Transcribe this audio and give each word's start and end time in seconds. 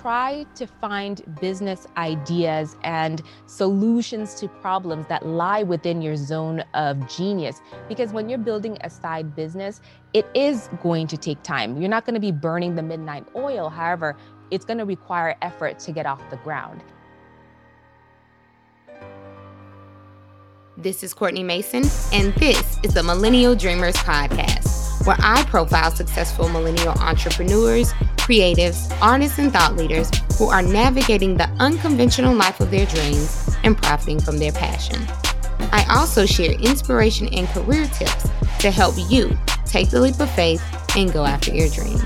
try 0.00 0.46
to 0.54 0.66
find 0.66 1.22
business 1.40 1.86
ideas 1.96 2.76
and 2.84 3.22
solutions 3.46 4.34
to 4.34 4.46
problems 4.46 5.06
that 5.08 5.26
lie 5.26 5.62
within 5.64 6.00
your 6.00 6.16
zone 6.16 6.60
of 6.74 7.08
genius. 7.08 7.60
Because 7.88 8.12
when 8.12 8.28
you're 8.28 8.38
building 8.38 8.78
a 8.82 8.90
side 8.90 9.34
business, 9.34 9.80
it 10.14 10.26
is 10.34 10.68
going 10.82 11.08
to 11.08 11.16
take 11.16 11.42
time. 11.42 11.80
You're 11.80 11.90
not 11.90 12.04
going 12.06 12.14
to 12.14 12.20
be 12.20 12.32
burning 12.32 12.76
the 12.76 12.82
midnight 12.82 13.26
oil. 13.34 13.68
However, 13.68 14.16
it's 14.50 14.64
going 14.64 14.78
to 14.78 14.84
require 14.84 15.36
effort 15.42 15.78
to 15.80 15.92
get 15.92 16.06
off 16.06 16.22
the 16.30 16.36
ground. 16.38 16.82
This 20.76 21.02
is 21.02 21.12
Courtney 21.12 21.42
Mason, 21.42 21.82
and 22.12 22.32
this 22.34 22.78
is 22.84 22.94
the 22.94 23.02
Millennial 23.02 23.56
Dreamers 23.56 23.96
Podcast, 23.96 25.04
where 25.04 25.16
I 25.18 25.42
profile 25.46 25.90
successful 25.90 26.48
millennial 26.48 26.92
entrepreneurs, 27.00 27.92
creatives, 28.28 28.94
artists, 29.00 29.38
and 29.38 29.50
thought 29.50 29.74
leaders 29.74 30.10
who 30.36 30.48
are 30.50 30.60
navigating 30.60 31.34
the 31.34 31.48
unconventional 31.60 32.34
life 32.34 32.60
of 32.60 32.70
their 32.70 32.84
dreams 32.84 33.56
and 33.64 33.74
profiting 33.74 34.20
from 34.20 34.36
their 34.36 34.52
passion. 34.52 35.00
I 35.72 35.86
also 35.88 36.26
share 36.26 36.52
inspiration 36.52 37.28
and 37.28 37.48
career 37.48 37.86
tips 37.86 38.28
to 38.60 38.70
help 38.70 38.96
you 39.08 39.36
take 39.64 39.88
the 39.88 40.00
leap 40.00 40.20
of 40.20 40.30
faith 40.32 40.62
and 40.94 41.10
go 41.10 41.24
after 41.24 41.54
your 41.54 41.70
dreams. 41.70 42.02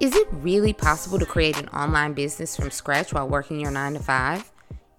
Is 0.00 0.14
it 0.16 0.26
really 0.32 0.72
possible 0.72 1.20
to 1.20 1.26
create 1.26 1.56
an 1.56 1.68
online 1.68 2.14
business 2.14 2.56
from 2.56 2.72
scratch 2.72 3.12
while 3.12 3.28
working 3.28 3.60
your 3.60 3.70
9 3.70 3.94
to 3.94 4.00
5? 4.00 4.55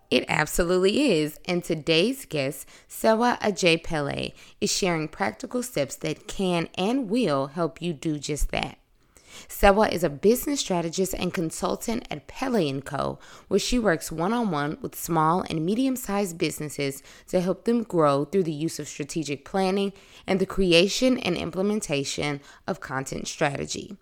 It 0.09 0.25
absolutely 0.29 1.19
is. 1.19 1.37
And 1.45 1.63
today's 1.63 2.25
guest, 2.25 2.67
Serwaa 2.89 3.39
Adjei-Pelle, 3.39 4.31
is 4.61 4.71
sharing 4.71 5.09
practical 5.09 5.61
steps 5.61 5.95
that 5.97 6.27
can 6.27 6.69
and 6.75 7.09
will 7.09 7.47
help 7.47 7.81
you 7.81 7.93
do 7.93 8.17
just 8.17 8.51
that. 8.51 8.77
Serwaa 9.49 9.91
is 9.91 10.03
a 10.03 10.09
business 10.09 10.61
strategist 10.61 11.13
and 11.13 11.33
consultant 11.33 12.07
at 12.09 12.25
Pelle 12.27 12.81
& 12.81 12.81
Co., 12.81 13.19
where 13.49 13.59
she 13.59 13.77
works 13.77 14.11
one-on-one 14.11 14.77
with 14.81 14.95
small 14.95 15.43
and 15.49 15.65
medium-sized 15.65 16.37
businesses 16.37 17.03
to 17.27 17.41
help 17.41 17.65
them 17.65 17.83
grow 17.83 18.25
through 18.25 18.43
the 18.43 18.51
use 18.51 18.79
of 18.79 18.87
strategic 18.87 19.45
planning 19.45 19.93
and 20.25 20.39
the 20.39 20.45
creation 20.45 21.19
and 21.19 21.37
implementation 21.37 22.39
of 22.65 22.79
content 22.79 23.27
strategy. 23.27 23.95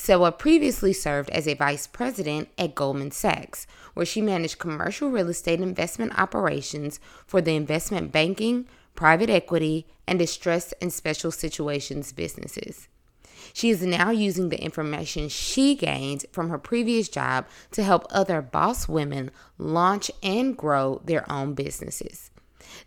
Serwaa 0.00 0.38
previously 0.38 0.94
served 0.94 1.28
as 1.28 1.46
a 1.46 1.52
vice 1.52 1.86
president 1.86 2.48
at 2.56 2.74
Goldman 2.74 3.10
Sachs, 3.10 3.66
where 3.92 4.06
she 4.06 4.22
managed 4.22 4.58
commercial 4.58 5.10
real 5.10 5.28
estate 5.28 5.60
investment 5.60 6.18
operations 6.18 6.98
for 7.26 7.42
the 7.42 7.54
investment 7.54 8.10
banking, 8.10 8.66
private 8.94 9.28
equity, 9.28 9.86
and 10.06 10.18
distressed 10.18 10.72
and 10.80 10.90
special 10.90 11.30
situations 11.30 12.12
businesses. 12.12 12.88
She 13.52 13.68
is 13.68 13.82
now 13.82 14.08
using 14.08 14.48
the 14.48 14.62
information 14.64 15.28
she 15.28 15.74
gained 15.74 16.24
from 16.32 16.48
her 16.48 16.58
previous 16.58 17.10
job 17.10 17.46
to 17.72 17.82
help 17.82 18.06
other 18.08 18.40
boss 18.40 18.88
women 18.88 19.30
launch 19.58 20.10
and 20.22 20.56
grow 20.56 21.02
their 21.04 21.30
own 21.30 21.52
businesses. 21.52 22.30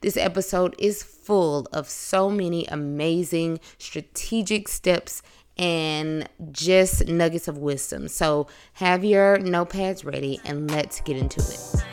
This 0.01 0.17
episode 0.17 0.75
is 0.79 1.03
full 1.03 1.67
of 1.71 1.87
so 1.87 2.31
many 2.31 2.65
amazing 2.65 3.59
strategic 3.77 4.67
steps 4.67 5.21
and 5.57 6.27
just 6.51 7.07
nuggets 7.07 7.47
of 7.47 7.57
wisdom. 7.57 8.07
So 8.07 8.47
have 8.73 9.03
your 9.03 9.37
notepads 9.37 10.05
ready 10.05 10.39
and 10.45 10.69
let's 10.71 11.01
get 11.01 11.17
into 11.17 11.39
it. 11.41 11.83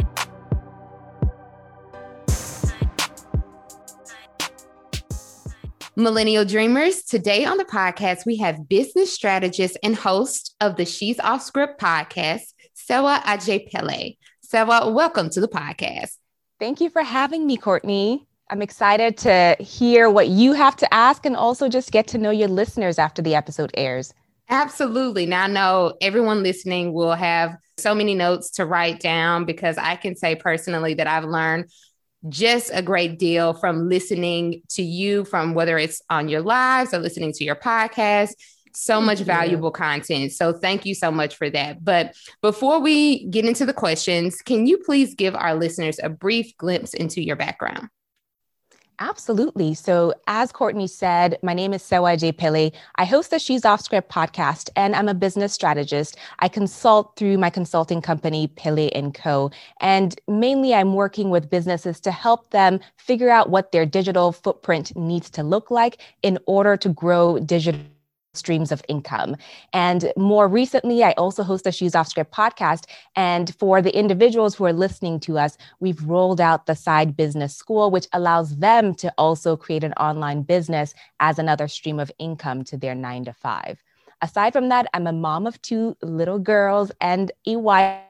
Millennial 5.96 6.46
Dreamers, 6.46 7.02
today 7.02 7.44
on 7.44 7.58
the 7.58 7.64
podcast, 7.64 8.24
we 8.24 8.38
have 8.38 8.68
business 8.68 9.12
strategist 9.12 9.76
and 9.82 9.94
host 9.94 10.54
of 10.60 10.76
the 10.76 10.86
She's 10.86 11.20
Off 11.20 11.42
Script 11.42 11.78
podcast, 11.78 12.54
Sewa 12.72 13.20
Ajay 13.26 13.70
Pele. 13.70 14.16
Serwaa, 14.42 14.92
welcome 14.92 15.28
to 15.30 15.40
the 15.40 15.48
podcast. 15.48 16.12
Thank 16.58 16.80
you 16.80 16.90
for 16.90 17.02
having 17.02 17.46
me, 17.46 17.56
Courtney. 17.56 18.26
I'm 18.50 18.62
excited 18.62 19.16
to 19.18 19.56
hear 19.60 20.10
what 20.10 20.26
you 20.28 20.54
have 20.54 20.74
to 20.76 20.92
ask 20.92 21.24
and 21.24 21.36
also 21.36 21.68
just 21.68 21.92
get 21.92 22.08
to 22.08 22.18
know 22.18 22.30
your 22.30 22.48
listeners 22.48 22.98
after 22.98 23.22
the 23.22 23.36
episode 23.36 23.70
airs. 23.74 24.12
Absolutely. 24.48 25.24
Now, 25.24 25.44
I 25.44 25.46
know 25.46 25.94
everyone 26.00 26.42
listening 26.42 26.92
will 26.92 27.14
have 27.14 27.56
so 27.78 27.94
many 27.94 28.16
notes 28.16 28.50
to 28.52 28.66
write 28.66 28.98
down 28.98 29.44
because 29.44 29.78
I 29.78 29.94
can 29.94 30.16
say 30.16 30.34
personally 30.34 30.94
that 30.94 31.06
I've 31.06 31.24
learned 31.24 31.66
just 32.28 32.72
a 32.74 32.82
great 32.82 33.20
deal 33.20 33.54
from 33.54 33.88
listening 33.88 34.62
to 34.70 34.82
you, 34.82 35.24
from 35.24 35.54
whether 35.54 35.78
it's 35.78 36.02
on 36.10 36.28
your 36.28 36.42
lives 36.42 36.92
or 36.92 36.98
listening 36.98 37.32
to 37.34 37.44
your 37.44 37.54
podcast. 37.54 38.32
So 38.74 38.94
thank 38.94 39.06
much 39.06 39.18
you. 39.20 39.26
valuable 39.26 39.70
content. 39.70 40.32
So, 40.32 40.52
thank 40.52 40.84
you 40.84 40.94
so 40.96 41.12
much 41.12 41.36
for 41.36 41.48
that. 41.50 41.84
But 41.84 42.16
before 42.42 42.80
we 42.80 43.26
get 43.26 43.44
into 43.44 43.64
the 43.64 43.72
questions, 43.72 44.42
can 44.42 44.66
you 44.66 44.78
please 44.78 45.14
give 45.14 45.36
our 45.36 45.54
listeners 45.54 46.00
a 46.02 46.08
brief 46.08 46.56
glimpse 46.56 46.94
into 46.94 47.22
your 47.22 47.36
background? 47.36 47.88
Absolutely. 49.02 49.72
So, 49.72 50.12
as 50.26 50.52
Courtney 50.52 50.86
said, 50.86 51.38
my 51.42 51.54
name 51.54 51.72
is 51.72 51.82
Serwaa 51.82 52.18
Adjei-Pelle. 52.18 52.70
I 52.96 53.06
host 53.06 53.30
the 53.30 53.38
She's 53.38 53.64
Off 53.64 53.80
Script 53.80 54.12
podcast, 54.12 54.68
and 54.76 54.94
I'm 54.94 55.08
a 55.08 55.14
business 55.14 55.54
strategist. 55.54 56.18
I 56.40 56.48
consult 56.48 57.16
through 57.16 57.38
my 57.38 57.48
consulting 57.48 58.02
company, 58.02 58.48
Pelle 58.48 58.90
& 59.02 59.14
Co. 59.14 59.50
And 59.80 60.20
mainly, 60.28 60.74
I'm 60.74 60.92
working 60.92 61.30
with 61.30 61.48
businesses 61.48 61.98
to 62.00 62.10
help 62.10 62.50
them 62.50 62.78
figure 62.98 63.30
out 63.30 63.48
what 63.48 63.72
their 63.72 63.86
digital 63.86 64.32
footprint 64.32 64.94
needs 64.94 65.30
to 65.30 65.42
look 65.42 65.70
like 65.70 66.02
in 66.22 66.38
order 66.44 66.76
to 66.76 66.90
grow 66.90 67.38
digital 67.38 67.80
streams 68.34 68.70
of 68.70 68.82
income. 68.88 69.36
And 69.72 70.12
more 70.16 70.46
recently, 70.48 71.02
I 71.02 71.12
also 71.12 71.42
host 71.42 71.64
the 71.64 71.72
She's 71.72 71.94
Off 71.94 72.08
Script 72.08 72.32
podcast. 72.32 72.84
And 73.16 73.54
for 73.56 73.82
the 73.82 73.96
individuals 73.96 74.54
who 74.54 74.64
are 74.66 74.72
listening 74.72 75.20
to 75.20 75.38
us, 75.38 75.56
we've 75.80 76.02
rolled 76.04 76.40
out 76.40 76.66
the 76.66 76.76
Side 76.76 77.16
Business 77.16 77.56
School, 77.56 77.90
which 77.90 78.06
allows 78.12 78.56
them 78.56 78.94
to 78.96 79.12
also 79.18 79.56
create 79.56 79.84
an 79.84 79.92
online 79.94 80.42
business 80.42 80.94
as 81.18 81.38
another 81.38 81.68
stream 81.68 81.98
of 81.98 82.12
income 82.18 82.64
to 82.64 82.76
their 82.76 82.94
nine 82.94 83.24
to 83.24 83.32
five. 83.32 83.82
Aside 84.22 84.52
from 84.52 84.68
that, 84.68 84.86
I'm 84.94 85.06
a 85.06 85.12
mom 85.12 85.46
of 85.46 85.60
two 85.62 85.96
little 86.02 86.38
girls 86.38 86.92
and 87.00 87.32
a 87.46 87.56
wife 87.56 88.00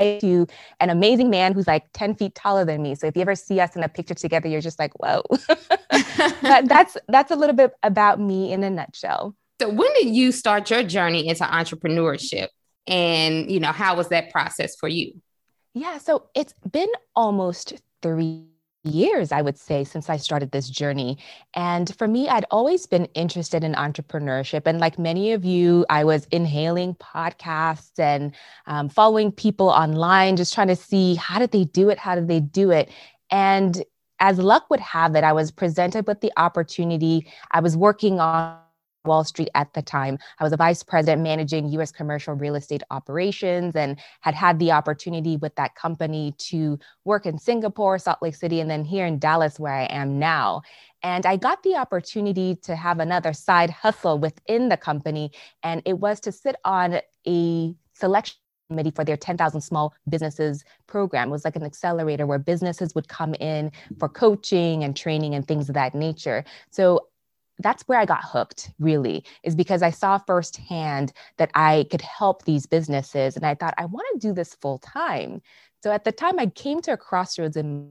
to 0.00 0.46
an 0.80 0.88
amazing 0.88 1.28
man 1.28 1.52
who's 1.52 1.66
like 1.66 1.84
10 1.92 2.14
feet 2.14 2.34
taller 2.34 2.64
than 2.64 2.82
me. 2.82 2.94
So 2.94 3.06
if 3.06 3.14
you 3.14 3.20
ever 3.20 3.34
see 3.34 3.60
us 3.60 3.76
in 3.76 3.82
a 3.82 3.88
picture 3.88 4.14
together, 4.14 4.48
you're 4.48 4.62
just 4.62 4.78
like, 4.78 4.92
whoa. 4.94 5.22
but 6.42 6.66
that's 6.66 6.96
that's 7.08 7.30
a 7.30 7.36
little 7.36 7.54
bit 7.54 7.72
about 7.82 8.18
me 8.18 8.50
in 8.50 8.64
a 8.64 8.70
nutshell. 8.70 9.36
So 9.60 9.68
when 9.68 9.92
did 9.92 10.14
you 10.14 10.32
start 10.32 10.70
your 10.70 10.82
journey 10.82 11.28
into 11.28 11.44
entrepreneurship? 11.44 12.48
And 12.86 13.50
you 13.50 13.60
know, 13.60 13.72
how 13.72 13.94
was 13.94 14.08
that 14.08 14.30
process 14.30 14.74
for 14.74 14.88
you? 14.88 15.20
Yeah, 15.74 15.98
so 15.98 16.30
it's 16.34 16.54
been 16.72 16.88
almost 17.14 17.74
three 18.00 18.46
years, 18.84 19.32
I 19.32 19.42
would 19.42 19.58
say, 19.58 19.84
since 19.84 20.08
I 20.08 20.16
started 20.16 20.50
this 20.52 20.70
journey. 20.70 21.18
And 21.52 21.94
for 21.98 22.08
me, 22.08 22.26
I'd 22.30 22.46
always 22.50 22.86
been 22.86 23.04
interested 23.12 23.62
in 23.62 23.74
entrepreneurship. 23.74 24.62
And 24.64 24.80
like 24.80 24.98
many 24.98 25.32
of 25.32 25.44
you, 25.44 25.84
I 25.90 26.04
was 26.04 26.26
inhaling 26.30 26.94
podcasts 26.94 27.98
and 27.98 28.34
um, 28.66 28.88
following 28.88 29.30
people 29.30 29.68
online, 29.68 30.36
just 30.36 30.54
trying 30.54 30.68
to 30.68 30.76
see 30.76 31.16
how 31.16 31.38
did 31.38 31.50
they 31.50 31.64
do 31.64 31.90
it? 31.90 31.98
How 31.98 32.14
did 32.14 32.28
they 32.28 32.40
do 32.40 32.70
it? 32.70 32.90
And 33.30 33.84
as 34.20 34.38
luck 34.38 34.70
would 34.70 34.80
have 34.80 35.14
it, 35.16 35.22
I 35.22 35.34
was 35.34 35.50
presented 35.50 36.06
with 36.06 36.22
the 36.22 36.32
opportunity. 36.38 37.30
I 37.50 37.60
was 37.60 37.76
working 37.76 38.20
on 38.20 38.56
Wall 39.04 39.24
Street 39.24 39.48
at 39.54 39.72
the 39.74 39.82
time. 39.82 40.18
I 40.38 40.44
was 40.44 40.52
a 40.52 40.56
vice 40.56 40.82
president 40.82 41.22
managing 41.22 41.68
US 41.68 41.90
commercial 41.90 42.34
real 42.34 42.54
estate 42.54 42.82
operations 42.90 43.74
and 43.74 43.98
had 44.20 44.34
had 44.34 44.58
the 44.58 44.72
opportunity 44.72 45.36
with 45.36 45.54
that 45.56 45.74
company 45.74 46.34
to 46.38 46.78
work 47.04 47.26
in 47.26 47.38
Singapore, 47.38 47.98
Salt 47.98 48.18
Lake 48.20 48.34
City, 48.34 48.60
and 48.60 48.70
then 48.70 48.84
here 48.84 49.06
in 49.06 49.18
Dallas, 49.18 49.58
where 49.58 49.72
I 49.72 49.84
am 49.84 50.18
now. 50.18 50.62
And 51.02 51.24
I 51.24 51.36
got 51.36 51.62
the 51.62 51.76
opportunity 51.76 52.56
to 52.56 52.76
have 52.76 53.00
another 53.00 53.32
side 53.32 53.70
hustle 53.70 54.18
within 54.18 54.68
the 54.68 54.76
company, 54.76 55.32
and 55.62 55.82
it 55.86 55.98
was 55.98 56.20
to 56.20 56.32
sit 56.32 56.56
on 56.64 57.00
a 57.26 57.74
selection 57.94 58.36
committee 58.68 58.92
for 58.92 59.04
their 59.04 59.16
10,000 59.16 59.60
small 59.60 59.92
businesses 60.08 60.64
program. 60.86 61.28
It 61.28 61.32
was 61.32 61.44
like 61.44 61.56
an 61.56 61.64
accelerator 61.64 62.26
where 62.26 62.38
businesses 62.38 62.94
would 62.94 63.08
come 63.08 63.34
in 63.34 63.72
for 63.98 64.08
coaching 64.08 64.84
and 64.84 64.96
training 64.96 65.34
and 65.34 65.46
things 65.46 65.68
of 65.68 65.74
that 65.74 65.94
nature. 65.94 66.44
So 66.70 67.08
that's 67.62 67.82
where 67.84 67.98
I 67.98 68.04
got 68.04 68.24
hooked, 68.24 68.70
really, 68.78 69.24
is 69.42 69.54
because 69.54 69.82
I 69.82 69.90
saw 69.90 70.18
firsthand 70.18 71.12
that 71.36 71.50
I 71.54 71.86
could 71.90 72.02
help 72.02 72.44
these 72.44 72.66
businesses. 72.66 73.36
And 73.36 73.44
I 73.46 73.54
thought, 73.54 73.74
I 73.78 73.84
want 73.86 74.06
to 74.12 74.28
do 74.28 74.32
this 74.32 74.54
full 74.54 74.78
time. 74.78 75.42
So 75.82 75.90
at 75.92 76.04
the 76.04 76.12
time, 76.12 76.38
I 76.38 76.46
came 76.46 76.80
to 76.82 76.92
a 76.92 76.96
crossroads 76.96 77.56
in 77.56 77.90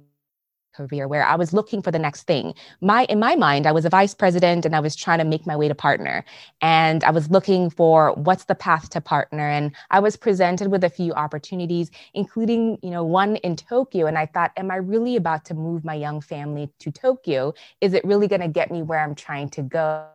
career 0.73 1.07
where 1.07 1.25
I 1.25 1.35
was 1.35 1.53
looking 1.53 1.81
for 1.81 1.91
the 1.91 1.99
next 1.99 2.23
thing. 2.23 2.53
My 2.81 3.05
in 3.05 3.19
my 3.19 3.35
mind, 3.35 3.65
I 3.65 3.71
was 3.71 3.85
a 3.85 3.89
vice 3.89 4.13
president 4.13 4.65
and 4.65 4.75
I 4.75 4.79
was 4.79 4.95
trying 4.95 5.19
to 5.19 5.25
make 5.25 5.45
my 5.45 5.55
way 5.55 5.67
to 5.67 5.75
partner. 5.75 6.23
And 6.61 7.03
I 7.03 7.11
was 7.11 7.29
looking 7.29 7.69
for 7.69 8.13
what's 8.13 8.45
the 8.45 8.55
path 8.55 8.89
to 8.91 9.01
partner. 9.01 9.47
And 9.47 9.75
I 9.91 9.99
was 9.99 10.15
presented 10.15 10.69
with 10.71 10.83
a 10.83 10.89
few 10.89 11.13
opportunities, 11.13 11.91
including, 12.13 12.77
you 12.81 12.89
know, 12.89 13.03
one 13.03 13.37
in 13.37 13.55
Tokyo. 13.55 14.05
And 14.05 14.17
I 14.17 14.25
thought, 14.25 14.51
am 14.57 14.71
I 14.71 14.77
really 14.77 15.15
about 15.15 15.45
to 15.45 15.53
move 15.53 15.83
my 15.83 15.95
young 15.95 16.21
family 16.21 16.69
to 16.79 16.91
Tokyo? 16.91 17.53
Is 17.81 17.93
it 17.93 18.03
really 18.05 18.27
going 18.27 18.41
to 18.41 18.47
get 18.47 18.71
me 18.71 18.81
where 18.81 18.99
I'm 18.99 19.15
trying 19.15 19.49
to 19.49 19.61
go? 19.61 20.07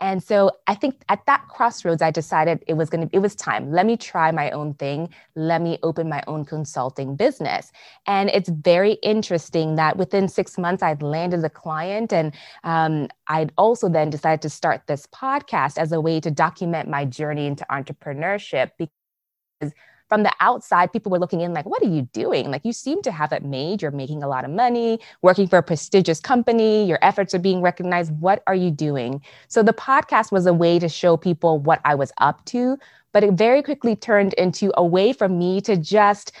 And 0.00 0.22
so 0.22 0.52
I 0.66 0.74
think 0.74 1.02
at 1.08 1.26
that 1.26 1.48
crossroads, 1.48 2.02
I 2.02 2.10
decided 2.10 2.62
it 2.66 2.74
was 2.74 2.88
going 2.88 3.08
to, 3.08 3.16
it 3.16 3.18
was 3.20 3.34
time. 3.34 3.72
Let 3.72 3.84
me 3.84 3.96
try 3.96 4.30
my 4.30 4.50
own 4.50 4.74
thing. 4.74 5.08
Let 5.34 5.60
me 5.60 5.78
open 5.82 6.08
my 6.08 6.22
own 6.26 6.44
consulting 6.44 7.16
business. 7.16 7.72
And 8.06 8.30
it's 8.30 8.48
very 8.48 8.92
interesting 9.02 9.74
that 9.76 9.96
within 9.96 10.28
six 10.28 10.56
months, 10.56 10.82
I'd 10.82 11.02
landed 11.02 11.44
a 11.44 11.50
client. 11.50 12.12
And 12.12 12.34
um, 12.62 13.08
I'd 13.26 13.52
also 13.58 13.88
then 13.88 14.10
decided 14.10 14.42
to 14.42 14.50
start 14.50 14.82
this 14.86 15.06
podcast 15.06 15.78
as 15.78 15.90
a 15.92 16.00
way 16.00 16.20
to 16.20 16.30
document 16.30 16.88
my 16.88 17.04
journey 17.04 17.46
into 17.46 17.66
entrepreneurship 17.70 18.70
because 18.78 19.72
from 20.08 20.22
the 20.22 20.32
outside, 20.40 20.92
people 20.92 21.10
were 21.10 21.18
looking 21.18 21.40
in 21.40 21.52
like, 21.52 21.66
what 21.66 21.82
are 21.82 21.88
you 21.88 22.02
doing? 22.12 22.50
Like, 22.50 22.64
you 22.64 22.72
seem 22.72 23.02
to 23.02 23.12
have 23.12 23.32
it 23.32 23.44
made. 23.44 23.82
You're 23.82 23.90
making 23.90 24.22
a 24.22 24.28
lot 24.28 24.44
of 24.44 24.50
money, 24.50 25.00
working 25.22 25.46
for 25.46 25.58
a 25.58 25.62
prestigious 25.62 26.20
company, 26.20 26.84
your 26.84 26.98
efforts 27.02 27.34
are 27.34 27.38
being 27.38 27.60
recognized. 27.60 28.12
What 28.20 28.42
are 28.46 28.54
you 28.54 28.70
doing? 28.70 29.22
So, 29.48 29.62
the 29.62 29.72
podcast 29.72 30.32
was 30.32 30.46
a 30.46 30.52
way 30.52 30.78
to 30.78 30.88
show 30.88 31.16
people 31.16 31.58
what 31.58 31.80
I 31.84 31.94
was 31.94 32.12
up 32.18 32.44
to, 32.46 32.78
but 33.12 33.22
it 33.24 33.34
very 33.34 33.62
quickly 33.62 33.96
turned 33.96 34.34
into 34.34 34.72
a 34.76 34.84
way 34.84 35.12
for 35.12 35.28
me 35.28 35.60
to 35.62 35.76
just 35.76 36.32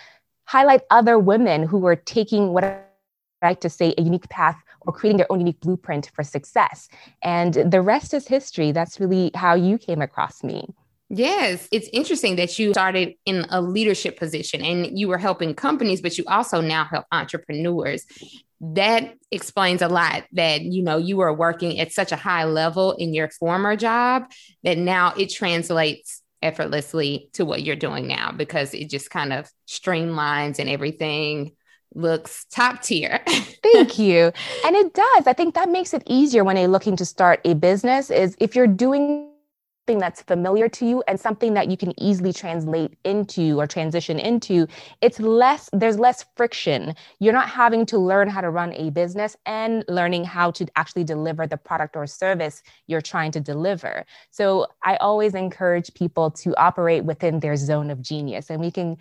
highlight 0.44 0.82
other 0.90 1.18
women 1.18 1.62
who 1.62 1.78
were 1.78 1.96
taking 1.96 2.52
what 2.54 2.64
I 2.64 2.80
like 3.42 3.60
to 3.60 3.70
say 3.70 3.94
a 3.96 4.02
unique 4.02 4.28
path 4.28 4.60
or 4.80 4.92
creating 4.92 5.18
their 5.18 5.30
own 5.30 5.38
unique 5.38 5.60
blueprint 5.60 6.10
for 6.14 6.24
success. 6.24 6.88
And 7.22 7.54
the 7.54 7.80
rest 7.80 8.14
is 8.14 8.26
history. 8.26 8.72
That's 8.72 8.98
really 8.98 9.30
how 9.34 9.54
you 9.54 9.78
came 9.78 10.02
across 10.02 10.42
me. 10.42 10.74
Yes, 11.10 11.68
it's 11.72 11.88
interesting 11.92 12.36
that 12.36 12.58
you 12.58 12.72
started 12.72 13.14
in 13.24 13.46
a 13.48 13.62
leadership 13.62 14.18
position 14.18 14.62
and 14.62 14.98
you 14.98 15.08
were 15.08 15.16
helping 15.18 15.54
companies, 15.54 16.02
but 16.02 16.18
you 16.18 16.24
also 16.26 16.60
now 16.60 16.84
help 16.84 17.06
entrepreneurs. 17.10 18.04
That 18.60 19.14
explains 19.30 19.80
a 19.82 19.88
lot 19.88 20.24
that 20.32 20.62
you 20.62 20.82
know 20.82 20.98
you 20.98 21.16
were 21.16 21.32
working 21.32 21.78
at 21.80 21.92
such 21.92 22.12
a 22.12 22.16
high 22.16 22.44
level 22.44 22.92
in 22.92 23.14
your 23.14 23.30
former 23.30 23.76
job 23.76 24.24
that 24.64 24.76
now 24.76 25.14
it 25.16 25.30
translates 25.30 26.22
effortlessly 26.42 27.30
to 27.32 27.44
what 27.44 27.62
you're 27.62 27.76
doing 27.76 28.06
now 28.06 28.32
because 28.32 28.74
it 28.74 28.90
just 28.90 29.10
kind 29.10 29.32
of 29.32 29.48
streamlines 29.66 30.58
and 30.58 30.68
everything 30.68 31.52
looks 31.94 32.44
top 32.50 32.82
tier. 32.82 33.20
Thank 33.62 33.98
you. 33.98 34.32
And 34.64 34.76
it 34.76 34.92
does. 34.92 35.26
I 35.26 35.32
think 35.32 35.54
that 35.54 35.70
makes 35.70 35.94
it 35.94 36.02
easier 36.06 36.44
when 36.44 36.56
you're 36.56 36.68
looking 36.68 36.96
to 36.96 37.04
start 37.04 37.40
a 37.44 37.54
business 37.54 38.10
is 38.10 38.36
if 38.38 38.54
you're 38.54 38.66
doing 38.66 39.27
something 39.88 39.98
that's 39.98 40.20
familiar 40.20 40.68
to 40.68 40.84
you 40.84 41.02
and 41.08 41.18
something 41.18 41.54
that 41.54 41.70
you 41.70 41.76
can 41.78 41.98
easily 41.98 42.30
translate 42.30 42.98
into 43.04 43.58
or 43.58 43.66
transition 43.66 44.18
into, 44.18 44.66
it's 45.00 45.18
less, 45.18 45.70
there's 45.72 45.98
less 45.98 46.26
friction. 46.36 46.94
You're 47.20 47.32
not 47.32 47.48
having 47.48 47.86
to 47.86 47.96
learn 47.96 48.28
how 48.28 48.42
to 48.42 48.50
run 48.50 48.74
a 48.74 48.90
business 48.90 49.34
and 49.46 49.86
learning 49.88 50.24
how 50.24 50.50
to 50.50 50.66
actually 50.76 51.04
deliver 51.04 51.46
the 51.46 51.56
product 51.56 51.96
or 51.96 52.06
service 52.06 52.62
you're 52.86 53.00
trying 53.00 53.32
to 53.32 53.40
deliver. 53.40 54.04
So 54.30 54.66
I 54.84 54.96
always 54.96 55.34
encourage 55.34 55.94
people 55.94 56.32
to 56.32 56.54
operate 56.56 57.06
within 57.06 57.40
their 57.40 57.56
zone 57.56 57.90
of 57.90 58.02
genius. 58.02 58.50
And 58.50 58.60
we 58.60 58.70
can 58.70 58.98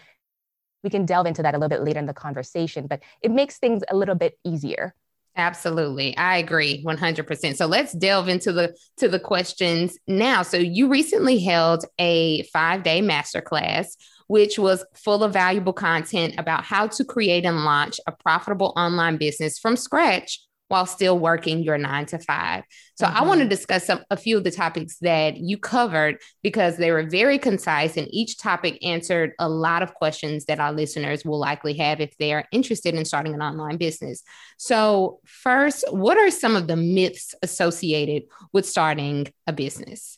we 0.84 0.90
can 0.90 1.06
delve 1.06 1.26
into 1.26 1.42
that 1.42 1.54
a 1.54 1.58
little 1.58 1.68
bit 1.68 1.82
later 1.82 2.00
in 2.00 2.06
the 2.06 2.14
conversation, 2.14 2.88
but 2.88 3.02
it 3.22 3.32
makes 3.32 3.58
things 3.58 3.82
a 3.90 3.96
little 3.96 4.16
bit 4.16 4.40
easier. 4.46 4.94
Absolutely. 5.38 6.18
I 6.18 6.38
agree 6.38 6.84
100%. 6.84 7.56
So 7.56 7.68
let's 7.68 7.94
delve 7.94 8.28
into 8.28 8.52
the 8.52 8.76
to 8.98 9.08
the 9.08 9.20
questions 9.20 9.98
now. 10.08 10.42
So 10.42 10.58
you 10.58 10.90
recently 10.90 11.38
held 11.40 11.86
a 12.00 12.44
5-day 12.54 13.02
masterclass 13.02 13.96
which 14.28 14.60
was 14.60 14.86
full 14.94 15.24
of 15.24 15.34
valuable 15.34 15.74
content 15.74 16.36
about 16.38 16.64
how 16.64 16.86
to 16.86 17.04
create 17.06 17.46
and 17.46 17.64
launch 17.64 18.00
a 18.08 18.12
profitable 18.12 18.74
online 18.76 19.18
business 19.18 19.58
from 19.58 19.76
scratch 19.76 20.42
while 20.68 20.86
still 20.86 21.18
working 21.18 21.64
your 21.64 21.78
nine 21.78 22.06
to 22.08 22.20
five. 22.20 22.64
So 22.96 23.06
mm-hmm. 23.06 23.18
I 23.18 23.22
want 23.24 23.42
to 23.42 23.48
discuss 23.48 23.86
some, 23.86 24.04
a 24.10 24.18
few 24.18 24.38
of 24.38 24.44
the 24.44 24.52
topics 24.52 24.98
that 25.00 25.38
you 25.38 25.58
covered 25.58 26.18
because 26.44 26.78
they 26.78 26.92
were 26.92 27.04
very 27.04 27.38
concise 27.38 27.98
and 27.98 28.08
each 28.12 28.38
topic 28.38 28.78
answered 28.84 29.34
a 29.40 29.48
lot 29.48 29.84
of 29.84 29.94
questions 29.94 30.46
that 30.46 30.60
our 30.60 30.74
listeners 30.74 31.24
will 31.24 31.40
likely 31.40 31.74
have 31.76 32.02
if 32.02 32.18
they 32.18 32.34
are 32.34 32.46
interested 32.52 32.96
in 32.96 33.06
starting 33.06 33.34
an 33.34 33.42
online 33.42 33.78
business. 33.78 34.24
So 34.58 35.20
first, 35.26 35.86
what 35.92 36.18
are 36.18 36.32
some 36.32 36.56
of 36.56 36.68
the 36.68 36.76
myths 36.76 37.34
associated 37.42 38.24
with 38.52 38.66
starting 38.66 39.28
a 39.46 39.54
business? 39.54 40.18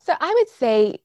So 0.00 0.14
I 0.18 0.34
would 0.34 0.48
say 0.48 0.98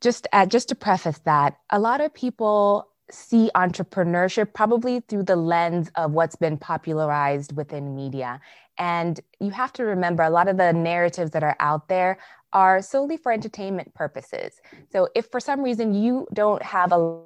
just 0.00 0.26
uh, 0.32 0.46
just 0.46 0.68
to 0.68 0.74
preface 0.74 1.18
that 1.24 1.56
a 1.70 1.78
lot 1.78 2.00
of 2.00 2.12
people 2.12 2.88
see 3.10 3.50
entrepreneurship 3.54 4.54
probably 4.54 5.00
through 5.00 5.24
the 5.24 5.36
lens 5.36 5.90
of 5.94 6.12
what's 6.12 6.36
been 6.36 6.56
popularized 6.56 7.54
within 7.56 7.94
media. 7.94 8.40
And 8.78 9.20
you 9.40 9.50
have 9.50 9.72
to 9.74 9.84
remember 9.84 10.22
a 10.22 10.30
lot 10.30 10.48
of 10.48 10.56
the 10.56 10.72
narratives 10.72 11.30
that 11.32 11.42
are 11.42 11.56
out 11.60 11.88
there 11.88 12.18
are 12.52 12.82
solely 12.82 13.16
for 13.16 13.30
entertainment 13.32 13.94
purposes. 13.94 14.60
So 14.90 15.08
if 15.14 15.26
for 15.26 15.40
some 15.40 15.62
reason 15.62 15.94
you 15.94 16.26
don't 16.32 16.62
have 16.62 16.92
a 16.92 17.20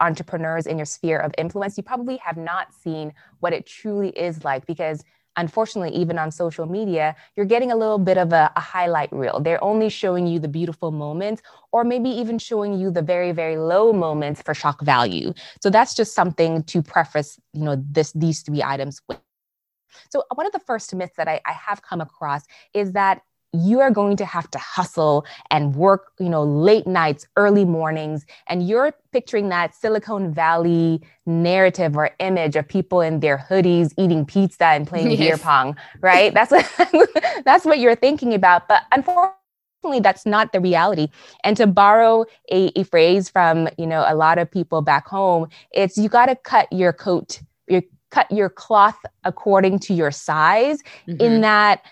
entrepreneurs 0.00 0.66
in 0.66 0.76
your 0.78 0.86
sphere 0.86 1.18
of 1.18 1.32
influence, 1.38 1.76
you 1.76 1.82
probably 1.82 2.16
have 2.18 2.36
not 2.36 2.72
seen 2.74 3.12
what 3.40 3.52
it 3.52 3.66
truly 3.66 4.10
is 4.10 4.44
like 4.44 4.66
because 4.66 5.04
unfortunately, 5.36 5.96
even 5.96 6.18
on 6.18 6.30
social 6.30 6.66
media, 6.66 7.16
you're 7.36 7.46
getting 7.46 7.72
a 7.72 7.76
little 7.76 7.98
bit 7.98 8.18
of 8.18 8.32
a, 8.32 8.52
a, 8.56 8.60
highlight 8.60 9.12
reel. 9.12 9.40
They're 9.40 9.62
only 9.62 9.88
showing 9.88 10.26
you 10.26 10.38
the 10.38 10.48
beautiful 10.48 10.90
moments, 10.90 11.42
or 11.72 11.84
maybe 11.84 12.08
even 12.08 12.38
showing 12.38 12.78
you 12.78 12.90
the 12.90 13.02
very, 13.02 13.32
very 13.32 13.56
low 13.56 13.92
moments 13.92 14.42
for 14.42 14.54
shock 14.54 14.80
value. 14.80 15.32
So 15.62 15.70
that's 15.70 15.94
just 15.94 16.14
something 16.14 16.62
to 16.64 16.82
preface, 16.82 17.38
you 17.52 17.64
know, 17.64 17.82
this 17.90 18.12
these 18.12 18.42
three 18.42 18.62
items 18.62 19.00
with. 19.08 19.20
So 20.10 20.20
uh, 20.20 20.34
one 20.34 20.46
of 20.46 20.52
the 20.52 20.60
first 20.60 20.94
myths 20.94 21.14
that 21.16 21.28
I, 21.28 21.40
I 21.46 21.52
have 21.52 21.82
come 21.82 22.00
across 22.00 22.42
is 22.72 22.92
that 22.92 23.22
you 23.54 23.80
are 23.80 23.90
going 23.90 24.16
to 24.16 24.24
have 24.24 24.50
to 24.50 24.58
hustle 24.58 25.24
and 25.50 25.76
work, 25.76 26.12
you 26.18 26.28
know, 26.28 26.42
late 26.42 26.86
nights, 26.86 27.26
early 27.36 27.64
mornings, 27.64 28.26
and 28.48 28.66
you're 28.66 28.92
picturing 29.12 29.48
that 29.50 29.74
Silicon 29.74 30.32
Valley 30.32 31.00
narrative 31.26 31.96
or 31.96 32.10
image 32.18 32.56
of 32.56 32.66
people 32.66 33.00
in 33.00 33.20
their 33.20 33.38
hoodies 33.38 33.92
eating 33.96 34.26
pizza 34.26 34.66
and 34.66 34.86
playing 34.86 35.10
yes. 35.12 35.18
beer 35.18 35.38
pong, 35.38 35.76
right? 36.00 36.34
That's 36.34 36.50
what 36.50 36.70
that's 37.44 37.64
what 37.64 37.78
you're 37.78 37.94
thinking 37.94 38.34
about. 38.34 38.68
But 38.68 38.82
unfortunately, 38.92 40.00
that's 40.00 40.26
not 40.26 40.52
the 40.52 40.60
reality. 40.60 41.08
And 41.44 41.56
to 41.56 41.66
borrow 41.66 42.24
a, 42.50 42.72
a 42.78 42.84
phrase 42.84 43.28
from, 43.28 43.68
you 43.78 43.86
know, 43.86 44.04
a 44.06 44.14
lot 44.14 44.38
of 44.38 44.50
people 44.50 44.82
back 44.82 45.06
home, 45.06 45.48
it's 45.72 45.96
you 45.96 46.08
got 46.08 46.26
to 46.26 46.36
cut 46.36 46.72
your 46.72 46.92
coat, 46.92 47.40
your 47.68 47.82
cut 48.10 48.30
your 48.30 48.48
cloth 48.48 48.98
according 49.24 49.78
to 49.80 49.92
your 49.92 50.12
size 50.12 50.80
mm-hmm. 51.08 51.20
in 51.20 51.40
that 51.40 51.82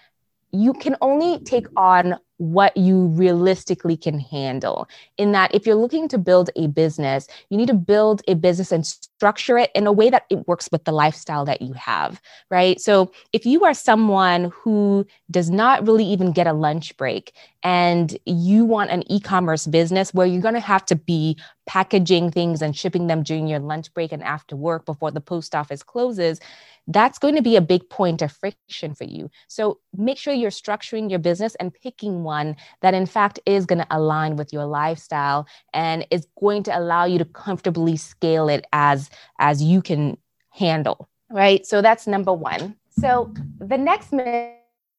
you 0.53 0.73
can 0.75 0.97
only 1.01 1.41
take 1.41 1.67
on 1.77 2.17
what 2.39 2.77
you 2.77 3.07
realistically 3.09 3.97
can 3.97 4.19
handle. 4.19 4.89
In 5.19 5.33
that, 5.33 5.55
if 5.55 5.67
you're 5.67 5.77
looking 5.77 6.09
to 6.09 6.19
build 6.19 6.51
a 6.57 6.67
business, 6.67 7.27
you 7.51 7.57
need 7.57 7.69
to 7.69 7.75
build 7.75 8.23
a 8.29 8.35
business 8.35 8.73
and 8.73 8.87
structure 8.87 9.59
it 9.59 9.71
in 9.75 9.87
a 9.87 9.93
way 9.93 10.11
that 10.11 10.25
it 10.31 10.47
works 10.49 10.69
with 10.73 10.85
the 10.85 10.93
lifestyle 10.93 11.45
that 11.45 11.63
you 11.63 11.73
have, 11.75 12.21
right? 12.51 12.81
So, 12.81 13.13
if 13.33 13.47
you 13.47 13.65
are 13.65 13.75
someone 13.75 14.51
who 14.55 15.07
does 15.31 15.51
not 15.51 15.87
really 15.87 16.05
even 16.05 16.33
get 16.33 16.47
a 16.47 16.53
lunch 16.53 16.97
break 16.97 17.33
and 17.63 18.19
you 18.27 18.65
want 18.65 18.91
an 18.91 19.05
e 19.11 19.21
commerce 19.21 19.67
business 19.67 20.13
where 20.13 20.27
you're 20.27 20.43
going 20.43 20.55
to 20.55 20.61
have 20.61 20.85
to 20.87 20.97
be 20.97 21.37
packaging 21.67 22.31
things 22.31 22.61
and 22.61 22.77
shipping 22.77 23.07
them 23.07 23.23
during 23.23 23.47
your 23.47 23.61
lunch 23.61 23.93
break 23.95 24.11
and 24.13 24.23
after 24.23 24.57
work 24.57 24.85
before 24.85 25.11
the 25.11 25.21
post 25.21 25.55
office 25.55 25.83
closes, 25.83 26.41
that's 26.89 27.19
going 27.19 27.37
to 27.37 27.43
be 27.43 27.57
a 27.57 27.61
big 27.61 27.89
point 27.89 28.23
of 28.23 28.33
friction 28.33 28.95
for 28.95 29.05
you. 29.05 29.31
So 29.47 29.79
make 29.97 30.19
sure 30.19 30.35
you're 30.35 30.51
structuring 30.51 31.09
your 31.09 31.21
business 31.21 31.55
and 31.57 31.73
picking 31.73 32.22
one 32.23 32.57
that, 32.81 32.95
in 32.95 33.07
fact, 33.07 33.39
is 33.47 33.67
going 33.67 33.79
to 33.79 33.87
align 33.91 34.37
with 34.37 34.53
your 34.53 34.65
lifestyle 34.65 35.47
and 35.73 36.07
is 36.11 36.27
going 36.41 36.63
to 36.65 36.79
allow 36.79 37.05
you 37.05 37.19
to 37.19 37.25
comfortably 37.25 37.97
scale 37.97 38.49
it 38.49 38.65
as 38.73 39.11
as 39.39 39.63
you 39.63 39.83
can 39.83 40.17
handle. 40.51 41.09
Right. 41.31 41.65
So 41.67 41.83
that's 41.83 42.07
number 42.07 42.33
one. 42.33 42.77
So 42.91 43.33
the 43.59 43.79
next 43.79 44.13
myth 44.13 44.53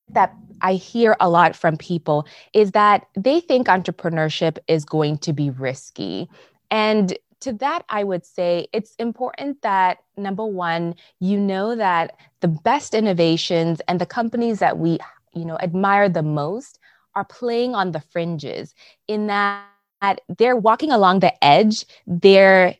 that 0.09 0.33
I 0.61 0.73
hear 0.73 1.15
a 1.19 1.29
lot 1.29 1.55
from 1.55 1.77
people 1.77 2.25
is 2.53 2.71
that 2.71 3.07
they 3.15 3.39
think 3.39 3.67
entrepreneurship 3.67 4.57
is 4.67 4.85
going 4.85 5.17
to 5.19 5.33
be 5.33 5.49
risky. 5.49 6.29
And 6.71 7.17
to 7.41 7.53
that, 7.53 7.83
I 7.89 8.03
would 8.03 8.25
say 8.25 8.67
it's 8.71 8.95
important 8.95 9.61
that 9.61 9.97
number 10.15 10.45
one, 10.45 10.95
you 11.19 11.37
know 11.37 11.75
that 11.75 12.15
the 12.39 12.47
best 12.47 12.93
innovations 12.93 13.81
and 13.87 13.99
the 13.99 14.05
companies 14.05 14.59
that 14.59 14.77
we, 14.77 14.97
you 15.33 15.43
know, 15.43 15.57
admire 15.59 16.07
the 16.07 16.23
most 16.23 16.79
are 17.15 17.25
playing 17.25 17.75
on 17.75 17.91
the 17.91 17.99
fringes 17.99 18.73
in 19.07 19.27
that 19.27 19.65
they're 20.37 20.55
walking 20.55 20.91
along 20.91 21.19
the 21.19 21.43
edge. 21.43 21.85
They're 22.07 22.75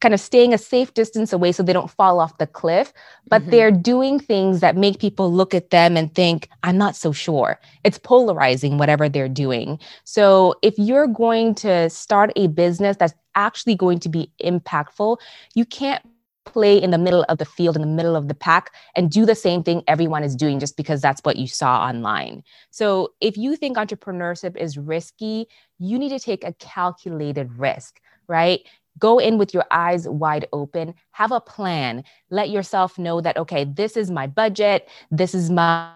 kind 0.00 0.14
of 0.14 0.20
staying 0.20 0.52
a 0.52 0.58
safe 0.58 0.92
distance 0.94 1.32
away 1.32 1.52
so 1.52 1.62
they 1.62 1.72
don't 1.72 1.90
fall 1.90 2.18
off 2.18 2.36
the 2.38 2.46
cliff, 2.46 2.92
but 3.28 3.40
mm-hmm. 3.42 3.50
they're 3.52 3.70
doing 3.70 4.18
things 4.18 4.58
that 4.58 4.76
make 4.76 4.98
people 4.98 5.32
look 5.32 5.54
at 5.54 5.70
them 5.70 5.96
and 5.96 6.12
think, 6.12 6.48
I'm 6.64 6.76
not 6.76 6.96
so 6.96 7.12
sure. 7.12 7.60
It's 7.84 7.98
polarizing, 7.98 8.78
whatever 8.78 9.08
they're 9.08 9.28
doing. 9.28 9.78
So 10.02 10.56
if 10.60 10.74
you're 10.76 11.06
going 11.06 11.54
to 11.56 11.88
start 11.88 12.32
a 12.34 12.48
business 12.48 12.96
that's 12.96 13.14
actually 13.36 13.76
going 13.76 14.00
to 14.00 14.08
be 14.08 14.30
impactful, 14.42 15.18
you 15.54 15.64
can't 15.64 16.04
play 16.44 16.80
in 16.80 16.90
the 16.90 16.98
middle 16.98 17.24
of 17.28 17.38
the 17.38 17.44
field, 17.44 17.76
in 17.76 17.82
the 17.82 17.88
middle 17.88 18.16
of 18.16 18.28
the 18.28 18.34
pack, 18.34 18.70
and 18.96 19.10
do 19.10 19.24
the 19.24 19.34
same 19.34 19.62
thing 19.62 19.82
everyone 19.86 20.22
is 20.22 20.36
doing 20.36 20.58
just 20.58 20.76
because 20.76 21.00
that's 21.00 21.20
what 21.22 21.36
you 21.36 21.46
saw 21.46 21.80
online. 21.86 22.42
So, 22.70 23.12
if 23.20 23.36
you 23.36 23.56
think 23.56 23.76
entrepreneurship 23.76 24.56
is 24.56 24.78
risky, 24.78 25.48
you 25.78 25.98
need 25.98 26.10
to 26.10 26.18
take 26.18 26.44
a 26.44 26.52
calculated 26.54 27.58
risk, 27.58 28.00
right? 28.28 28.60
Go 28.98 29.18
in 29.18 29.38
with 29.38 29.54
your 29.54 29.64
eyes 29.70 30.06
wide 30.06 30.46
open, 30.52 30.94
have 31.12 31.32
a 31.32 31.40
plan, 31.40 32.04
let 32.30 32.50
yourself 32.50 32.98
know 32.98 33.20
that, 33.20 33.36
okay, 33.36 33.64
this 33.64 33.96
is 33.96 34.10
my 34.10 34.26
budget, 34.26 34.88
this 35.10 35.34
is 35.34 35.50
my 35.50 35.92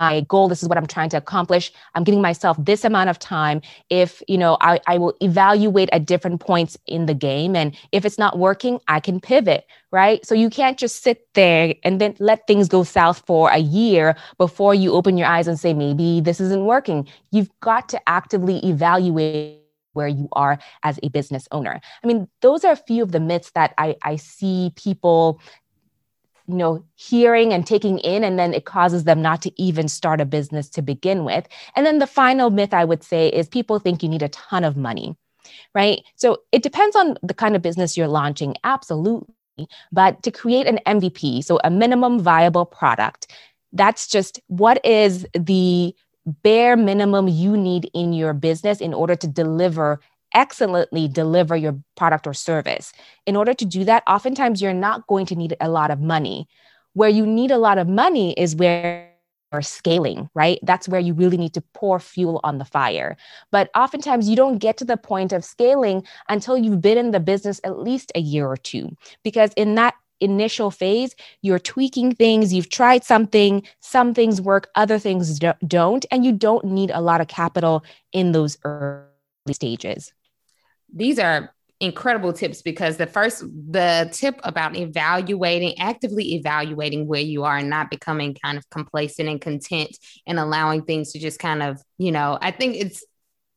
my 0.00 0.20
goal 0.22 0.48
this 0.48 0.62
is 0.62 0.68
what 0.68 0.78
i'm 0.78 0.86
trying 0.86 1.08
to 1.10 1.16
accomplish. 1.16 1.72
I'm 1.94 2.04
giving 2.04 2.22
myself 2.22 2.56
this 2.60 2.84
amount 2.84 3.10
of 3.10 3.18
time. 3.18 3.62
If 3.90 4.22
you 4.28 4.38
know 4.38 4.56
I, 4.60 4.80
I 4.86 4.98
will 4.98 5.14
evaluate 5.20 5.88
at 5.92 6.06
different 6.06 6.40
points 6.40 6.76
in 6.86 7.06
the 7.06 7.14
game 7.14 7.56
and 7.56 7.76
if 7.92 8.04
it's 8.04 8.18
not 8.18 8.38
working 8.38 8.80
i 8.88 9.00
can 9.00 9.20
pivot 9.20 9.66
right? 9.96 10.26
So 10.26 10.34
you 10.34 10.50
can't 10.50 10.78
just 10.78 11.02
sit 11.02 11.26
there 11.32 11.74
and 11.82 12.00
then 12.00 12.16
let 12.18 12.46
things 12.46 12.68
go 12.68 12.84
south 12.84 13.22
for 13.26 13.50
a 13.50 13.58
year 13.58 14.14
before 14.36 14.74
you 14.74 14.92
open 14.92 15.16
your 15.16 15.26
eyes 15.26 15.48
and 15.48 15.58
say 15.58 15.72
maybe 15.72 16.20
this 16.20 16.38
isn't 16.38 16.66
working. 16.66 17.08
You've 17.30 17.48
got 17.60 17.88
to 17.90 18.08
actively 18.08 18.58
evaluate 18.58 19.62
where 19.94 20.08
you 20.08 20.28
are 20.32 20.58
as 20.82 21.00
a 21.02 21.08
business 21.08 21.48
owner. 21.50 21.80
I 22.04 22.06
mean, 22.06 22.28
those 22.42 22.62
are 22.64 22.72
a 22.72 22.76
few 22.76 23.02
of 23.02 23.12
the 23.12 23.20
myths 23.20 23.52
that 23.52 23.72
I, 23.78 23.96
I 24.02 24.16
see 24.16 24.70
people 24.76 25.40
you 26.48 26.54
know 26.54 26.84
hearing 26.94 27.52
and 27.52 27.66
taking 27.66 27.98
in 27.98 28.24
and 28.24 28.38
then 28.38 28.54
it 28.54 28.64
causes 28.64 29.04
them 29.04 29.20
not 29.20 29.42
to 29.42 29.62
even 29.62 29.88
start 29.88 30.20
a 30.20 30.24
business 30.24 30.68
to 30.70 30.82
begin 30.82 31.24
with. 31.24 31.46
And 31.74 31.84
then 31.84 31.98
the 31.98 32.06
final 32.06 32.50
myth 32.50 32.74
i 32.74 32.84
would 32.84 33.02
say 33.02 33.28
is 33.28 33.48
people 33.48 33.78
think 33.78 34.02
you 34.02 34.08
need 34.08 34.22
a 34.22 34.28
ton 34.28 34.64
of 34.64 34.76
money 34.76 35.16
right? 35.74 36.02
So 36.16 36.38
it 36.52 36.62
depends 36.62 36.96
on 36.96 37.16
the 37.22 37.34
kind 37.34 37.54
of 37.54 37.62
business 37.62 37.96
you're 37.96 38.08
launching 38.08 38.56
absolutely. 38.64 39.32
But 39.92 40.22
to 40.24 40.30
create 40.30 40.66
an 40.66 40.80
mvp 40.86 41.42
so 41.42 41.58
a 41.64 41.70
minimum 41.70 42.20
viable 42.20 42.66
product 42.66 43.32
that's 43.72 44.06
just 44.06 44.40
what 44.48 44.84
is 44.84 45.26
the 45.32 45.94
bare 46.26 46.76
minimum 46.76 47.28
you 47.28 47.56
need 47.56 47.90
in 47.94 48.12
your 48.12 48.34
business 48.34 48.80
in 48.80 48.92
order 48.92 49.16
to 49.16 49.26
deliver 49.26 50.00
excellently 50.36 51.08
deliver 51.08 51.56
your 51.56 51.80
product 51.96 52.26
or 52.26 52.34
service. 52.34 52.92
In 53.26 53.34
order 53.34 53.54
to 53.54 53.64
do 53.64 53.84
that, 53.84 54.04
oftentimes 54.06 54.60
you're 54.62 54.74
not 54.74 55.06
going 55.08 55.26
to 55.26 55.34
need 55.34 55.56
a 55.60 55.70
lot 55.70 55.90
of 55.90 56.00
money. 56.00 56.46
Where 56.92 57.08
you 57.08 57.26
need 57.26 57.50
a 57.50 57.58
lot 57.58 57.78
of 57.78 57.88
money 57.88 58.34
is 58.34 58.54
where 58.54 59.10
you're 59.52 59.62
scaling, 59.62 60.28
right? 60.34 60.58
That's 60.62 60.88
where 60.88 61.00
you 61.00 61.14
really 61.14 61.38
need 61.38 61.54
to 61.54 61.62
pour 61.72 61.98
fuel 61.98 62.40
on 62.44 62.58
the 62.58 62.64
fire. 62.64 63.16
But 63.50 63.70
oftentimes 63.74 64.28
you 64.28 64.36
don't 64.36 64.58
get 64.58 64.76
to 64.78 64.84
the 64.84 64.96
point 64.98 65.32
of 65.32 65.44
scaling 65.44 66.04
until 66.28 66.58
you've 66.58 66.82
been 66.82 66.98
in 66.98 67.10
the 67.12 67.20
business 67.20 67.60
at 67.64 67.78
least 67.78 68.12
a 68.14 68.20
year 68.20 68.46
or 68.46 68.56
two. 68.56 68.94
Because 69.24 69.52
in 69.56 69.74
that 69.76 69.94
initial 70.20 70.70
phase, 70.70 71.14
you're 71.42 71.58
tweaking 71.58 72.14
things, 72.14 72.52
you've 72.52 72.70
tried 72.70 73.04
something, 73.04 73.62
some 73.80 74.12
things 74.12 74.40
work, 74.40 74.68
other 74.74 74.98
things 74.98 75.38
don't, 75.66 76.06
and 76.10 76.24
you 76.24 76.32
don't 76.32 76.64
need 76.64 76.90
a 76.90 77.00
lot 77.00 77.20
of 77.20 77.28
capital 77.28 77.84
in 78.12 78.32
those 78.32 78.58
early 78.64 79.06
stages 79.52 80.12
these 80.94 81.18
are 81.18 81.54
incredible 81.80 82.32
tips 82.32 82.62
because 82.62 82.96
the 82.96 83.06
first 83.06 83.44
the 83.70 84.08
tip 84.12 84.40
about 84.44 84.74
evaluating 84.76 85.78
actively 85.78 86.34
evaluating 86.34 87.06
where 87.06 87.20
you 87.20 87.44
are 87.44 87.58
and 87.58 87.68
not 87.68 87.90
becoming 87.90 88.34
kind 88.42 88.56
of 88.56 88.68
complacent 88.70 89.28
and 89.28 89.42
content 89.42 89.94
and 90.26 90.38
allowing 90.38 90.82
things 90.82 91.12
to 91.12 91.18
just 91.18 91.38
kind 91.38 91.62
of 91.62 91.78
you 91.98 92.10
know 92.10 92.38
i 92.40 92.50
think 92.50 92.76
it's 92.76 93.04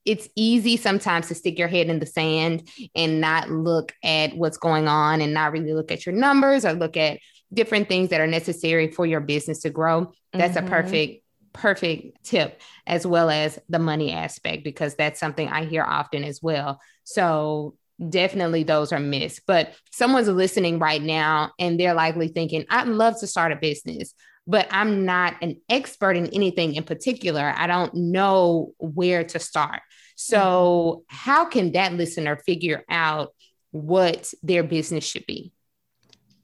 it's 0.03 0.27
easy 0.35 0.75
sometimes 0.75 1.27
to 1.29 1.35
stick 1.35 1.57
your 1.57 1.69
head 1.69 1.87
in 1.87 1.99
the 1.99 2.05
sand 2.05 2.67
and 2.93 3.21
not 3.21 3.49
look 3.49 3.93
at 4.03 4.35
what's 4.35 4.57
going 4.57 4.89
on 4.89 5.21
and 5.21 5.33
not 5.33 5.53
really 5.53 5.73
look 5.73 5.91
at 5.91 6.05
your 6.05 6.15
numbers 6.15 6.65
or 6.65 6.73
look 6.73 6.97
at 6.97 7.19
different 7.53 7.87
things 7.87 8.09
that 8.09 8.19
are 8.19 8.27
necessary 8.27 8.91
for 8.91 9.05
your 9.05 9.21
business 9.21 9.59
to 9.59 9.69
grow 9.69 10.11
that's 10.33 10.57
mm-hmm. 10.57 10.67
a 10.67 10.69
perfect 10.69 11.23
perfect 11.53 12.23
tip 12.23 12.61
as 12.85 13.05
well 13.05 13.29
as 13.29 13.59
the 13.69 13.79
money 13.79 14.11
aspect 14.11 14.63
because 14.63 14.95
that's 14.95 15.19
something 15.19 15.47
I 15.47 15.65
hear 15.65 15.83
often 15.83 16.23
as 16.23 16.41
well. 16.41 16.79
So 17.03 17.75
definitely 18.07 18.63
those 18.63 18.93
are 18.93 18.99
missed. 18.99 19.41
But 19.45 19.73
someone's 19.91 20.27
listening 20.27 20.79
right 20.79 21.01
now 21.01 21.51
and 21.59 21.79
they're 21.79 21.93
likely 21.93 22.29
thinking, 22.29 22.65
I'd 22.69 22.87
love 22.87 23.19
to 23.19 23.27
start 23.27 23.51
a 23.51 23.55
business, 23.55 24.13
but 24.47 24.67
I'm 24.71 25.05
not 25.05 25.35
an 25.41 25.59
expert 25.69 26.15
in 26.15 26.27
anything 26.27 26.75
in 26.75 26.83
particular. 26.83 27.53
I 27.55 27.67
don't 27.67 27.93
know 27.93 28.73
where 28.77 29.23
to 29.25 29.39
start. 29.39 29.81
So, 30.15 31.03
mm-hmm. 31.09 31.15
how 31.15 31.45
can 31.45 31.71
that 31.73 31.93
listener 31.93 32.35
figure 32.35 32.83
out 32.89 33.33
what 33.71 34.33
their 34.43 34.63
business 34.63 35.05
should 35.05 35.25
be? 35.25 35.53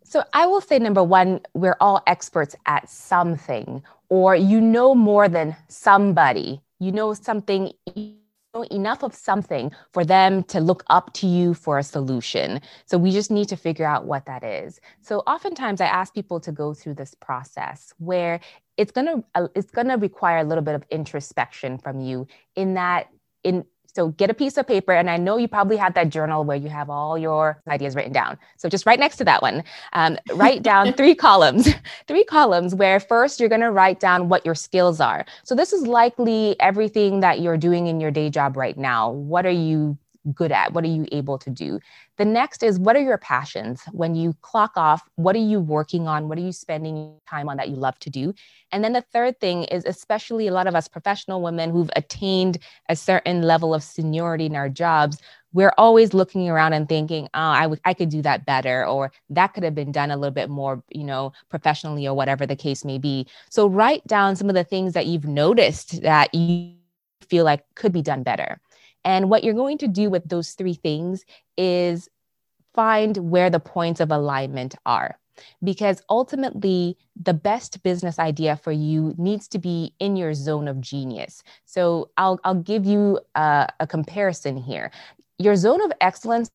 So, 0.03 0.23
I 0.33 0.45
will 0.45 0.61
say 0.61 0.79
number 0.79 1.03
one, 1.03 1.41
we're 1.53 1.75
all 1.81 2.01
experts 2.07 2.55
at 2.65 2.89
something 2.89 3.83
or 4.09 4.35
you 4.35 4.61
know 4.61 4.95
more 4.95 5.27
than 5.27 5.55
somebody, 5.67 6.61
you 6.79 6.91
know 6.91 7.13
something 7.13 7.71
you 7.95 8.15
know 8.53 8.63
enough 8.71 9.03
of 9.03 9.13
something 9.13 9.71
for 9.91 10.05
them 10.05 10.43
to 10.43 10.59
look 10.59 10.83
up 10.87 11.13
to 11.13 11.27
you 11.27 11.53
for 11.53 11.77
a 11.77 11.83
solution. 11.83 12.61
So 12.85 12.97
we 12.97 13.11
just 13.11 13.31
need 13.31 13.49
to 13.49 13.57
figure 13.57 13.85
out 13.85 14.05
what 14.05 14.25
that 14.25 14.43
is. 14.43 14.79
So 15.01 15.19
oftentimes 15.27 15.81
I 15.81 15.87
ask 15.87 16.13
people 16.13 16.39
to 16.41 16.51
go 16.51 16.73
through 16.73 16.95
this 16.95 17.13
process 17.13 17.93
where 17.97 18.39
it's 18.77 18.91
going 18.91 19.07
to 19.07 19.23
uh, 19.35 19.47
it's 19.55 19.71
going 19.71 19.87
to 19.87 19.95
require 19.95 20.39
a 20.39 20.43
little 20.43 20.63
bit 20.63 20.75
of 20.75 20.83
introspection 20.89 21.77
from 21.77 21.99
you 21.99 22.27
in 22.55 22.73
that 22.75 23.07
in 23.43 23.65
so 23.95 24.09
get 24.09 24.29
a 24.29 24.33
piece 24.33 24.57
of 24.57 24.67
paper, 24.67 24.91
and 24.91 25.09
I 25.09 25.15
know 25.15 25.37
you 25.37 25.47
probably 25.47 25.77
have 25.77 25.93
that 25.93 26.09
journal 26.09 26.43
where 26.43 26.57
you 26.57 26.67
have 26.67 26.89
all 26.89 27.17
your 27.17 27.61
ideas 27.69 27.95
written 27.95 28.11
down. 28.11 28.37
So 28.57 28.67
just 28.67 28.85
right 28.85 28.99
next 28.99 29.15
to 29.17 29.23
that 29.23 29.41
one, 29.41 29.63
um, 29.93 30.17
write 30.33 30.63
down 30.63 30.91
three 30.91 31.15
columns, 31.15 31.69
three 32.07 32.25
columns 32.25 32.75
where 32.75 32.99
first 32.99 33.39
you're 33.39 33.47
going 33.47 33.61
to 33.61 33.71
write 33.71 34.01
down 34.01 34.27
what 34.27 34.45
your 34.45 34.53
skills 34.53 34.99
are. 34.99 35.25
So 35.45 35.55
this 35.55 35.71
is 35.71 35.87
likely 35.87 36.59
everything 36.59 37.21
that 37.21 37.39
you're 37.39 37.55
doing 37.55 37.87
in 37.87 38.01
your 38.01 38.11
day 38.11 38.29
job 38.29 38.57
right 38.57 38.77
now. 38.77 39.11
What 39.11 39.45
are 39.45 39.49
you 39.49 39.97
good 40.33 40.51
at? 40.51 40.73
What 40.73 40.83
are 40.83 40.87
you 40.87 41.05
able 41.11 41.37
to 41.39 41.49
do? 41.49 41.79
The 42.17 42.25
next 42.25 42.63
is 42.63 42.79
what 42.79 42.95
are 42.95 43.01
your 43.01 43.17
passions? 43.17 43.83
When 43.91 44.15
you 44.15 44.33
clock 44.41 44.71
off, 44.75 45.03
what 45.15 45.35
are 45.35 45.39
you 45.39 45.59
working 45.59 46.07
on? 46.07 46.27
What 46.27 46.37
are 46.37 46.41
you 46.41 46.51
spending 46.51 47.19
time 47.29 47.49
on 47.49 47.57
that 47.57 47.69
you 47.69 47.75
love 47.75 47.99
to 47.99 48.09
do? 48.09 48.33
And 48.71 48.83
then 48.83 48.93
the 48.93 49.05
third 49.13 49.39
thing 49.39 49.65
is, 49.65 49.85
especially 49.85 50.47
a 50.47 50.53
lot 50.53 50.67
of 50.67 50.75
us 50.75 50.87
professional 50.87 51.41
women 51.41 51.69
who've 51.69 51.89
attained 51.95 52.57
a 52.89 52.95
certain 52.95 53.41
level 53.41 53.73
of 53.73 53.83
seniority 53.83 54.45
in 54.45 54.55
our 54.55 54.69
jobs, 54.69 55.19
we're 55.53 55.73
always 55.77 56.13
looking 56.13 56.49
around 56.49 56.73
and 56.73 56.89
thinking, 56.89 57.25
oh, 57.33 57.39
I, 57.39 57.61
w- 57.63 57.81
I 57.85 57.93
could 57.93 58.09
do 58.09 58.21
that 58.23 58.45
better, 58.45 58.85
or 58.85 59.13
that 59.29 59.53
could 59.53 59.63
have 59.63 59.73
been 59.73 59.93
done 59.93 60.11
a 60.11 60.17
little 60.17 60.33
bit 60.33 60.49
more, 60.49 60.83
you 60.89 61.05
know, 61.05 61.31
professionally, 61.49 62.05
or 62.05 62.13
whatever 62.13 62.45
the 62.45 62.57
case 62.57 62.83
may 62.83 62.97
be. 62.97 63.25
So 63.49 63.67
write 63.67 64.05
down 64.05 64.35
some 64.35 64.49
of 64.49 64.55
the 64.55 64.65
things 64.65 64.93
that 64.93 65.05
you've 65.05 65.25
noticed 65.25 66.01
that 66.01 66.33
you 66.33 66.73
feel 67.21 67.45
like 67.45 67.63
could 67.75 67.93
be 67.93 68.01
done 68.01 68.21
better. 68.23 68.59
And 69.05 69.29
what 69.29 69.43
you're 69.43 69.53
going 69.53 69.77
to 69.77 69.87
do 69.87 70.09
with 70.09 70.27
those 70.27 70.51
three 70.53 70.73
things 70.73 71.23
is 71.57 72.09
find 72.73 73.15
where 73.17 73.49
the 73.49 73.59
points 73.59 74.01
of 74.01 74.11
alignment 74.11 74.75
are. 74.85 75.17
Because 75.63 76.01
ultimately, 76.09 76.97
the 77.21 77.33
best 77.33 77.83
business 77.83 78.19
idea 78.19 78.55
for 78.55 78.71
you 78.71 79.13
needs 79.17 79.49
to 79.49 79.59
be 79.59 79.93
in 79.99 80.15
your 80.15 80.33
zone 80.33 80.67
of 80.67 80.79
genius. 80.79 81.43
So, 81.65 82.09
I'll, 82.17 82.39
I'll 82.45 82.55
give 82.55 82.85
you 82.85 83.19
a, 83.35 83.67
a 83.81 83.85
comparison 83.85 84.55
here. 84.55 84.91
Your 85.37 85.57
zone 85.57 85.81
of 85.83 85.91
excellence 85.99 86.49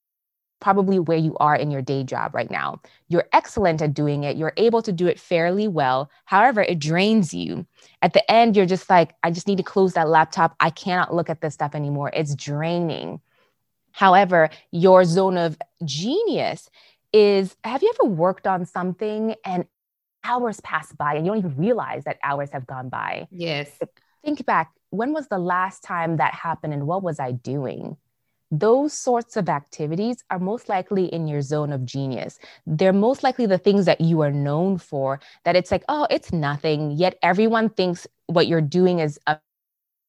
probably 0.60 0.98
where 0.98 1.18
you 1.18 1.36
are 1.38 1.56
in 1.56 1.70
your 1.70 1.82
day 1.82 2.04
job 2.04 2.34
right 2.34 2.50
now. 2.50 2.80
You're 3.08 3.28
excellent 3.32 3.82
at 3.82 3.94
doing 3.94 4.24
it. 4.24 4.36
You're 4.36 4.52
able 4.56 4.82
to 4.82 4.92
do 4.92 5.06
it 5.06 5.18
fairly 5.18 5.66
well. 5.66 6.10
However, 6.26 6.62
it 6.62 6.78
drains 6.78 7.34
you. 7.34 7.66
At 8.02 8.12
the 8.12 8.30
end, 8.30 8.56
you're 8.56 8.66
just 8.66 8.88
like, 8.88 9.14
I 9.22 9.30
just 9.30 9.48
need 9.48 9.56
to 9.56 9.62
close 9.62 9.94
that 9.94 10.08
laptop. 10.08 10.54
I 10.60 10.70
cannot 10.70 11.14
look 11.14 11.30
at 11.30 11.40
this 11.40 11.54
stuff 11.54 11.74
anymore. 11.74 12.10
It's 12.14 12.34
draining. 12.34 13.20
However, 13.92 14.50
your 14.70 15.04
zone 15.04 15.36
of 15.36 15.58
genius 15.84 16.70
is 17.12 17.56
have 17.64 17.82
you 17.82 17.92
ever 17.98 18.08
worked 18.08 18.46
on 18.46 18.64
something 18.64 19.34
and 19.44 19.64
hours 20.22 20.60
pass 20.60 20.92
by 20.92 21.14
and 21.14 21.24
you 21.24 21.32
don't 21.32 21.38
even 21.38 21.56
realize 21.56 22.04
that 22.04 22.18
hours 22.22 22.50
have 22.52 22.66
gone 22.66 22.88
by? 22.88 23.26
Yes. 23.30 23.70
Think 24.24 24.44
back. 24.44 24.70
When 24.90 25.12
was 25.12 25.28
the 25.28 25.38
last 25.38 25.82
time 25.82 26.18
that 26.18 26.34
happened 26.34 26.72
and 26.72 26.86
what 26.86 27.02
was 27.02 27.18
I 27.18 27.32
doing? 27.32 27.96
Those 28.50 28.92
sorts 28.92 29.36
of 29.36 29.48
activities 29.48 30.24
are 30.30 30.38
most 30.38 30.68
likely 30.68 31.06
in 31.06 31.28
your 31.28 31.42
zone 31.42 31.72
of 31.72 31.84
genius. 31.84 32.38
They're 32.66 32.92
most 32.92 33.22
likely 33.22 33.46
the 33.46 33.58
things 33.58 33.86
that 33.86 34.00
you 34.00 34.20
are 34.22 34.32
known 34.32 34.78
for, 34.78 35.20
that 35.44 35.56
it's 35.56 35.70
like, 35.70 35.84
oh, 35.88 36.06
it's 36.10 36.32
nothing. 36.32 36.92
Yet 36.92 37.18
everyone 37.22 37.70
thinks 37.70 38.06
what 38.26 38.46
you're 38.48 38.60
doing 38.60 38.98
is 38.98 39.18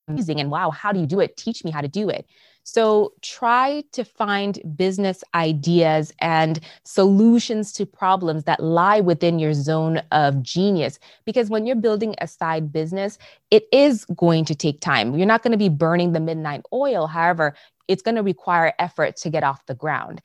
amazing. 0.07 0.39
And 0.39 0.51
wow, 0.51 0.71
how 0.71 0.91
do 0.91 0.99
you 0.99 1.07
do 1.07 1.19
it? 1.19 1.37
Teach 1.37 1.63
me 1.63 1.71
how 1.71 1.81
to 1.81 1.87
do 1.87 2.09
it. 2.09 2.25
So 2.63 3.13
try 3.21 3.83
to 3.93 4.03
find 4.03 4.59
business 4.75 5.23
ideas 5.33 6.13
and 6.19 6.59
solutions 6.83 7.73
to 7.73 7.85
problems 7.85 8.43
that 8.43 8.63
lie 8.63 8.99
within 8.99 9.39
your 9.39 9.53
zone 9.53 10.01
of 10.11 10.41
genius. 10.41 10.99
Because 11.25 11.49
when 11.49 11.65
you're 11.65 11.75
building 11.75 12.15
a 12.19 12.27
side 12.27 12.71
business, 12.71 13.17
it 13.49 13.65
is 13.71 14.05
going 14.15 14.45
to 14.45 14.55
take 14.55 14.79
time. 14.79 15.15
You're 15.15 15.27
not 15.27 15.43
going 15.43 15.51
to 15.51 15.57
be 15.57 15.69
burning 15.69 16.13
the 16.13 16.19
midnight 16.19 16.61
oil. 16.71 17.07
However, 17.07 17.55
it's 17.87 18.01
going 18.01 18.15
to 18.15 18.23
require 18.23 18.73
effort 18.79 19.17
to 19.17 19.29
get 19.29 19.43
off 19.43 19.65
the 19.65 19.75
ground. 19.75 20.21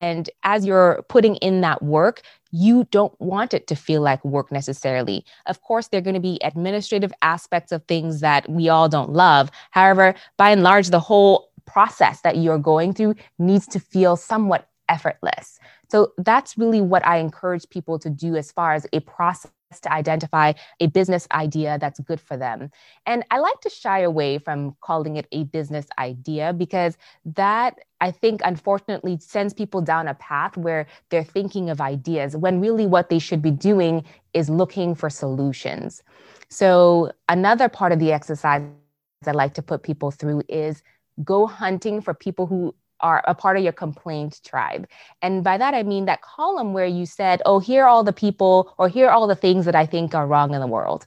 And 0.00 0.28
as 0.42 0.66
you're 0.66 1.02
putting 1.08 1.36
in 1.36 1.62
that 1.62 1.82
work, 1.82 2.20
you 2.54 2.86
don't 2.92 3.20
want 3.20 3.52
it 3.52 3.66
to 3.66 3.74
feel 3.74 4.00
like 4.00 4.24
work 4.24 4.52
necessarily. 4.52 5.24
Of 5.46 5.60
course, 5.62 5.88
there 5.88 5.98
are 5.98 6.02
going 6.02 6.14
to 6.14 6.20
be 6.20 6.38
administrative 6.44 7.12
aspects 7.20 7.72
of 7.72 7.82
things 7.84 8.20
that 8.20 8.48
we 8.48 8.68
all 8.68 8.88
don't 8.88 9.10
love. 9.10 9.50
However, 9.72 10.14
by 10.36 10.50
and 10.50 10.62
large, 10.62 10.90
the 10.90 11.00
whole 11.00 11.50
process 11.66 12.20
that 12.20 12.36
you're 12.36 12.58
going 12.58 12.92
through 12.92 13.16
needs 13.40 13.66
to 13.66 13.80
feel 13.80 14.14
somewhat 14.14 14.68
effortless. 14.88 15.58
So 15.90 16.12
that's 16.18 16.56
really 16.56 16.80
what 16.80 17.04
I 17.04 17.16
encourage 17.16 17.68
people 17.70 17.98
to 17.98 18.08
do 18.08 18.36
as 18.36 18.52
far 18.52 18.74
as 18.74 18.86
a 18.92 19.00
process 19.00 19.50
to 19.80 19.92
identify 19.92 20.52
a 20.80 20.86
business 20.88 21.26
idea 21.32 21.78
that's 21.80 22.00
good 22.00 22.20
for 22.20 22.36
them. 22.36 22.70
And 23.06 23.24
I 23.30 23.38
like 23.38 23.60
to 23.62 23.70
shy 23.70 24.00
away 24.00 24.38
from 24.38 24.76
calling 24.80 25.16
it 25.16 25.26
a 25.32 25.44
business 25.44 25.86
idea 25.98 26.52
because 26.52 26.96
that 27.24 27.78
I 28.00 28.10
think 28.10 28.40
unfortunately 28.44 29.18
sends 29.20 29.54
people 29.54 29.80
down 29.80 30.08
a 30.08 30.14
path 30.14 30.56
where 30.56 30.86
they're 31.10 31.24
thinking 31.24 31.70
of 31.70 31.80
ideas 31.80 32.36
when 32.36 32.60
really 32.60 32.86
what 32.86 33.08
they 33.08 33.18
should 33.18 33.42
be 33.42 33.50
doing 33.50 34.04
is 34.34 34.50
looking 34.50 34.94
for 34.94 35.08
solutions. 35.08 36.02
So, 36.48 37.12
another 37.28 37.68
part 37.68 37.92
of 37.92 37.98
the 37.98 38.12
exercise 38.12 38.62
I 39.26 39.32
like 39.32 39.54
to 39.54 39.62
put 39.62 39.82
people 39.82 40.10
through 40.10 40.42
is 40.48 40.82
go 41.22 41.46
hunting 41.46 42.00
for 42.00 42.12
people 42.14 42.46
who 42.46 42.74
are 43.04 43.22
a 43.28 43.34
part 43.34 43.56
of 43.58 43.62
your 43.62 43.72
complaint 43.84 44.40
tribe. 44.44 44.88
And 45.22 45.44
by 45.44 45.56
that, 45.58 45.74
I 45.74 45.82
mean 45.82 46.06
that 46.06 46.22
column 46.22 46.72
where 46.72 46.86
you 46.98 47.04
said, 47.04 47.42
oh, 47.44 47.58
here 47.60 47.84
are 47.84 47.88
all 47.88 48.02
the 48.02 48.18
people, 48.24 48.74
or 48.78 48.88
here 48.88 49.06
are 49.08 49.14
all 49.16 49.28
the 49.28 49.42
things 49.46 49.66
that 49.66 49.76
I 49.82 49.86
think 49.86 50.14
are 50.14 50.26
wrong 50.26 50.54
in 50.54 50.60
the 50.60 50.66
world. 50.66 51.06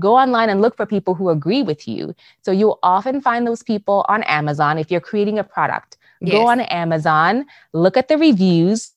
Go 0.00 0.16
online 0.16 0.48
and 0.48 0.62
look 0.62 0.76
for 0.76 0.86
people 0.86 1.14
who 1.14 1.28
agree 1.28 1.62
with 1.62 1.86
you. 1.86 2.14
So 2.44 2.52
you'll 2.52 2.78
often 2.82 3.20
find 3.20 3.46
those 3.46 3.62
people 3.62 4.06
on 4.08 4.22
Amazon 4.22 4.78
if 4.78 4.90
you're 4.90 5.08
creating 5.10 5.38
a 5.38 5.44
product. 5.44 5.98
Yes. 6.20 6.32
Go 6.32 6.46
on 6.46 6.60
Amazon, 6.60 7.44
look 7.72 7.96
at 7.96 8.06
the 8.06 8.16
reviews, 8.16 8.91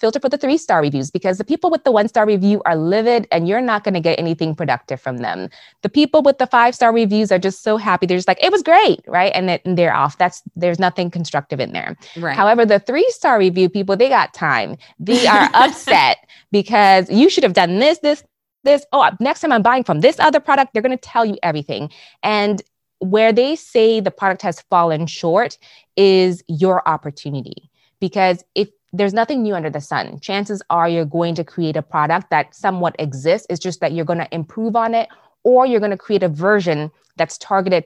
filter 0.00 0.18
for 0.18 0.28
the 0.28 0.38
three 0.38 0.56
star 0.56 0.80
reviews 0.80 1.10
because 1.10 1.38
the 1.38 1.44
people 1.44 1.70
with 1.70 1.84
the 1.84 1.92
one 1.92 2.08
star 2.08 2.26
review 2.26 2.62
are 2.64 2.76
livid 2.76 3.28
and 3.30 3.46
you're 3.46 3.60
not 3.60 3.84
going 3.84 3.94
to 3.94 4.00
get 4.00 4.18
anything 4.18 4.54
productive 4.54 5.00
from 5.00 5.18
them. 5.18 5.48
The 5.82 5.88
people 5.88 6.22
with 6.22 6.38
the 6.38 6.46
five 6.46 6.74
star 6.74 6.92
reviews 6.92 7.30
are 7.30 7.38
just 7.38 7.62
so 7.62 7.76
happy. 7.76 8.06
They're 8.06 8.16
just 8.16 8.28
like, 8.28 8.42
it 8.42 8.50
was 8.50 8.62
great, 8.62 9.00
right? 9.06 9.32
And, 9.34 9.50
it, 9.50 9.62
and 9.64 9.76
they're 9.76 9.94
off. 9.94 10.18
That's 10.18 10.42
there's 10.56 10.78
nothing 10.78 11.10
constructive 11.10 11.60
in 11.60 11.72
there. 11.72 11.96
Right. 12.16 12.34
However, 12.34 12.64
the 12.64 12.80
three 12.80 13.08
star 13.10 13.38
review 13.38 13.68
people, 13.68 13.96
they 13.96 14.08
got 14.08 14.34
time. 14.34 14.76
They 14.98 15.26
are 15.26 15.48
upset 15.54 16.26
because 16.50 17.10
you 17.10 17.28
should 17.28 17.44
have 17.44 17.52
done 17.54 17.78
this, 17.78 17.98
this, 17.98 18.24
this. 18.64 18.84
Oh, 18.92 19.08
next 19.20 19.40
time 19.40 19.52
I'm 19.52 19.62
buying 19.62 19.84
from 19.84 20.00
this 20.00 20.18
other 20.18 20.40
product, 20.40 20.72
they're 20.72 20.82
going 20.82 20.96
to 20.96 21.08
tell 21.08 21.24
you 21.24 21.36
everything. 21.42 21.90
And 22.22 22.62
where 23.00 23.32
they 23.32 23.56
say 23.56 24.00
the 24.00 24.10
product 24.10 24.42
has 24.42 24.60
fallen 24.62 25.06
short 25.06 25.58
is 25.96 26.42
your 26.48 26.86
opportunity. 26.86 27.70
Because 27.98 28.42
if 28.54 28.68
there's 28.92 29.14
nothing 29.14 29.42
new 29.42 29.54
under 29.54 29.70
the 29.70 29.80
sun. 29.80 30.18
Chances 30.20 30.62
are 30.70 30.88
you're 30.88 31.04
going 31.04 31.34
to 31.36 31.44
create 31.44 31.76
a 31.76 31.82
product 31.82 32.30
that 32.30 32.54
somewhat 32.54 32.96
exists. 32.98 33.46
It's 33.48 33.60
just 33.60 33.80
that 33.80 33.92
you're 33.92 34.04
going 34.04 34.18
to 34.18 34.34
improve 34.34 34.74
on 34.76 34.94
it 34.94 35.08
or 35.44 35.66
you're 35.66 35.80
going 35.80 35.92
to 35.92 35.96
create 35.96 36.22
a 36.22 36.28
version 36.28 36.90
that's 37.16 37.38
targeted 37.38 37.84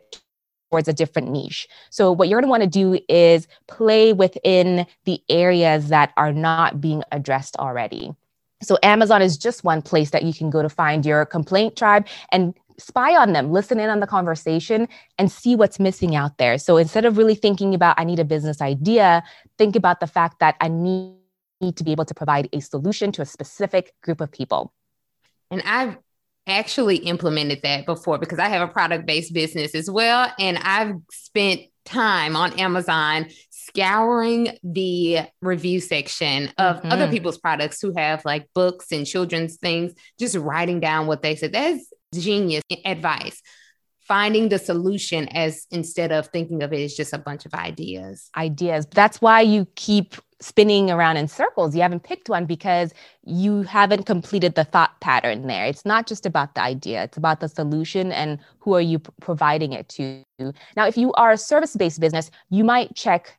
towards 0.70 0.88
a 0.88 0.92
different 0.92 1.30
niche. 1.30 1.68
So, 1.90 2.10
what 2.10 2.28
you're 2.28 2.40
going 2.40 2.48
to 2.48 2.50
want 2.50 2.62
to 2.62 2.68
do 2.68 2.98
is 3.08 3.46
play 3.68 4.12
within 4.12 4.86
the 5.04 5.20
areas 5.28 5.88
that 5.88 6.12
are 6.16 6.32
not 6.32 6.80
being 6.80 7.02
addressed 7.12 7.56
already. 7.56 8.14
So, 8.62 8.78
Amazon 8.82 9.22
is 9.22 9.36
just 9.36 9.62
one 9.62 9.82
place 9.82 10.10
that 10.10 10.22
you 10.22 10.32
can 10.32 10.50
go 10.50 10.62
to 10.62 10.68
find 10.68 11.04
your 11.04 11.26
complaint 11.26 11.76
tribe 11.76 12.06
and 12.32 12.54
spy 12.78 13.16
on 13.16 13.32
them, 13.32 13.50
listen 13.50 13.80
in 13.80 13.90
on 13.90 14.00
the 14.00 14.06
conversation, 14.06 14.88
and 15.18 15.30
see 15.30 15.56
what's 15.56 15.78
missing 15.78 16.16
out 16.16 16.38
there. 16.38 16.58
So 16.58 16.76
instead 16.76 17.04
of 17.04 17.16
really 17.16 17.34
thinking 17.34 17.74
about, 17.74 17.98
I 17.98 18.04
need 18.04 18.18
a 18.18 18.24
business 18.24 18.60
idea, 18.60 19.22
think 19.58 19.76
about 19.76 20.00
the 20.00 20.06
fact 20.06 20.40
that 20.40 20.56
I 20.60 20.68
need, 20.68 21.16
to 21.76 21.84
be 21.84 21.92
able 21.92 22.04
to 22.04 22.12
provide 22.12 22.46
a 22.52 22.60
solution 22.60 23.10
to 23.10 23.22
a 23.22 23.24
specific 23.24 23.94
group 24.02 24.20
of 24.20 24.30
people. 24.30 24.74
And 25.50 25.62
I've 25.64 25.96
actually 26.46 26.96
implemented 26.96 27.60
that 27.62 27.86
before 27.86 28.18
because 28.18 28.38
I 28.38 28.48
have 28.48 28.68
a 28.68 28.70
product 28.70 29.06
based 29.06 29.32
business 29.32 29.74
as 29.74 29.90
well. 29.90 30.30
And 30.38 30.58
I've 30.58 30.96
spent 31.10 31.62
time 31.86 32.36
on 32.36 32.58
Amazon 32.58 33.28
scouring 33.50 34.58
the 34.62 35.20
review 35.40 35.80
section 35.80 36.50
of 36.58 36.76
mm-hmm. 36.76 36.92
other 36.92 37.08
people's 37.08 37.38
products 37.38 37.80
who 37.80 37.94
have 37.96 38.24
like 38.24 38.48
books 38.54 38.92
and 38.92 39.06
children's 39.06 39.56
things, 39.56 39.92
just 40.18 40.36
writing 40.36 40.80
down 40.80 41.06
what 41.06 41.22
they 41.22 41.34
said. 41.34 41.52
That's 41.52 41.92
genius 42.22 42.62
advice. 42.84 43.42
Finding 44.00 44.50
the 44.50 44.58
solution 44.58 45.28
as 45.28 45.66
instead 45.70 46.12
of 46.12 46.26
thinking 46.26 46.62
of 46.62 46.74
it 46.74 46.84
as 46.84 46.94
just 46.94 47.14
a 47.14 47.18
bunch 47.18 47.46
of 47.46 47.54
ideas. 47.54 48.28
Ideas. 48.36 48.86
That's 48.90 49.22
why 49.22 49.40
you 49.40 49.66
keep 49.76 50.16
spinning 50.40 50.90
around 50.90 51.16
in 51.16 51.26
circles. 51.26 51.74
You 51.74 51.80
haven't 51.80 52.02
picked 52.02 52.28
one 52.28 52.44
because 52.44 52.92
you 53.24 53.62
haven't 53.62 54.04
completed 54.04 54.56
the 54.56 54.64
thought 54.64 55.00
pattern 55.00 55.46
there. 55.46 55.64
It's 55.64 55.86
not 55.86 56.06
just 56.06 56.26
about 56.26 56.54
the 56.54 56.60
idea. 56.60 57.04
It's 57.04 57.16
about 57.16 57.40
the 57.40 57.48
solution 57.48 58.12
and 58.12 58.38
who 58.58 58.74
are 58.74 58.80
you 58.82 58.98
p- 58.98 59.10
providing 59.22 59.72
it 59.72 59.88
to. 59.90 60.22
Now 60.76 60.86
if 60.86 60.98
you 60.98 61.14
are 61.14 61.32
a 61.32 61.38
service-based 61.38 61.98
business 61.98 62.30
you 62.50 62.62
might 62.62 62.94
check 62.94 63.38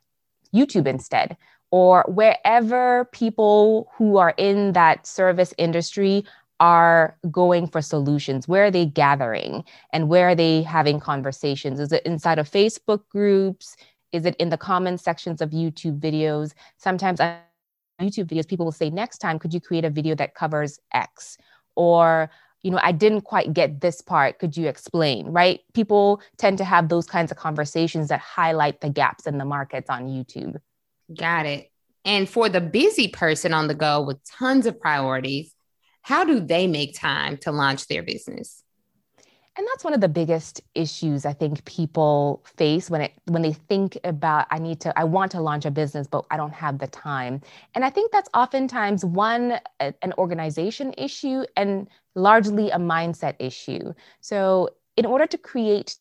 youtube 0.54 0.86
instead 0.86 1.36
or 1.70 2.04
wherever 2.08 3.06
people 3.12 3.90
who 3.94 4.16
are 4.16 4.34
in 4.36 4.72
that 4.72 5.06
service 5.06 5.52
industry 5.58 6.24
are 6.60 7.16
going 7.30 7.66
for 7.66 7.82
solutions? 7.82 8.48
Where 8.48 8.64
are 8.64 8.70
they 8.70 8.86
gathering 8.86 9.64
and 9.92 10.08
where 10.08 10.28
are 10.30 10.34
they 10.34 10.62
having 10.62 11.00
conversations? 11.00 11.80
Is 11.80 11.92
it 11.92 12.04
inside 12.06 12.38
of 12.38 12.50
Facebook 12.50 13.02
groups? 13.08 13.76
Is 14.12 14.24
it 14.24 14.36
in 14.36 14.48
the 14.48 14.56
comment 14.56 15.00
sections 15.00 15.42
of 15.42 15.50
YouTube 15.50 16.00
videos? 16.00 16.54
Sometimes 16.78 17.20
on 17.20 17.38
YouTube 18.00 18.26
videos, 18.26 18.48
people 18.48 18.64
will 18.64 18.72
say, 18.72 18.90
next 18.90 19.18
time, 19.18 19.38
could 19.38 19.52
you 19.52 19.60
create 19.60 19.84
a 19.84 19.90
video 19.90 20.14
that 20.14 20.34
covers 20.34 20.78
X? 20.92 21.36
Or, 21.74 22.30
you 22.62 22.70
know, 22.70 22.80
I 22.82 22.92
didn't 22.92 23.22
quite 23.22 23.52
get 23.52 23.80
this 23.80 24.00
part. 24.00 24.38
Could 24.38 24.56
you 24.56 24.68
explain? 24.68 25.26
Right? 25.26 25.60
People 25.74 26.22
tend 26.38 26.58
to 26.58 26.64
have 26.64 26.88
those 26.88 27.06
kinds 27.06 27.30
of 27.30 27.36
conversations 27.36 28.08
that 28.08 28.20
highlight 28.20 28.80
the 28.80 28.88
gaps 28.88 29.26
in 29.26 29.38
the 29.38 29.44
markets 29.44 29.90
on 29.90 30.06
YouTube. 30.06 30.56
Got 31.14 31.46
it. 31.46 31.70
And 32.04 32.28
for 32.28 32.48
the 32.48 32.60
busy 32.60 33.08
person 33.08 33.52
on 33.52 33.66
the 33.66 33.74
go 33.74 34.00
with 34.00 34.18
tons 34.24 34.66
of 34.66 34.80
priorities, 34.80 35.52
how 36.06 36.22
do 36.22 36.38
they 36.38 36.68
make 36.68 36.96
time 36.96 37.36
to 37.36 37.50
launch 37.50 37.88
their 37.88 38.00
business? 38.00 38.62
And 39.56 39.66
that's 39.66 39.82
one 39.82 39.92
of 39.92 40.00
the 40.00 40.08
biggest 40.08 40.60
issues 40.72 41.26
I 41.26 41.32
think 41.32 41.64
people 41.64 42.44
face 42.56 42.88
when 42.88 43.00
it 43.00 43.12
when 43.24 43.42
they 43.42 43.54
think 43.54 43.98
about 44.04 44.46
I 44.52 44.60
need 44.60 44.78
to 44.82 44.96
I 44.96 45.02
want 45.02 45.32
to 45.32 45.40
launch 45.40 45.64
a 45.64 45.70
business 45.72 46.06
but 46.06 46.24
I 46.30 46.36
don't 46.36 46.52
have 46.52 46.78
the 46.78 46.86
time. 46.86 47.40
And 47.74 47.84
I 47.84 47.90
think 47.90 48.12
that's 48.12 48.30
oftentimes 48.34 49.04
one 49.04 49.58
an 49.80 50.12
organization 50.16 50.94
issue 50.96 51.42
and 51.56 51.88
largely 52.14 52.70
a 52.70 52.78
mindset 52.78 53.34
issue. 53.40 53.92
So 54.20 54.68
in 54.96 55.06
order 55.06 55.26
to 55.26 55.36
create 55.36 55.96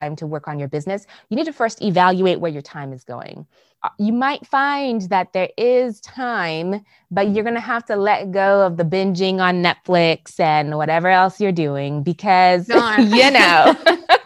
time 0.00 0.16
to 0.16 0.26
work 0.26 0.48
on 0.48 0.58
your 0.58 0.68
business, 0.68 1.06
you 1.28 1.36
need 1.36 1.46
to 1.46 1.52
first 1.52 1.82
evaluate 1.82 2.40
where 2.40 2.50
your 2.50 2.62
time 2.62 2.92
is 2.92 3.04
going. 3.04 3.46
Uh, 3.82 3.88
you 3.98 4.12
might 4.12 4.44
find 4.46 5.02
that 5.02 5.32
there 5.32 5.50
is 5.56 6.00
time, 6.00 6.84
but 7.10 7.28
you're 7.28 7.44
going 7.44 7.54
to 7.54 7.60
have 7.60 7.84
to 7.84 7.96
let 7.96 8.32
go 8.32 8.66
of 8.66 8.76
the 8.76 8.84
binging 8.84 9.38
on 9.38 9.62
Netflix 9.62 10.38
and 10.40 10.76
whatever 10.76 11.08
else 11.08 11.40
you're 11.40 11.52
doing 11.52 12.02
because, 12.02 12.68
you 12.98 13.30
know, 13.30 13.76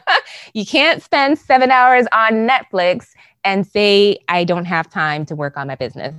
you 0.55 0.65
can't 0.65 1.03
spend 1.03 1.39
seven 1.39 1.71
hours 1.71 2.07
on 2.13 2.49
Netflix 2.49 3.09
and 3.45 3.67
say, 3.67 4.19
I 4.29 4.45
don't 4.45 4.65
have 4.65 4.89
time 4.89 5.27
to 5.27 5.35
work 5.37 5.57
on 5.57 5.67
my 5.67 5.75
business. 5.75 6.15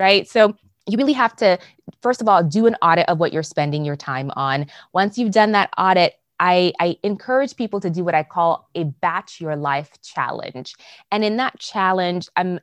Right. 0.00 0.28
So, 0.28 0.56
you 0.88 0.96
really 0.96 1.12
have 1.12 1.36
to, 1.36 1.58
first 2.00 2.22
of 2.22 2.28
all, 2.28 2.42
do 2.42 2.66
an 2.66 2.74
audit 2.80 3.06
of 3.10 3.18
what 3.18 3.30
you're 3.30 3.42
spending 3.42 3.84
your 3.84 3.94
time 3.94 4.30
on. 4.36 4.64
Once 4.94 5.18
you've 5.18 5.32
done 5.32 5.52
that 5.52 5.68
audit, 5.76 6.14
I, 6.40 6.72
I, 6.78 6.96
encourage 7.02 7.56
people 7.56 7.80
to 7.80 7.90
do 7.90 8.04
what 8.04 8.14
I 8.14 8.22
call 8.22 8.68
a 8.74 8.84
batch 8.84 9.40
your 9.40 9.56
life 9.56 9.90
challenge. 10.02 10.74
And 11.10 11.24
in 11.24 11.36
that 11.38 11.58
challenge, 11.58 12.28
I'm 12.36 12.60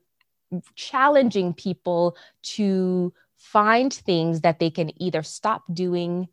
challenging 0.75 1.53
people 1.53 2.15
to 2.43 3.13
find 3.37 3.93
things 3.93 4.41
that 4.41 4.59
they 4.59 4.69
can 4.69 4.91
either 5.01 5.23
stop 5.23 5.63
doing, 5.73 6.27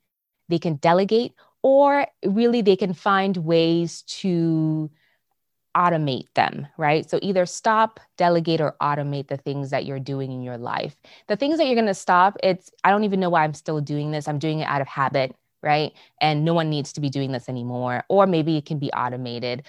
they 0.49 0.59
can 0.59 0.77
delegate, 0.77 1.33
or 1.63 2.07
really 2.25 2.63
they 2.63 2.77
can 2.77 2.93
find 2.93 3.37
ways 3.37 4.03
to 4.03 4.91
automate 5.77 6.27
them, 6.35 6.67
right? 6.77 7.09
So 7.09 7.19
either 7.23 7.47
stop, 7.47 7.99
delegate, 8.19 8.61
or 8.61 8.77
automate 8.81 9.29
the 9.29 9.39
things 9.39 9.71
that 9.71 9.87
you're 9.87 9.99
doing 9.99 10.31
in 10.31 10.43
your 10.43 10.59
life. 10.59 10.97
The 11.29 11.37
things 11.37 11.59
that 11.59 11.67
you're 11.67 11.75
going 11.75 11.87
to 11.87 11.95
stop, 11.95 12.37
it's, 12.43 12.71
I 12.85 12.91
don't 12.91 13.05
even 13.05 13.21
know 13.21 13.31
why 13.31 13.45
I'm 13.45 13.55
still 13.55 13.81
doing 13.81 14.11
this. 14.11 14.29
I'm 14.29 14.39
doing 14.39 14.61
it 14.61 14.65
out 14.69 14.83
of 14.83 14.89
habit 14.89 15.35
right? 15.63 15.93
And 16.21 16.45
no 16.45 16.55
one 16.55 16.71
needs 16.71 16.93
to 16.95 17.01
be 17.01 17.09
doing 17.09 17.33
this 17.33 17.49
anymore. 17.49 18.05
Or 18.09 18.27
maybe 18.27 18.57
it 18.57 18.67
can 18.67 18.79
be 18.79 18.91
automated. 18.93 19.65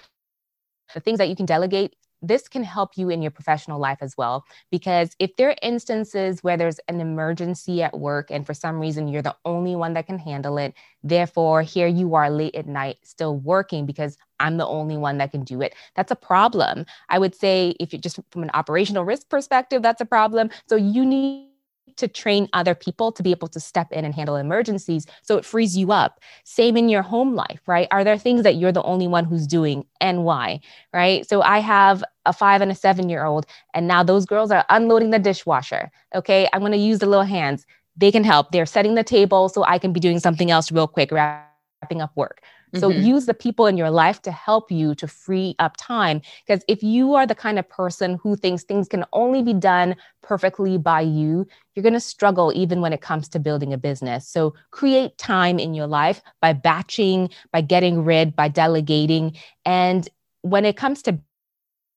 The 0.94 1.00
things 1.00 1.18
that 1.18 1.28
you 1.28 1.36
can 1.36 1.46
delegate, 1.46 1.96
this 2.20 2.48
can 2.48 2.64
help 2.64 2.96
you 2.96 3.10
in 3.10 3.20
your 3.20 3.30
professional 3.30 3.78
life 3.78 3.98
as 4.00 4.16
well. 4.16 4.44
Because 4.70 5.14
if 5.18 5.36
there 5.36 5.50
are 5.50 5.56
instances 5.62 6.42
where 6.42 6.56
there's 6.56 6.80
an 6.88 7.00
emergency 7.00 7.82
at 7.82 7.98
work 7.98 8.30
and 8.30 8.46
for 8.46 8.54
some 8.54 8.78
reason 8.80 9.08
you're 9.08 9.22
the 9.22 9.36
only 9.44 9.76
one 9.76 9.92
that 9.94 10.06
can 10.06 10.18
handle 10.18 10.58
it, 10.58 10.74
therefore, 11.02 11.62
here 11.62 11.86
you 11.86 12.14
are 12.14 12.30
late 12.30 12.54
at 12.54 12.66
night 12.66 12.98
still 13.02 13.36
working 13.36 13.86
because 13.86 14.16
I'm 14.40 14.56
the 14.56 14.66
only 14.66 14.96
one 14.96 15.18
that 15.18 15.32
can 15.32 15.44
do 15.44 15.60
it. 15.60 15.74
That's 15.94 16.10
a 16.10 16.16
problem. 16.16 16.86
I 17.08 17.18
would 17.18 17.34
say, 17.34 17.74
if 17.78 17.92
you're 17.92 18.00
just 18.00 18.18
from 18.30 18.42
an 18.42 18.50
operational 18.54 19.04
risk 19.04 19.28
perspective, 19.28 19.82
that's 19.82 20.00
a 20.00 20.06
problem. 20.06 20.50
So 20.68 20.76
you 20.76 21.04
need 21.04 21.48
to 21.96 22.08
train 22.08 22.48
other 22.52 22.74
people 22.74 23.12
to 23.12 23.22
be 23.22 23.30
able 23.30 23.48
to 23.48 23.60
step 23.60 23.92
in 23.92 24.04
and 24.04 24.14
handle 24.14 24.36
emergencies. 24.36 25.06
So 25.22 25.36
it 25.36 25.44
frees 25.44 25.76
you 25.76 25.92
up. 25.92 26.20
Same 26.44 26.76
in 26.76 26.88
your 26.88 27.02
home 27.02 27.34
life, 27.34 27.60
right? 27.66 27.88
Are 27.90 28.04
there 28.04 28.18
things 28.18 28.42
that 28.42 28.56
you're 28.56 28.72
the 28.72 28.82
only 28.82 29.06
one 29.06 29.24
who's 29.24 29.46
doing 29.46 29.84
and 30.00 30.24
why, 30.24 30.60
right? 30.92 31.28
So 31.28 31.42
I 31.42 31.58
have 31.58 32.02
a 32.26 32.32
five 32.32 32.60
and 32.60 32.72
a 32.72 32.74
seven 32.74 33.08
year 33.08 33.24
old, 33.24 33.46
and 33.74 33.86
now 33.86 34.02
those 34.02 34.26
girls 34.26 34.50
are 34.50 34.64
unloading 34.70 35.10
the 35.10 35.18
dishwasher. 35.18 35.90
Okay, 36.14 36.48
I'm 36.52 36.62
gonna 36.62 36.76
use 36.76 36.98
the 36.98 37.06
little 37.06 37.24
hands. 37.24 37.66
They 37.96 38.10
can 38.10 38.24
help. 38.24 38.50
They're 38.50 38.66
setting 38.66 38.94
the 38.94 39.04
table 39.04 39.48
so 39.48 39.64
I 39.64 39.78
can 39.78 39.92
be 39.92 40.00
doing 40.00 40.18
something 40.18 40.50
else 40.50 40.72
real 40.72 40.88
quick, 40.88 41.12
wrapping 41.12 42.00
up 42.00 42.10
work. 42.16 42.40
So 42.76 42.90
mm-hmm. 42.90 43.02
use 43.02 43.26
the 43.26 43.34
people 43.34 43.66
in 43.66 43.76
your 43.76 43.90
life 43.90 44.20
to 44.22 44.32
help 44.32 44.70
you 44.70 44.94
to 44.96 45.06
free 45.06 45.54
up 45.58 45.76
time. 45.76 46.20
Because 46.46 46.64
if 46.68 46.82
you 46.82 47.14
are 47.14 47.26
the 47.26 47.34
kind 47.34 47.58
of 47.58 47.68
person 47.68 48.18
who 48.22 48.36
thinks 48.36 48.64
things 48.64 48.88
can 48.88 49.04
only 49.12 49.42
be 49.42 49.54
done 49.54 49.96
perfectly 50.22 50.78
by 50.78 51.02
you, 51.02 51.46
you're 51.74 51.82
going 51.82 51.92
to 51.92 52.00
struggle 52.00 52.52
even 52.54 52.80
when 52.80 52.92
it 52.92 53.00
comes 53.00 53.28
to 53.28 53.38
building 53.38 53.72
a 53.72 53.78
business. 53.78 54.28
So 54.28 54.54
create 54.70 55.16
time 55.18 55.58
in 55.58 55.74
your 55.74 55.86
life 55.86 56.20
by 56.40 56.52
batching, 56.52 57.30
by 57.52 57.60
getting 57.60 58.04
rid, 58.04 58.34
by 58.34 58.48
delegating. 58.48 59.36
And 59.64 60.08
when 60.42 60.64
it 60.64 60.76
comes 60.76 61.02
to 61.02 61.18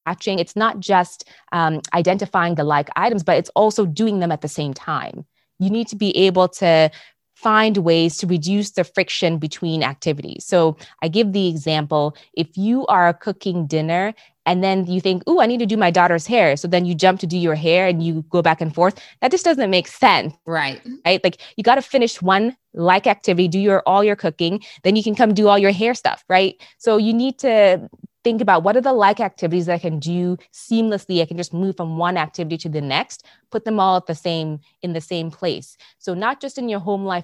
batching, 0.05 0.39
it's 0.39 0.55
not 0.55 0.79
just 0.79 1.27
um, 1.51 1.81
identifying 1.93 2.55
the 2.55 2.63
like 2.63 2.89
items, 2.95 3.23
but 3.23 3.37
it's 3.37 3.49
also 3.55 3.85
doing 3.85 4.19
them 4.19 4.31
at 4.31 4.41
the 4.41 4.47
same 4.47 4.73
time. 4.73 5.25
You 5.59 5.69
need 5.69 5.87
to 5.87 5.95
be 5.95 6.15
able 6.15 6.47
to 6.49 6.91
find 7.37 7.77
ways 7.77 8.17
to 8.17 8.25
reduce 8.25 8.71
the 8.71 8.83
friction 8.83 9.37
between 9.37 9.83
activities. 9.83 10.43
So 10.43 10.75
I 11.03 11.07
give 11.07 11.33
the 11.33 11.47
example 11.47 12.17
if 12.33 12.57
you 12.57 12.87
are 12.87 13.13
cooking 13.13 13.67
dinner 13.67 14.15
and 14.47 14.63
then 14.63 14.87
you 14.87 14.99
think, 14.99 15.21
oh, 15.27 15.39
I 15.39 15.45
need 15.45 15.59
to 15.59 15.67
do 15.67 15.77
my 15.77 15.91
daughter's 15.91 16.25
hair. 16.25 16.57
So 16.57 16.67
then 16.67 16.85
you 16.85 16.95
jump 16.95 17.19
to 17.19 17.27
do 17.27 17.37
your 17.37 17.53
hair 17.53 17.85
and 17.85 18.01
you 18.01 18.23
go 18.29 18.41
back 18.41 18.59
and 18.59 18.73
forth. 18.73 18.99
That 19.21 19.29
just 19.29 19.45
doesn't 19.45 19.69
make 19.69 19.87
sense. 19.87 20.33
Right. 20.47 20.81
Right. 21.05 21.23
Like 21.23 21.39
you 21.57 21.63
got 21.63 21.75
to 21.75 21.83
finish 21.83 22.21
one 22.23 22.57
like 22.73 23.05
activity, 23.05 23.47
do 23.47 23.59
your 23.59 23.83
all 23.85 24.03
your 24.03 24.15
cooking, 24.15 24.63
then 24.81 24.95
you 24.95 25.03
can 25.03 25.13
come 25.13 25.35
do 25.35 25.47
all 25.47 25.59
your 25.59 25.71
hair 25.71 25.93
stuff. 25.93 26.23
Right. 26.27 26.59
So 26.79 26.97
you 26.97 27.13
need 27.13 27.37
to 27.39 27.87
think 28.27 28.41
about 28.41 28.61
what 28.61 28.75
are 28.75 28.81
the 28.81 28.91
like 28.91 29.21
activities 29.21 29.67
that 29.67 29.75
I 29.75 29.77
can 29.77 29.99
do 29.99 30.35
seamlessly. 30.51 31.21
I 31.21 31.25
can 31.25 31.37
just 31.37 31.53
move 31.53 31.77
from 31.77 31.97
one 31.97 32.17
activity 32.17 32.57
to 32.57 32.67
the 32.67 32.81
next, 32.81 33.25
put 33.51 33.63
them 33.63 33.79
all 33.79 33.95
at 33.95 34.05
the 34.05 34.15
same 34.15 34.59
in 34.81 34.91
the 34.91 34.99
same 34.99 35.31
place. 35.31 35.77
So 35.97 36.13
not 36.13 36.41
just 36.41 36.57
in 36.57 36.67
your 36.67 36.81
home 36.81 37.05
life 37.05 37.23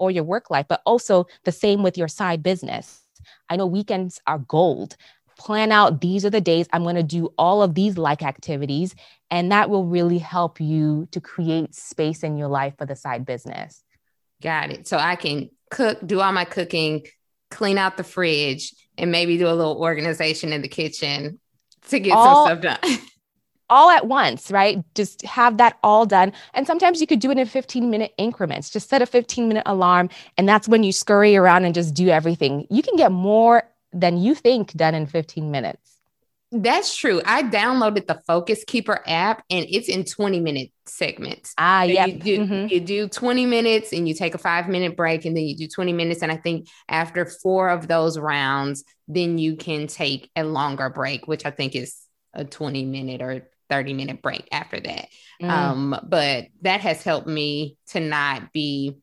or 0.00 0.10
your 0.10 0.24
work 0.24 0.50
life, 0.50 0.66
but 0.68 0.82
also 0.84 1.28
the 1.44 1.52
same 1.52 1.84
with 1.84 1.96
your 1.96 2.08
side 2.08 2.42
business. 2.42 3.04
I 3.48 3.54
know 3.54 3.66
weekends 3.66 4.20
are 4.26 4.38
gold. 4.38 4.96
Plan 5.38 5.70
out 5.70 6.00
these 6.00 6.24
are 6.24 6.30
the 6.30 6.40
days 6.40 6.66
I'm 6.72 6.82
going 6.82 6.96
to 6.96 7.04
do 7.04 7.32
all 7.38 7.62
of 7.62 7.76
these 7.76 7.96
like 7.96 8.24
activities, 8.24 8.96
and 9.30 9.52
that 9.52 9.70
will 9.70 9.86
really 9.86 10.18
help 10.18 10.60
you 10.60 11.06
to 11.12 11.20
create 11.20 11.72
space 11.72 12.24
in 12.24 12.36
your 12.36 12.48
life 12.48 12.74
for 12.76 12.84
the 12.84 12.96
side 12.96 13.24
business. 13.24 13.84
Got 14.42 14.70
it. 14.72 14.88
So 14.88 14.96
I 14.96 15.14
can 15.14 15.50
cook, 15.70 16.04
do 16.04 16.20
all 16.20 16.32
my 16.32 16.46
cooking, 16.46 17.06
clean 17.48 17.78
out 17.78 17.96
the 17.96 18.02
fridge, 18.02 18.74
and 18.98 19.10
maybe 19.10 19.38
do 19.38 19.48
a 19.48 19.54
little 19.54 19.80
organization 19.80 20.52
in 20.52 20.62
the 20.62 20.68
kitchen 20.68 21.38
to 21.88 21.98
get 21.98 22.12
all, 22.12 22.46
some 22.46 22.60
stuff 22.60 22.80
done. 22.80 22.98
all 23.70 23.90
at 23.90 24.06
once, 24.06 24.50
right? 24.50 24.84
Just 24.94 25.22
have 25.22 25.56
that 25.56 25.78
all 25.82 26.06
done. 26.06 26.32
And 26.54 26.66
sometimes 26.66 27.00
you 27.00 27.06
could 27.06 27.20
do 27.20 27.30
it 27.30 27.38
in 27.38 27.46
15 27.46 27.90
minute 27.90 28.12
increments. 28.18 28.70
Just 28.70 28.88
set 28.88 29.02
a 29.02 29.06
15 29.06 29.48
minute 29.48 29.64
alarm, 29.66 30.10
and 30.36 30.48
that's 30.48 30.68
when 30.68 30.82
you 30.84 30.92
scurry 30.92 31.36
around 31.36 31.64
and 31.64 31.74
just 31.74 31.94
do 31.94 32.08
everything. 32.08 32.66
You 32.70 32.82
can 32.82 32.96
get 32.96 33.10
more 33.10 33.64
than 33.92 34.18
you 34.18 34.34
think 34.34 34.72
done 34.72 34.94
in 34.94 35.06
15 35.06 35.50
minutes. 35.50 35.81
That's 36.52 36.94
true. 36.94 37.22
I 37.24 37.42
downloaded 37.42 38.06
the 38.06 38.20
Focus 38.26 38.62
Keeper 38.66 39.02
app 39.06 39.42
and 39.48 39.66
it's 39.70 39.88
in 39.88 40.04
20 40.04 40.38
minute 40.40 40.70
segments. 40.84 41.54
Ah, 41.56 41.84
yeah. 41.84 42.04
You 42.04 42.18
do, 42.18 42.38
mm-hmm. 42.40 42.66
you 42.68 42.80
do 42.80 43.08
20 43.08 43.46
minutes 43.46 43.92
and 43.92 44.06
you 44.06 44.14
take 44.14 44.34
a 44.34 44.38
five 44.38 44.68
minute 44.68 44.94
break 44.94 45.24
and 45.24 45.34
then 45.34 45.44
you 45.44 45.56
do 45.56 45.66
20 45.66 45.94
minutes. 45.94 46.22
And 46.22 46.30
I 46.30 46.36
think 46.36 46.68
after 46.88 47.24
four 47.24 47.70
of 47.70 47.88
those 47.88 48.18
rounds, 48.18 48.84
then 49.08 49.38
you 49.38 49.56
can 49.56 49.86
take 49.86 50.30
a 50.36 50.44
longer 50.44 50.90
break, 50.90 51.26
which 51.26 51.46
I 51.46 51.50
think 51.50 51.74
is 51.74 51.98
a 52.34 52.44
20 52.44 52.84
minute 52.84 53.22
or 53.22 53.48
30 53.70 53.94
minute 53.94 54.20
break 54.20 54.46
after 54.52 54.78
that. 54.78 55.08
Mm. 55.40 55.48
Um, 55.48 56.00
but 56.06 56.48
that 56.60 56.82
has 56.82 57.02
helped 57.02 57.26
me 57.26 57.78
to 57.88 58.00
not 58.00 58.52
be 58.52 58.98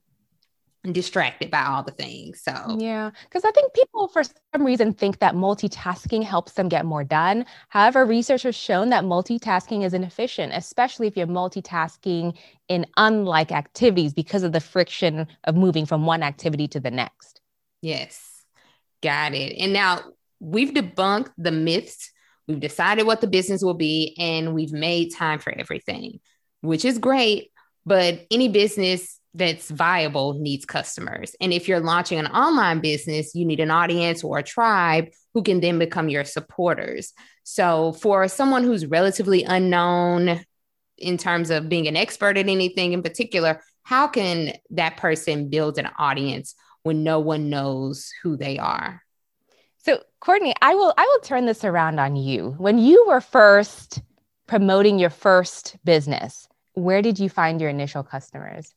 distracted 0.83 1.51
by 1.51 1.63
all 1.63 1.83
the 1.83 1.91
things. 1.91 2.41
So, 2.41 2.77
yeah, 2.79 3.11
because 3.23 3.43
I 3.43 3.51
think 3.51 3.73
people 3.73 4.07
for 4.07 4.23
some 4.23 4.65
reason 4.65 4.93
think 4.93 5.19
that 5.19 5.35
multitasking 5.35 6.23
helps 6.23 6.53
them 6.53 6.69
get 6.69 6.85
more 6.85 7.03
done. 7.03 7.45
However, 7.67 8.05
research 8.05 8.43
has 8.43 8.55
shown 8.55 8.89
that 8.89 9.03
multitasking 9.03 9.83
is 9.83 9.93
inefficient, 9.93 10.53
especially 10.53 11.07
if 11.07 11.17
you're 11.17 11.27
multitasking 11.27 12.37
in 12.69 12.85
unlike 12.95 13.51
activities 13.51 14.13
because 14.13 14.43
of 14.43 14.53
the 14.53 14.61
friction 14.61 15.27
of 15.43 15.55
moving 15.55 15.85
from 15.85 16.05
one 16.05 16.23
activity 16.23 16.67
to 16.69 16.79
the 16.79 16.91
next. 16.91 17.41
Yes, 17.81 18.45
got 19.03 19.33
it. 19.33 19.57
And 19.59 19.73
now 19.73 20.01
we've 20.39 20.73
debunked 20.73 21.31
the 21.37 21.51
myths, 21.51 22.11
we've 22.47 22.59
decided 22.59 23.05
what 23.05 23.19
the 23.19 23.27
business 23.27 23.61
will 23.61 23.73
be, 23.73 24.15
and 24.17 24.53
we've 24.53 24.73
made 24.73 25.13
time 25.13 25.39
for 25.39 25.51
everything, 25.51 26.21
which 26.61 26.85
is 26.85 26.99
great. 26.99 27.51
But 27.85 28.25
any 28.31 28.47
business 28.49 29.18
that's 29.33 29.69
viable 29.69 30.33
needs 30.33 30.65
customers. 30.65 31.35
And 31.39 31.53
if 31.53 31.67
you're 31.67 31.79
launching 31.79 32.19
an 32.19 32.27
online 32.27 32.79
business, 32.79 33.35
you 33.35 33.45
need 33.45 33.59
an 33.59 33.71
audience 33.71 34.23
or 34.23 34.39
a 34.39 34.43
tribe 34.43 35.09
who 35.33 35.43
can 35.43 35.59
then 35.59 35.77
become 35.77 36.09
your 36.09 36.23
supporters. 36.23 37.13
So, 37.43 37.93
for 37.93 38.27
someone 38.27 38.63
who's 38.63 38.85
relatively 38.85 39.43
unknown 39.43 40.41
in 40.97 41.17
terms 41.17 41.49
of 41.49 41.69
being 41.69 41.87
an 41.87 41.95
expert 41.95 42.37
at 42.37 42.47
anything 42.47 42.93
in 42.93 43.03
particular, 43.03 43.61
how 43.83 44.07
can 44.07 44.53
that 44.71 44.97
person 44.97 45.49
build 45.49 45.77
an 45.77 45.89
audience 45.97 46.55
when 46.83 47.03
no 47.03 47.19
one 47.19 47.49
knows 47.49 48.11
who 48.23 48.35
they 48.35 48.57
are? 48.57 49.03
So, 49.77 50.03
Courtney, 50.19 50.53
I 50.61 50.75
will 50.75 50.93
I 50.97 51.05
will 51.05 51.21
turn 51.21 51.45
this 51.45 51.63
around 51.63 51.99
on 51.99 52.15
you. 52.15 52.55
When 52.57 52.79
you 52.79 53.05
were 53.07 53.21
first 53.21 54.01
promoting 54.47 54.99
your 54.99 55.09
first 55.09 55.77
business, 55.83 56.47
where 56.73 57.01
did 57.01 57.19
you 57.19 57.29
find 57.29 57.61
your 57.61 57.69
initial 57.69 58.03
customers? 58.03 58.73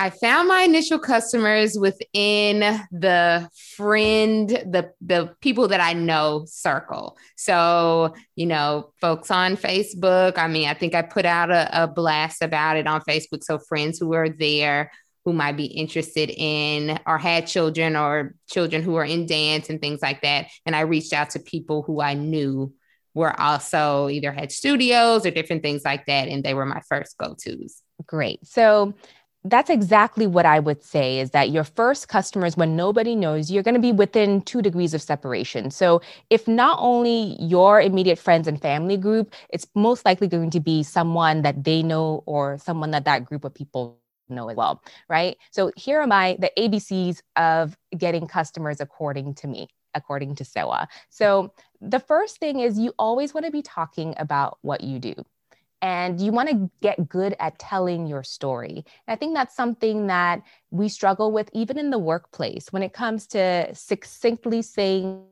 I 0.00 0.08
found 0.08 0.48
my 0.48 0.62
initial 0.62 0.98
customers 0.98 1.78
within 1.78 2.60
the 2.90 3.50
friend, 3.76 4.48
the 4.48 4.94
the 5.02 5.34
people 5.42 5.68
that 5.68 5.80
I 5.82 5.92
know 5.92 6.46
circle. 6.46 7.18
So, 7.36 8.14
you 8.34 8.46
know, 8.46 8.92
folks 8.98 9.30
on 9.30 9.58
Facebook. 9.58 10.38
I 10.38 10.48
mean, 10.48 10.70
I 10.70 10.72
think 10.72 10.94
I 10.94 11.02
put 11.02 11.26
out 11.26 11.50
a, 11.50 11.82
a 11.82 11.86
blast 11.86 12.40
about 12.40 12.78
it 12.78 12.86
on 12.86 13.02
Facebook. 13.02 13.44
So 13.44 13.58
friends 13.58 13.98
who 13.98 14.14
are 14.14 14.30
there 14.30 14.90
who 15.26 15.34
might 15.34 15.58
be 15.58 15.66
interested 15.66 16.30
in 16.34 16.98
or 17.06 17.18
had 17.18 17.46
children 17.46 17.94
or 17.94 18.34
children 18.48 18.82
who 18.82 18.94
are 18.94 19.04
in 19.04 19.26
dance 19.26 19.68
and 19.68 19.82
things 19.82 20.00
like 20.00 20.22
that. 20.22 20.46
And 20.64 20.74
I 20.74 20.80
reached 20.80 21.12
out 21.12 21.28
to 21.30 21.40
people 21.40 21.82
who 21.82 22.00
I 22.00 22.14
knew 22.14 22.72
were 23.12 23.38
also 23.38 24.08
either 24.08 24.32
had 24.32 24.50
studios 24.50 25.26
or 25.26 25.30
different 25.30 25.62
things 25.62 25.82
like 25.84 26.06
that. 26.06 26.28
And 26.28 26.42
they 26.42 26.54
were 26.54 26.64
my 26.64 26.80
first 26.88 27.18
go-tos. 27.18 27.82
Great. 28.06 28.46
So 28.46 28.94
that's 29.44 29.70
exactly 29.70 30.26
what 30.26 30.44
I 30.44 30.60
would 30.60 30.82
say 30.82 31.18
is 31.18 31.30
that 31.30 31.50
your 31.50 31.64
first 31.64 32.08
customers, 32.08 32.56
when 32.56 32.76
nobody 32.76 33.14
knows, 33.16 33.50
you're 33.50 33.62
going 33.62 33.74
to 33.74 33.80
be 33.80 33.92
within 33.92 34.42
two 34.42 34.60
degrees 34.60 34.92
of 34.92 35.00
separation. 35.00 35.70
So, 35.70 36.02
if 36.28 36.46
not 36.46 36.78
only 36.80 37.36
your 37.40 37.80
immediate 37.80 38.18
friends 38.18 38.46
and 38.46 38.60
family 38.60 38.98
group, 38.98 39.34
it's 39.48 39.66
most 39.74 40.04
likely 40.04 40.28
going 40.28 40.50
to 40.50 40.60
be 40.60 40.82
someone 40.82 41.42
that 41.42 41.64
they 41.64 41.82
know 41.82 42.22
or 42.26 42.58
someone 42.58 42.90
that 42.90 43.06
that 43.06 43.24
group 43.24 43.44
of 43.44 43.54
people 43.54 43.98
know 44.28 44.48
as 44.50 44.56
well, 44.56 44.82
right? 45.08 45.36
So, 45.52 45.72
here 45.74 46.00
are 46.00 46.06
my 46.06 46.36
the 46.38 46.50
ABCs 46.58 47.22
of 47.36 47.78
getting 47.96 48.26
customers 48.26 48.78
according 48.80 49.34
to 49.36 49.46
me, 49.46 49.68
according 49.94 50.34
to 50.36 50.44
Serwaa. 50.44 50.86
So, 51.08 51.54
the 51.80 52.00
first 52.00 52.38
thing 52.40 52.60
is 52.60 52.78
you 52.78 52.92
always 52.98 53.32
want 53.32 53.46
to 53.46 53.52
be 53.52 53.62
talking 53.62 54.14
about 54.18 54.58
what 54.60 54.82
you 54.82 54.98
do 54.98 55.14
and 55.82 56.20
you 56.20 56.32
want 56.32 56.48
to 56.50 56.70
get 56.82 57.08
good 57.08 57.34
at 57.40 57.58
telling 57.58 58.06
your 58.06 58.22
story. 58.22 58.84
And 59.06 59.14
I 59.14 59.16
think 59.16 59.34
that's 59.34 59.56
something 59.56 60.08
that 60.08 60.42
we 60.70 60.88
struggle 60.88 61.32
with 61.32 61.50
even 61.52 61.78
in 61.78 61.90
the 61.90 61.98
workplace 61.98 62.68
when 62.70 62.82
it 62.82 62.92
comes 62.92 63.26
to 63.28 63.74
succinctly 63.74 64.62
saying 64.62 65.24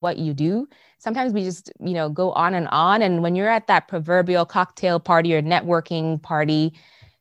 what 0.00 0.18
you 0.18 0.34
do. 0.34 0.68
Sometimes 0.98 1.32
we 1.32 1.44
just, 1.44 1.70
you 1.78 1.94
know, 1.94 2.08
go 2.08 2.32
on 2.32 2.54
and 2.54 2.68
on 2.68 3.02
and 3.02 3.22
when 3.22 3.36
you're 3.36 3.48
at 3.48 3.68
that 3.68 3.86
proverbial 3.86 4.44
cocktail 4.44 4.98
party 4.98 5.34
or 5.34 5.42
networking 5.42 6.20
party, 6.20 6.72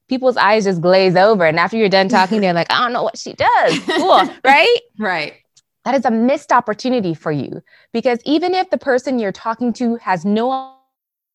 people's 0.10 0.38
eyes 0.38 0.64
just 0.66 0.82
glaze 0.82 1.16
over 1.16 1.46
and 1.46 1.60
after 1.60 1.78
you're 1.78 1.90
done 1.90 2.10
talking 2.18 2.42
they're 2.42 2.54
like, 2.54 2.72
"I 2.72 2.80
don't 2.80 2.94
know 2.94 3.04
what 3.04 3.18
she 3.18 3.34
does." 3.34 3.80
Cool, 3.86 4.28
right? 4.44 4.80
right. 5.00 5.34
That 5.86 5.96
is 5.96 6.06
a 6.06 6.12
missed 6.12 6.52
opportunity 6.52 7.14
for 7.14 7.32
you 7.32 7.62
because 7.92 8.20
even 8.26 8.54
if 8.54 8.70
the 8.70 8.78
person 8.78 9.20
you're 9.20 9.32
talking 9.32 9.74
to 9.74 9.96
has 9.98 10.26
no 10.26 10.76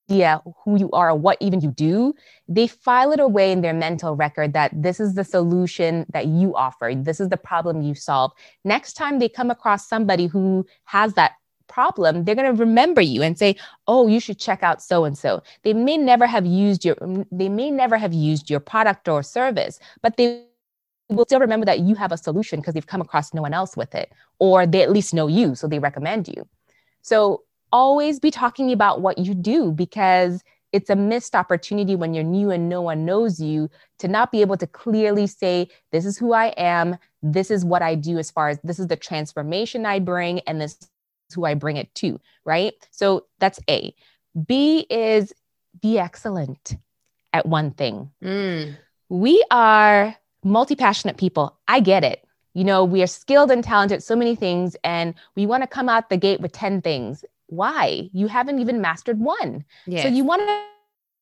idea 0.09 0.41
who 0.65 0.79
you 0.79 0.91
are 0.93 1.11
or 1.11 1.15
what 1.15 1.37
even 1.41 1.61
you 1.61 1.71
do, 1.71 2.15
they 2.49 2.67
file 2.67 3.13
it 3.13 3.21
away 3.21 3.53
in 3.53 3.61
their 3.61 3.75
mental 3.75 4.15
record 4.17 4.53
that 4.53 4.71
this 4.75 5.01
is 5.01 5.15
the 5.15 5.25
solution 5.25 6.07
that 6.13 6.27
you 6.27 6.55
offer. 6.57 6.93
This 6.95 7.21
is 7.21 7.29
the 7.29 7.37
problem 7.37 7.83
you 7.83 7.95
solve. 7.95 8.33
Next 8.65 8.95
time 8.95 9.19
they 9.19 9.29
come 9.29 9.51
across 9.51 9.89
somebody 9.89 10.27
who 10.27 10.67
has 10.85 11.15
that 11.15 11.33
problem, 11.69 12.25
they're 12.25 12.37
going 12.37 12.55
to 12.55 12.61
remember 12.61 13.01
you 13.01 13.23
and 13.23 13.37
say, 13.37 13.57
"Oh, 13.89 14.07
you 14.07 14.21
should 14.21 14.39
check 14.39 14.63
out 14.63 14.81
so 14.81 15.05
and 15.05 15.19
so." 15.19 15.43
They 15.65 15.75
may 15.75 15.97
never 15.97 16.27
have 16.27 16.47
used 16.47 16.85
your 16.85 16.95
mm, 16.97 17.27
they 17.33 17.49
may 17.49 17.71
never 17.71 17.97
have 17.97 18.15
used 18.15 18.49
your 18.49 18.61
product 18.61 19.09
or 19.09 19.23
service, 19.23 19.81
but 20.03 20.17
they 20.17 20.45
will 21.09 21.25
still 21.25 21.41
remember 21.41 21.67
that 21.67 21.81
you 21.81 21.95
have 21.97 22.13
a 22.13 22.17
solution 22.17 22.61
because 22.61 22.75
they've 22.75 22.87
come 22.87 23.01
across 23.01 23.35
no 23.35 23.43
one 23.43 23.55
else 23.55 23.77
with 23.77 23.95
it 23.95 24.13
or 24.41 24.67
they 24.67 24.83
at 24.83 24.91
least 24.91 25.15
know 25.15 25.29
you 25.29 25.55
so 25.55 25.69
they 25.69 25.79
recommend 25.79 26.29
you. 26.29 26.47
So, 27.03 27.43
always 27.77 28.19
be 28.19 28.31
talking 28.31 28.73
about 28.73 29.03
what 29.03 29.19
you 29.19 29.35
do 29.35 29.71
because 29.71 30.43
it's 30.73 30.89
a 30.89 30.97
missed 30.97 31.35
opportunity 31.35 31.95
when 31.95 32.15
you're 32.15 32.25
new 32.25 32.51
and 32.51 32.71
no 32.71 32.81
one 32.81 33.05
knows 33.05 33.39
you 33.39 33.69
to 33.99 34.09
not 34.09 34.33
be 34.33 34.41
able 34.41 34.57
to 34.57 34.67
clearly 34.67 35.27
say, 35.27 35.69
This 35.93 36.07
is 36.07 36.17
who 36.17 36.33
I 36.33 36.47
am. 36.57 36.97
This 37.23 37.51
is 37.51 37.67
what 37.67 37.83
I 37.83 37.95
do 37.95 38.19
as 38.19 38.31
far 38.31 38.49
as 38.49 38.59
this 38.65 38.79
is 38.79 38.87
the 38.87 38.97
transformation 38.97 39.85
I 39.85 39.99
bring, 39.99 40.41
and 40.41 40.59
this 40.59 40.79
is 40.81 40.89
who 41.35 41.45
I 41.45 41.53
bring 41.53 41.77
it 41.77 41.95
to, 41.97 42.19
right? 42.47 42.73
So 42.93 43.27
that's 43.41 43.61
A. 43.69 43.95
B 44.47 44.87
is 44.89 45.35
be 45.83 45.99
excellent 45.99 46.77
at 47.35 47.45
one 47.45 47.73
thing. 47.73 48.11
Mm. 48.25 48.75
We 49.11 49.45
are 49.51 50.17
multi 50.43 50.77
passionate 50.77 51.19
people. 51.19 51.59
I 51.69 51.81
get 51.81 52.05
it. 52.05 52.25
You 52.55 52.65
know, 52.65 52.85
we 52.85 53.03
are 53.03 53.07
skilled 53.07 53.51
and 53.51 53.63
talented 53.63 53.97
at 53.97 54.03
so 54.03 54.17
many 54.17 54.35
things, 54.35 54.77
and 54.83 55.13
we 55.35 55.45
want 55.45 55.63
to 55.63 55.67
come 55.67 55.91
out 55.91 56.09
the 56.09 56.17
gate 56.17 56.41
with 56.41 56.53
10 56.53 56.81
things. 56.81 57.23
Why? 57.49 58.09
You 58.13 58.27
haven't 58.27 58.59
even 58.59 58.81
mastered 58.81 59.19
one. 59.19 59.65
Yes. 59.87 60.03
So 60.03 60.09
you 60.09 60.25
want 60.25 60.43
to 60.43 60.63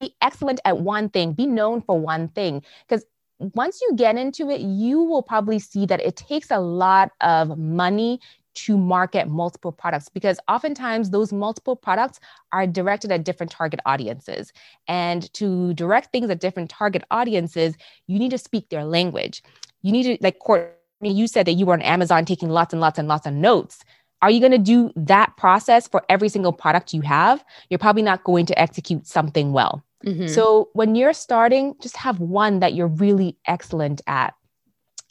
be 0.00 0.14
excellent 0.20 0.60
at 0.64 0.78
one 0.78 1.08
thing, 1.08 1.32
be 1.32 1.46
known 1.46 1.82
for 1.82 1.98
one 1.98 2.28
thing. 2.28 2.62
Because 2.88 3.04
once 3.38 3.80
you 3.82 3.94
get 3.96 4.16
into 4.16 4.50
it, 4.50 4.60
you 4.60 5.02
will 5.02 5.22
probably 5.22 5.58
see 5.58 5.86
that 5.86 6.00
it 6.00 6.16
takes 6.16 6.50
a 6.50 6.60
lot 6.60 7.10
of 7.20 7.58
money 7.58 8.20
to 8.54 8.78
market 8.78 9.28
multiple 9.28 9.72
products 9.72 10.08
because 10.08 10.38
oftentimes 10.48 11.10
those 11.10 11.32
multiple 11.32 11.74
products 11.74 12.20
are 12.52 12.66
directed 12.66 13.10
at 13.10 13.24
different 13.24 13.50
target 13.50 13.80
audiences. 13.84 14.52
And 14.86 15.32
to 15.34 15.74
direct 15.74 16.12
things 16.12 16.30
at 16.30 16.40
different 16.40 16.70
target 16.70 17.02
audiences, 17.10 17.76
you 18.06 18.18
need 18.18 18.30
to 18.30 18.38
speak 18.38 18.68
their 18.68 18.84
language. 18.84 19.42
You 19.82 19.92
need 19.92 20.02
to, 20.04 20.18
like 20.22 20.38
Courtney, 20.38 20.76
you 21.00 21.26
said 21.26 21.46
that 21.46 21.54
you 21.54 21.66
were 21.66 21.74
on 21.74 21.82
Amazon 21.82 22.24
taking 22.24 22.48
lots 22.48 22.72
and 22.72 22.80
lots 22.80 22.98
and 22.98 23.08
lots 23.08 23.26
of 23.26 23.34
notes. 23.34 23.84
Are 24.24 24.30
you 24.30 24.40
going 24.40 24.52
to 24.52 24.58
do 24.58 24.90
that 24.96 25.36
process 25.36 25.86
for 25.86 26.02
every 26.08 26.30
single 26.30 26.54
product 26.54 26.94
you 26.94 27.02
have? 27.02 27.44
You're 27.68 27.78
probably 27.78 28.00
not 28.00 28.24
going 28.24 28.46
to 28.46 28.58
execute 28.58 29.06
something 29.06 29.52
well. 29.52 29.84
Mm-hmm. 30.02 30.28
So 30.28 30.70
when 30.72 30.94
you're 30.94 31.12
starting, 31.12 31.74
just 31.82 31.98
have 31.98 32.20
one 32.20 32.60
that 32.60 32.72
you're 32.72 32.86
really 32.86 33.36
excellent 33.46 34.00
at. 34.06 34.32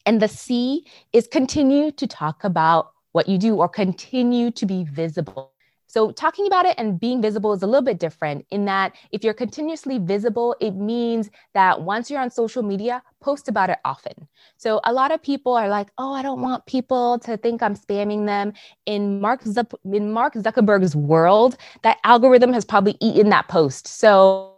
And 0.07 0.19
the 0.19 0.27
C 0.27 0.87
is 1.13 1.27
continue 1.27 1.91
to 1.91 2.07
talk 2.07 2.43
about 2.43 2.91
what 3.11 3.29
you 3.29 3.37
do 3.37 3.57
or 3.57 3.69
continue 3.69 4.49
to 4.49 4.65
be 4.65 4.83
visible. 4.83 5.52
So, 5.93 6.11
talking 6.11 6.47
about 6.47 6.65
it 6.65 6.73
and 6.79 6.99
being 6.99 7.21
visible 7.21 7.53
is 7.53 7.61
a 7.61 7.67
little 7.67 7.83
bit 7.83 7.99
different 7.99 8.47
in 8.49 8.65
that 8.65 8.95
if 9.11 9.23
you're 9.23 9.35
continuously 9.35 9.99
visible, 9.99 10.55
it 10.59 10.71
means 10.71 11.29
that 11.53 11.83
once 11.83 12.09
you're 12.09 12.19
on 12.19 12.31
social 12.31 12.63
media, 12.63 13.03
post 13.21 13.47
about 13.47 13.69
it 13.69 13.77
often. 13.85 14.27
So, 14.57 14.81
a 14.85 14.91
lot 14.91 15.11
of 15.11 15.21
people 15.21 15.53
are 15.53 15.69
like, 15.69 15.89
oh, 15.99 16.11
I 16.11 16.23
don't 16.23 16.41
want 16.41 16.65
people 16.65 17.19
to 17.19 17.37
think 17.37 17.61
I'm 17.61 17.75
spamming 17.75 18.25
them. 18.25 18.53
In 18.87 19.21
Mark, 19.21 19.43
in 19.85 20.11
Mark 20.11 20.33
Zuckerberg's 20.33 20.95
world, 20.95 21.57
that 21.83 21.99
algorithm 22.03 22.53
has 22.53 22.65
probably 22.65 22.97
eaten 22.99 23.29
that 23.29 23.47
post. 23.47 23.85
So, 23.85 24.55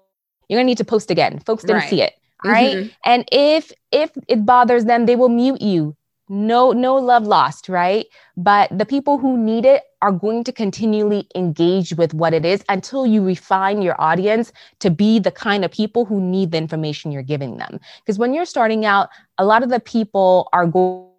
you're 0.47 0.57
gonna 0.57 0.67
need 0.67 0.77
to 0.77 0.85
post 0.85 1.11
again. 1.11 1.39
Folks 1.39 1.65
didn't 1.65 1.81
right. 1.81 1.89
see 1.89 2.01
it. 2.01 2.13
right? 2.45 2.77
Mm-hmm. 2.77 2.89
And 3.03 3.27
if 3.33 3.73
if 3.91 4.11
it 4.29 4.45
bothers 4.45 4.85
them, 4.85 5.05
they 5.05 5.17
will 5.17 5.27
mute 5.27 5.61
you 5.61 5.97
no 6.27 6.71
no 6.71 6.95
love 6.95 7.27
lost 7.27 7.69
right 7.69 8.07
but 8.35 8.75
the 8.75 8.85
people 8.85 9.19
who 9.19 9.37
need 9.37 9.63
it 9.63 9.83
are 10.05 10.11
going 10.11 10.43
to 10.43 10.51
continually 10.51 11.27
engage 11.33 11.95
with 11.95 12.13
what 12.13 12.31
it 12.31 12.45
is 12.45 12.63
until 12.69 13.07
you 13.07 13.23
refine 13.23 13.81
your 13.81 13.99
audience 13.99 14.53
to 14.79 14.91
be 14.91 15.17
the 15.17 15.31
kind 15.31 15.65
of 15.65 15.71
people 15.71 16.05
who 16.05 16.21
need 16.21 16.51
the 16.51 16.59
information 16.59 17.11
you're 17.11 17.23
giving 17.23 17.57
them 17.57 17.79
because 18.01 18.19
when 18.19 18.31
you're 18.31 18.45
starting 18.45 18.85
out 18.85 19.09
a 19.39 19.45
lot 19.45 19.63
of 19.63 19.69
the 19.69 19.79
people 19.79 20.47
are 20.53 20.67
going 20.67 21.09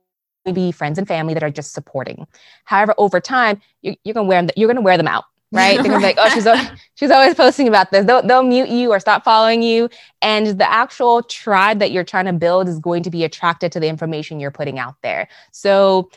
to 0.45 0.53
be 0.53 0.71
friends 0.71 0.99
and 0.99 1.09
family 1.09 1.35
that 1.35 1.43
are 1.43 1.51
just 1.51 1.73
supporting 1.73 2.29
however 2.65 2.95
over 2.97 3.21
time 3.21 3.61
you're, 3.83 3.97
you're 4.05 4.15
going 4.15 4.25
to 4.25 4.29
wear 4.29 4.41
them 4.41 4.51
you're 4.57 4.69
going 4.69 4.77
to 4.77 4.83
wear 4.83 4.97
them 4.97 5.09
out 5.09 5.25
right? 5.53 5.77
They're 5.77 5.85
gonna 5.85 5.99
be 5.99 6.03
like, 6.03 6.19
oh, 6.19 6.29
she's 6.29 6.47
always, 6.47 6.69
she's 6.97 7.11
always 7.11 7.35
posting 7.37 7.69
about 7.69 7.93
this. 7.93 8.05
They'll, 8.05 8.21
they'll 8.21 8.43
mute 8.43 8.69
you 8.69 8.91
or 8.91 8.99
stop 8.99 9.23
following 9.23 9.63
you, 9.63 9.89
and 10.21 10.59
the 10.59 10.69
actual 10.69 11.23
tribe 11.23 11.79
that 11.79 11.93
you're 11.93 12.05
trying 12.05 12.25
to 12.25 12.33
build 12.33 12.69
is 12.69 12.81
going 12.81 13.05
to 13.05 13.11
be 13.11 13.23
attracted 13.23 13.71
to 13.73 13.81
the 13.81 13.87
information 13.87 14.41
you're 14.41 14.51
putting 14.51 14.81
out 14.81 14.97
there. 15.03 15.29
So 15.53 16.11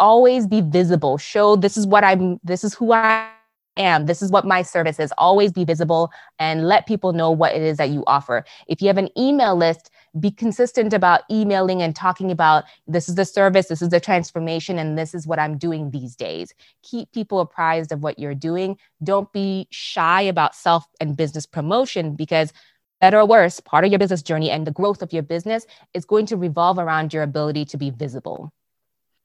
always 0.00 0.46
be 0.46 0.62
visible. 0.62 1.18
Show 1.18 1.54
this 1.56 1.76
is 1.76 1.86
what 1.86 2.02
I'm. 2.02 2.40
This 2.42 2.64
is 2.64 2.74
who 2.74 2.92
I 2.92 3.30
am. 3.76 4.06
This 4.06 4.22
is 4.22 4.30
what 4.30 4.44
my 4.44 4.62
service 4.62 4.98
is. 4.98 5.12
Always 5.18 5.52
be 5.52 5.64
visible 5.64 6.10
and 6.38 6.66
let 6.66 6.86
people 6.86 7.12
know 7.12 7.30
what 7.30 7.54
it 7.54 7.62
is 7.62 7.76
that 7.78 7.90
you 7.90 8.02
offer. 8.06 8.44
If 8.66 8.82
you 8.82 8.88
have 8.88 8.98
an 8.98 9.08
email 9.16 9.56
list, 9.56 9.90
be 10.18 10.30
consistent 10.30 10.92
about 10.92 11.22
emailing 11.30 11.82
and 11.82 11.94
talking 11.94 12.30
about 12.30 12.64
this 12.88 13.08
is 13.08 13.14
the 13.14 13.24
service, 13.24 13.68
this 13.68 13.80
is 13.80 13.90
the 13.90 14.00
transformation, 14.00 14.78
and 14.78 14.98
this 14.98 15.14
is 15.14 15.26
what 15.26 15.38
I'm 15.38 15.56
doing 15.56 15.90
these 15.90 16.16
days. 16.16 16.52
Keep 16.82 17.12
people 17.12 17.40
apprised 17.40 17.92
of 17.92 18.02
what 18.02 18.18
you're 18.18 18.34
doing. 18.34 18.76
Don't 19.04 19.32
be 19.32 19.68
shy 19.70 20.22
about 20.22 20.54
self 20.54 20.86
and 21.00 21.16
business 21.16 21.46
promotion 21.46 22.16
because 22.16 22.52
better 23.00 23.18
or 23.18 23.26
worse, 23.26 23.60
part 23.60 23.84
of 23.84 23.90
your 23.90 23.98
business 23.98 24.22
journey 24.22 24.50
and 24.50 24.66
the 24.66 24.72
growth 24.72 25.00
of 25.00 25.12
your 25.12 25.22
business 25.22 25.64
is 25.94 26.04
going 26.04 26.26
to 26.26 26.36
revolve 26.36 26.78
around 26.78 27.14
your 27.14 27.22
ability 27.22 27.64
to 27.66 27.76
be 27.78 27.90
visible. 27.90 28.52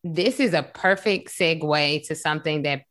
This 0.07 0.39
is 0.39 0.53
a 0.53 0.63
perfect 0.63 1.29
segue 1.29 2.07
to 2.07 2.15
something 2.15 2.61
that 2.61 2.83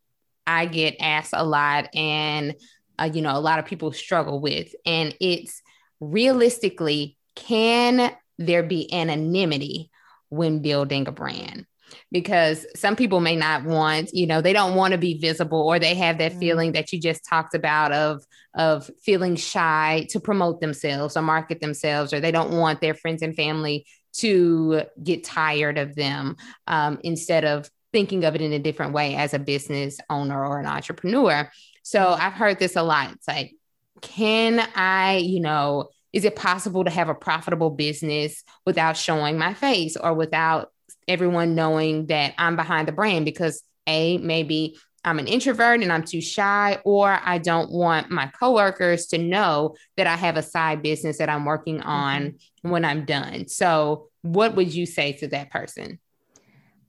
I 0.46 0.66
get 0.66 0.96
asked 1.00 1.32
a 1.32 1.44
lot 1.44 1.88
and 1.94 2.54
uh, 2.98 3.08
you 3.12 3.22
know 3.22 3.36
a 3.36 3.40
lot 3.40 3.58
of 3.58 3.64
people 3.64 3.92
struggle 3.92 4.40
with 4.40 4.74
and 4.84 5.16
it's 5.20 5.62
realistically 6.00 7.16
can 7.34 8.14
there 8.38 8.62
be 8.62 8.92
anonymity 8.92 9.90
when 10.28 10.60
building 10.60 11.06
a 11.08 11.12
brand? 11.12 11.66
Because 12.10 12.66
some 12.74 12.96
people 12.96 13.20
may 13.20 13.36
not 13.36 13.64
want, 13.64 14.12
you 14.12 14.26
know, 14.26 14.40
they 14.40 14.52
don't 14.52 14.74
want 14.74 14.92
to 14.92 14.98
be 14.98 15.18
visible 15.18 15.60
or 15.60 15.78
they 15.78 15.94
have 15.94 16.18
that 16.18 16.32
mm-hmm. 16.32 16.40
feeling 16.40 16.72
that 16.72 16.92
you 16.92 17.00
just 17.00 17.24
talked 17.24 17.54
about 17.54 17.92
of 17.92 18.24
of 18.54 18.90
feeling 19.02 19.36
shy 19.36 20.06
to 20.10 20.20
promote 20.20 20.60
themselves 20.60 21.16
or 21.16 21.22
market 21.22 21.60
themselves, 21.60 22.12
or 22.12 22.20
they 22.20 22.32
don't 22.32 22.52
want 22.52 22.80
their 22.80 22.94
friends 22.94 23.22
and 23.22 23.36
family 23.36 23.86
to 24.14 24.82
get 25.02 25.24
tired 25.24 25.78
of 25.78 25.94
them 25.94 26.36
um, 26.66 26.98
instead 27.04 27.44
of 27.44 27.70
thinking 27.92 28.24
of 28.24 28.34
it 28.34 28.40
in 28.40 28.52
a 28.52 28.58
different 28.58 28.92
way 28.92 29.14
as 29.14 29.34
a 29.34 29.38
business 29.38 29.98
owner 30.10 30.44
or 30.44 30.58
an 30.58 30.66
entrepreneur. 30.66 31.50
So. 31.82 32.16
I've 32.18 32.32
heard 32.32 32.58
this 32.58 32.76
a 32.76 32.82
lot. 32.82 33.12
It's 33.12 33.28
like, 33.28 33.52
can 34.00 34.66
I, 34.74 35.16
you 35.16 35.40
know, 35.40 35.90
is 36.12 36.24
it 36.24 36.36
possible 36.36 36.84
to 36.84 36.90
have 36.90 37.08
a 37.08 37.14
profitable 37.14 37.70
business 37.70 38.42
without 38.64 38.96
showing 38.96 39.36
my 39.36 39.54
face 39.54 39.96
or 39.96 40.14
without 40.14 40.70
everyone 41.08 41.54
knowing 41.54 42.06
that 42.06 42.34
I'm 42.38 42.56
behind 42.56 42.88
the 42.88 42.92
brand? 42.92 43.24
Because 43.24 43.62
A, 43.86 44.18
maybe 44.18 44.78
I'm 45.04 45.18
an 45.18 45.26
introvert 45.26 45.82
and 45.82 45.92
I'm 45.92 46.04
too 46.04 46.20
shy, 46.20 46.78
or 46.84 47.20
I 47.22 47.38
don't 47.38 47.70
want 47.70 48.10
my 48.10 48.26
coworkers 48.28 49.06
to 49.08 49.18
know 49.18 49.76
that 49.96 50.06
I 50.06 50.16
have 50.16 50.36
a 50.36 50.42
side 50.42 50.82
business 50.82 51.18
that 51.18 51.28
I'm 51.28 51.44
working 51.44 51.82
on 51.82 52.22
mm-hmm. 52.22 52.70
when 52.70 52.84
I'm 52.84 53.04
done. 53.04 53.48
So, 53.48 54.08
what 54.22 54.56
would 54.56 54.72
you 54.72 54.86
say 54.86 55.12
to 55.12 55.28
that 55.28 55.50
person? 55.50 55.98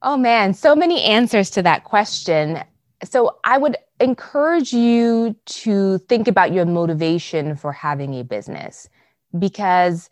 Oh 0.02 0.18
man, 0.18 0.54
so 0.54 0.76
many 0.76 1.02
answers 1.04 1.50
to 1.52 1.62
that 1.64 1.84
question. 1.84 2.64
So, 3.04 3.38
I 3.44 3.58
would 3.58 3.78
encourage 4.00 4.72
you 4.74 5.36
to 5.46 5.98
think 6.00 6.28
about 6.28 6.54
your 6.54 6.66
motivation 6.66 7.56
for 7.56 7.72
having 7.72 8.14
a 8.16 8.24
business 8.24 8.90
because 9.38 10.10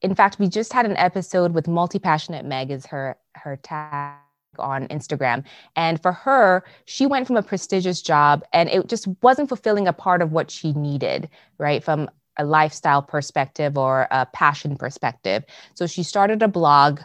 in 0.00 0.14
fact 0.14 0.38
we 0.38 0.48
just 0.48 0.72
had 0.72 0.86
an 0.86 0.96
episode 0.96 1.52
with 1.52 1.66
multi-passionate 1.66 2.44
meg 2.44 2.70
is 2.70 2.86
her 2.86 3.16
her 3.34 3.56
tag 3.56 4.16
on 4.60 4.86
Instagram. 4.88 5.44
And 5.76 6.00
for 6.00 6.12
her, 6.12 6.64
she 6.84 7.06
went 7.06 7.26
from 7.26 7.36
a 7.36 7.42
prestigious 7.42 8.02
job 8.02 8.44
and 8.52 8.68
it 8.68 8.88
just 8.88 9.08
wasn't 9.22 9.48
fulfilling 9.48 9.88
a 9.88 9.92
part 9.92 10.22
of 10.22 10.32
what 10.32 10.50
she 10.50 10.72
needed, 10.72 11.28
right? 11.58 11.82
From 11.82 12.08
a 12.36 12.44
lifestyle 12.44 13.02
perspective 13.02 13.76
or 13.76 14.08
a 14.10 14.26
passion 14.26 14.76
perspective. 14.76 15.44
So 15.74 15.86
she 15.86 16.02
started 16.02 16.42
a 16.42 16.48
blog, 16.48 17.00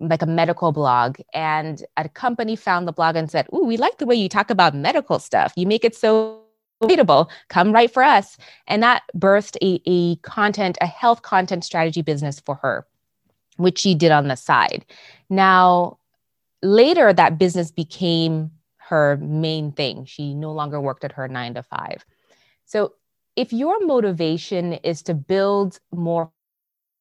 like 0.00 0.22
a 0.22 0.26
medical 0.26 0.72
blog, 0.72 1.18
and 1.32 1.82
a 1.96 2.08
company 2.08 2.56
found 2.56 2.88
the 2.88 2.92
blog 2.92 3.16
and 3.16 3.30
said, 3.30 3.46
Ooh, 3.54 3.64
we 3.64 3.76
like 3.76 3.98
the 3.98 4.06
way 4.06 4.16
you 4.16 4.28
talk 4.28 4.50
about 4.50 4.74
medical 4.74 5.18
stuff. 5.18 5.52
You 5.56 5.66
make 5.66 5.84
it 5.84 5.94
so 5.94 6.40
relatable. 6.82 7.28
Come 7.48 7.72
write 7.72 7.92
for 7.92 8.02
us. 8.02 8.36
And 8.66 8.82
that 8.82 9.02
birthed 9.16 9.56
a, 9.62 9.80
a 9.86 10.16
content, 10.16 10.78
a 10.80 10.86
health 10.86 11.22
content 11.22 11.64
strategy 11.64 12.02
business 12.02 12.40
for 12.40 12.56
her, 12.56 12.86
which 13.56 13.78
she 13.78 13.94
did 13.94 14.10
on 14.12 14.28
the 14.28 14.36
side. 14.36 14.84
Now, 15.30 15.98
later 16.64 17.12
that 17.12 17.38
business 17.38 17.70
became 17.70 18.50
her 18.78 19.16
main 19.18 19.72
thing. 19.72 20.04
She 20.04 20.34
no 20.34 20.52
longer 20.52 20.80
worked 20.80 21.04
at 21.04 21.12
her 21.12 21.28
nine 21.28 21.54
to 21.54 21.62
five. 21.62 22.04
So 22.64 22.94
if 23.36 23.52
your 23.52 23.84
motivation 23.84 24.74
is 24.74 25.02
to 25.02 25.14
build 25.14 25.80
more 25.92 26.30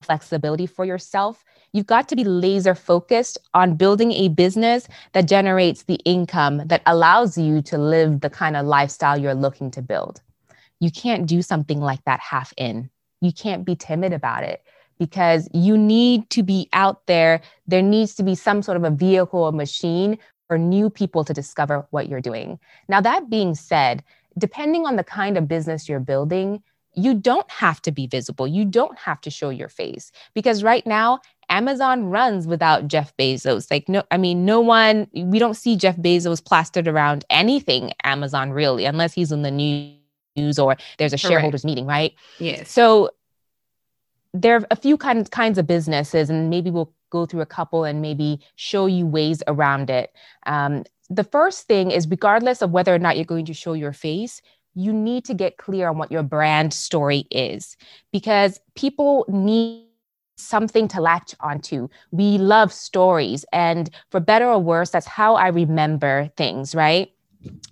flexibility 0.01 0.65
for 0.65 0.85
yourself, 0.85 1.43
you've 1.71 1.85
got 1.85 2.09
to 2.09 2.15
be 2.15 2.23
laser 2.23 2.75
focused 2.75 3.37
on 3.53 3.75
building 3.75 4.11
a 4.11 4.27
business 4.27 4.87
that 5.13 5.27
generates 5.27 5.83
the 5.83 5.99
income 6.05 6.67
that 6.67 6.81
allows 6.85 7.37
you 7.37 7.61
to 7.63 7.77
live 7.77 8.21
the 8.21 8.29
kind 8.29 8.57
of 8.57 8.65
lifestyle 8.65 9.17
you're 9.17 9.33
looking 9.33 9.71
to 9.71 9.81
build. 9.81 10.21
You 10.79 10.91
can't 10.91 11.25
do 11.25 11.41
something 11.41 11.79
like 11.79 12.03
that 12.05 12.19
half 12.19 12.53
in. 12.57 12.89
You 13.21 13.31
can't 13.31 13.63
be 13.63 13.75
timid 13.75 14.11
about 14.11 14.43
it 14.43 14.61
because 15.03 15.49
you 15.53 15.77
need 15.77 16.29
to 16.29 16.41
be 16.43 16.69
out 16.71 17.05
there. 17.07 17.41
There 17.67 17.81
needs 17.81 18.15
to 18.15 18.23
be 18.23 18.35
some 18.35 18.61
sort 18.61 18.77
of 18.77 18.85
a 18.85 18.89
vehicle 18.89 19.47
a 19.47 19.51
machine 19.51 20.17
for 20.47 20.57
new 20.57 20.89
people 20.89 21.25
to 21.25 21.33
discover 21.33 21.85
what 21.89 22.07
you're 22.07 22.21
doing. 22.21 22.57
Now, 22.87 23.01
that 23.01 23.29
being 23.29 23.53
said, 23.53 24.01
depending 24.37 24.85
on 24.85 24.95
the 24.95 25.03
kind 25.03 25.37
of 25.37 25.45
business 25.45 25.89
you're 25.89 25.99
building, 25.99 26.63
you 26.93 27.15
don't 27.15 27.51
have 27.51 27.81
to 27.81 27.91
be 27.91 28.07
visible. 28.07 28.47
You 28.47 28.63
don't 28.63 28.97
have 28.97 29.19
to 29.21 29.29
show 29.29 29.49
your 29.49 29.67
face 29.67 30.13
because 30.33 30.63
right 30.63 30.87
now, 30.87 31.19
Amazon 31.49 32.05
runs 32.05 32.47
without 32.47 32.87
Jeff 32.87 33.13
Bezos. 33.17 33.69
Like, 33.69 33.89
no, 33.89 34.03
I 34.09 34.15
mean, 34.15 34.45
no 34.45 34.61
one, 34.61 35.07
we 35.13 35.37
don't 35.37 35.55
see 35.55 35.75
Jeff 35.75 35.97
Bezos 35.97 36.43
plastered 36.43 36.87
around 36.87 37.25
anything 37.29 37.91
Amazon 38.05 38.51
really, 38.51 38.85
unless 38.85 39.11
he's 39.11 39.33
in 39.33 39.41
the 39.41 39.51
news 39.51 40.57
or 40.57 40.77
there's 40.97 41.11
a 41.11 41.17
shareholders 41.17 41.63
Correct. 41.63 41.71
meeting, 41.71 41.85
right? 41.85 42.13
Yes. 42.39 42.71
So 42.71 43.09
there 44.33 44.57
are 44.57 44.67
a 44.71 44.75
few 44.75 44.97
kinds 44.97 45.29
kinds 45.29 45.57
of 45.57 45.67
businesses, 45.67 46.29
and 46.29 46.49
maybe 46.49 46.69
we'll 46.71 46.93
go 47.09 47.25
through 47.25 47.41
a 47.41 47.45
couple 47.45 47.83
and 47.83 48.01
maybe 48.01 48.39
show 48.55 48.87
you 48.87 49.05
ways 49.05 49.43
around 49.47 49.89
it. 49.89 50.11
Um, 50.47 50.83
the 51.09 51.23
first 51.23 51.67
thing 51.67 51.91
is, 51.91 52.07
regardless 52.09 52.61
of 52.61 52.71
whether 52.71 52.93
or 52.93 52.99
not 52.99 53.15
you're 53.15 53.25
going 53.25 53.45
to 53.45 53.53
show 53.53 53.73
your 53.73 53.93
face, 53.93 54.41
you 54.73 54.91
need 54.91 55.23
to 55.25 55.35
get 55.35 55.57
clear 55.57 55.89
on 55.89 55.97
what 55.99 56.11
your 56.11 56.23
brand 56.23 56.73
story 56.73 57.27
is 57.29 57.77
because 58.11 58.59
people 58.75 59.25
need 59.27 59.85
something 60.37 60.87
to 60.87 60.99
latch 60.99 61.35
onto. 61.39 61.87
We 62.11 62.39
love 62.39 62.73
stories, 62.73 63.45
and 63.53 63.89
for 64.09 64.19
better 64.19 64.47
or 64.47 64.59
worse, 64.59 64.89
that's 64.89 65.05
how 65.05 65.35
I 65.35 65.49
remember 65.49 66.31
things, 66.35 66.73
right? 66.73 67.12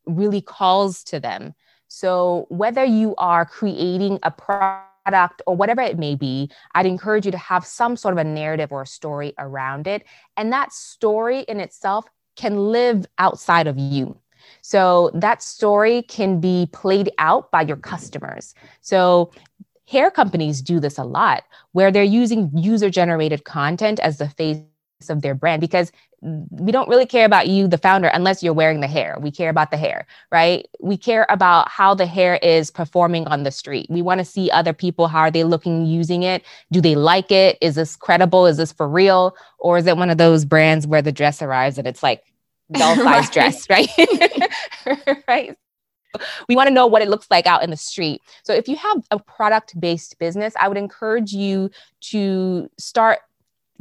really 0.08 0.42
calls 0.42 1.04
to 1.06 1.20
them. 1.20 1.54
So, 1.88 2.46
whether 2.50 2.84
you 2.84 3.16
are 3.18 3.46
creating 3.46 4.20
a 4.24 4.32
product 4.32 5.42
or 5.48 5.56
whatever 5.56 5.82
it 5.82 5.98
may 5.98 6.16
be, 6.16 6.52
I'd 6.76 6.86
encourage 6.86 7.26
you 7.26 7.32
to 7.32 7.38
have 7.38 7.66
some 7.66 7.96
sort 7.96 8.14
of 8.14 8.18
a 8.18 8.24
narrative 8.24 8.72
or 8.72 8.82
a 8.82 8.88
story 8.88 9.34
around 9.38 9.88
it. 9.88 10.04
And 10.36 10.52
that 10.52 10.74
story 10.74 11.42
in 11.42 11.60
itself 11.60 12.06
can 12.36 12.72
live 12.72 13.06
outside 13.18 13.68
of 13.68 13.78
you. 13.78 14.18
So, 14.62 15.12
that 15.14 15.42
story 15.42 16.02
can 16.04 16.40
be 16.40 16.68
played 16.72 17.12
out 17.18 17.52
by 17.52 17.62
your 17.62 17.78
customers. 17.78 18.54
So, 18.82 19.32
hair 19.88 20.12
companies 20.12 20.62
do 20.62 20.80
this 20.80 20.98
a 20.98 21.04
lot 21.04 21.44
where 21.72 21.92
they're 21.92 22.04
using 22.04 22.52
user 22.54 22.90
generated 22.90 23.46
content 23.46 24.00
as 24.02 24.18
the 24.18 24.30
face 24.30 24.64
of 25.10 25.22
their 25.22 25.36
brand 25.36 25.62
because 25.62 25.92
we 26.22 26.72
don't 26.72 26.90
really 26.90 27.06
care 27.06 27.26
about 27.26 27.48
you, 27.48 27.68
the 27.68 27.78
founder, 27.78 28.08
unless 28.08 28.42
you're 28.42 28.54
wearing 28.54 28.80
the 28.80 28.88
hair. 28.88 29.18
We 29.20 29.30
care 29.30 29.50
about 29.50 29.70
the 29.70 29.78
hair, 29.78 30.08
right? 30.32 30.68
We 30.80 30.98
care 30.98 31.28
about 31.30 31.70
how 31.70 31.94
the 31.94 32.08
hair 32.08 32.38
is 32.38 32.72
performing 32.72 33.28
on 33.28 33.44
the 33.44 33.52
street. 33.52 33.88
We 33.90 34.02
want 34.02 34.20
to 34.20 34.26
see 34.26 34.50
other 34.50 34.74
people. 34.74 35.08
How 35.08 35.20
are 35.20 35.32
they 35.32 35.44
looking 35.44 35.86
using 35.86 36.24
it? 36.24 36.44
Do 36.72 36.82
they 36.82 36.96
like 36.96 37.32
it? 37.32 37.58
Is 37.62 37.76
this 37.76 37.96
credible? 37.96 38.48
Is 38.48 38.58
this 38.58 38.72
for 38.72 38.88
real? 38.88 39.36
Or 39.60 39.78
is 39.78 39.86
it 39.86 39.98
one 39.98 40.10
of 40.10 40.18
those 40.18 40.44
brands 40.44 40.88
where 40.88 41.04
the 41.04 41.12
dress 41.12 41.42
arrives 41.42 41.78
and 41.78 41.88
it's 41.88 42.02
like 42.02 42.24
doll 42.72 42.96
size 42.96 43.30
dress, 43.30 43.70
right? 43.70 43.90
right. 45.28 45.56
We 46.50 46.56
want 46.56 46.68
to 46.68 46.74
know 46.74 46.88
what 46.88 47.04
it 47.04 47.10
looks 47.10 47.28
like 47.30 47.46
out 47.46 47.64
in 47.64 47.70
the 47.70 47.78
street. 47.78 48.22
So 48.44 48.54
if 48.54 48.68
you 48.68 48.76
have 48.76 49.04
a 49.12 49.20
product 49.20 49.80
based 49.80 50.18
business, 50.18 50.54
I 50.60 50.68
would 50.68 50.78
encourage 50.78 51.32
you 51.32 51.70
to 52.10 52.70
start 52.80 53.20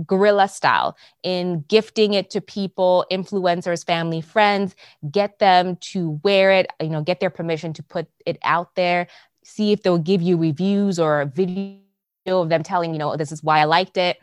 guerrilla 0.04 0.48
style 0.48 0.96
in 1.22 1.64
gifting 1.68 2.14
it 2.14 2.30
to 2.30 2.40
people 2.40 3.04
influencers 3.10 3.84
family 3.84 4.20
friends 4.20 4.74
get 5.10 5.38
them 5.38 5.76
to 5.76 6.20
wear 6.22 6.50
it 6.50 6.66
you 6.80 6.88
know 6.88 7.02
get 7.02 7.20
their 7.20 7.30
permission 7.30 7.72
to 7.72 7.82
put 7.82 8.06
it 8.26 8.38
out 8.42 8.74
there 8.74 9.06
see 9.44 9.72
if 9.72 9.82
they'll 9.82 9.98
give 9.98 10.20
you 10.20 10.36
reviews 10.36 10.98
or 10.98 11.22
a 11.22 11.26
video 11.26 11.80
of 12.26 12.48
them 12.48 12.62
telling 12.62 12.92
you 12.92 12.98
know 12.98 13.16
this 13.16 13.32
is 13.32 13.42
why 13.42 13.60
i 13.60 13.64
liked 13.64 13.96
it 13.96 14.18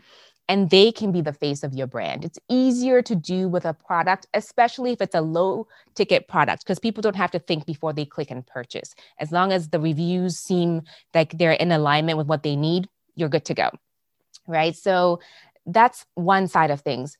and 0.49 0.69
they 0.69 0.91
can 0.91 1.13
be 1.13 1.21
the 1.21 1.31
face 1.31 1.63
of 1.63 1.73
your 1.73 1.87
brand. 1.87 2.25
It's 2.25 2.37
easier 2.49 3.01
to 3.03 3.15
do 3.15 3.47
with 3.47 3.63
a 3.63 3.73
product 3.73 4.27
especially 4.33 4.91
if 4.91 5.01
it's 5.01 5.15
a 5.15 5.21
low 5.21 5.67
ticket 5.95 6.27
product 6.27 6.65
because 6.65 6.79
people 6.79 7.01
don't 7.01 7.15
have 7.15 7.31
to 7.31 7.39
think 7.39 7.65
before 7.65 7.93
they 7.93 8.03
click 8.03 8.29
and 8.29 8.45
purchase. 8.45 8.93
As 9.19 9.31
long 9.31 9.53
as 9.53 9.69
the 9.69 9.79
reviews 9.79 10.37
seem 10.37 10.81
like 11.13 11.37
they're 11.37 11.53
in 11.53 11.71
alignment 11.71 12.17
with 12.17 12.27
what 12.27 12.43
they 12.43 12.57
need 12.57 12.89
you're 13.15 13.29
good 13.29 13.45
to 13.45 13.53
go 13.53 13.69
right? 14.47 14.75
So 14.75 15.19
that's 15.65 16.05
one 16.15 16.47
side 16.47 16.71
of 16.71 16.81
things. 16.81 17.17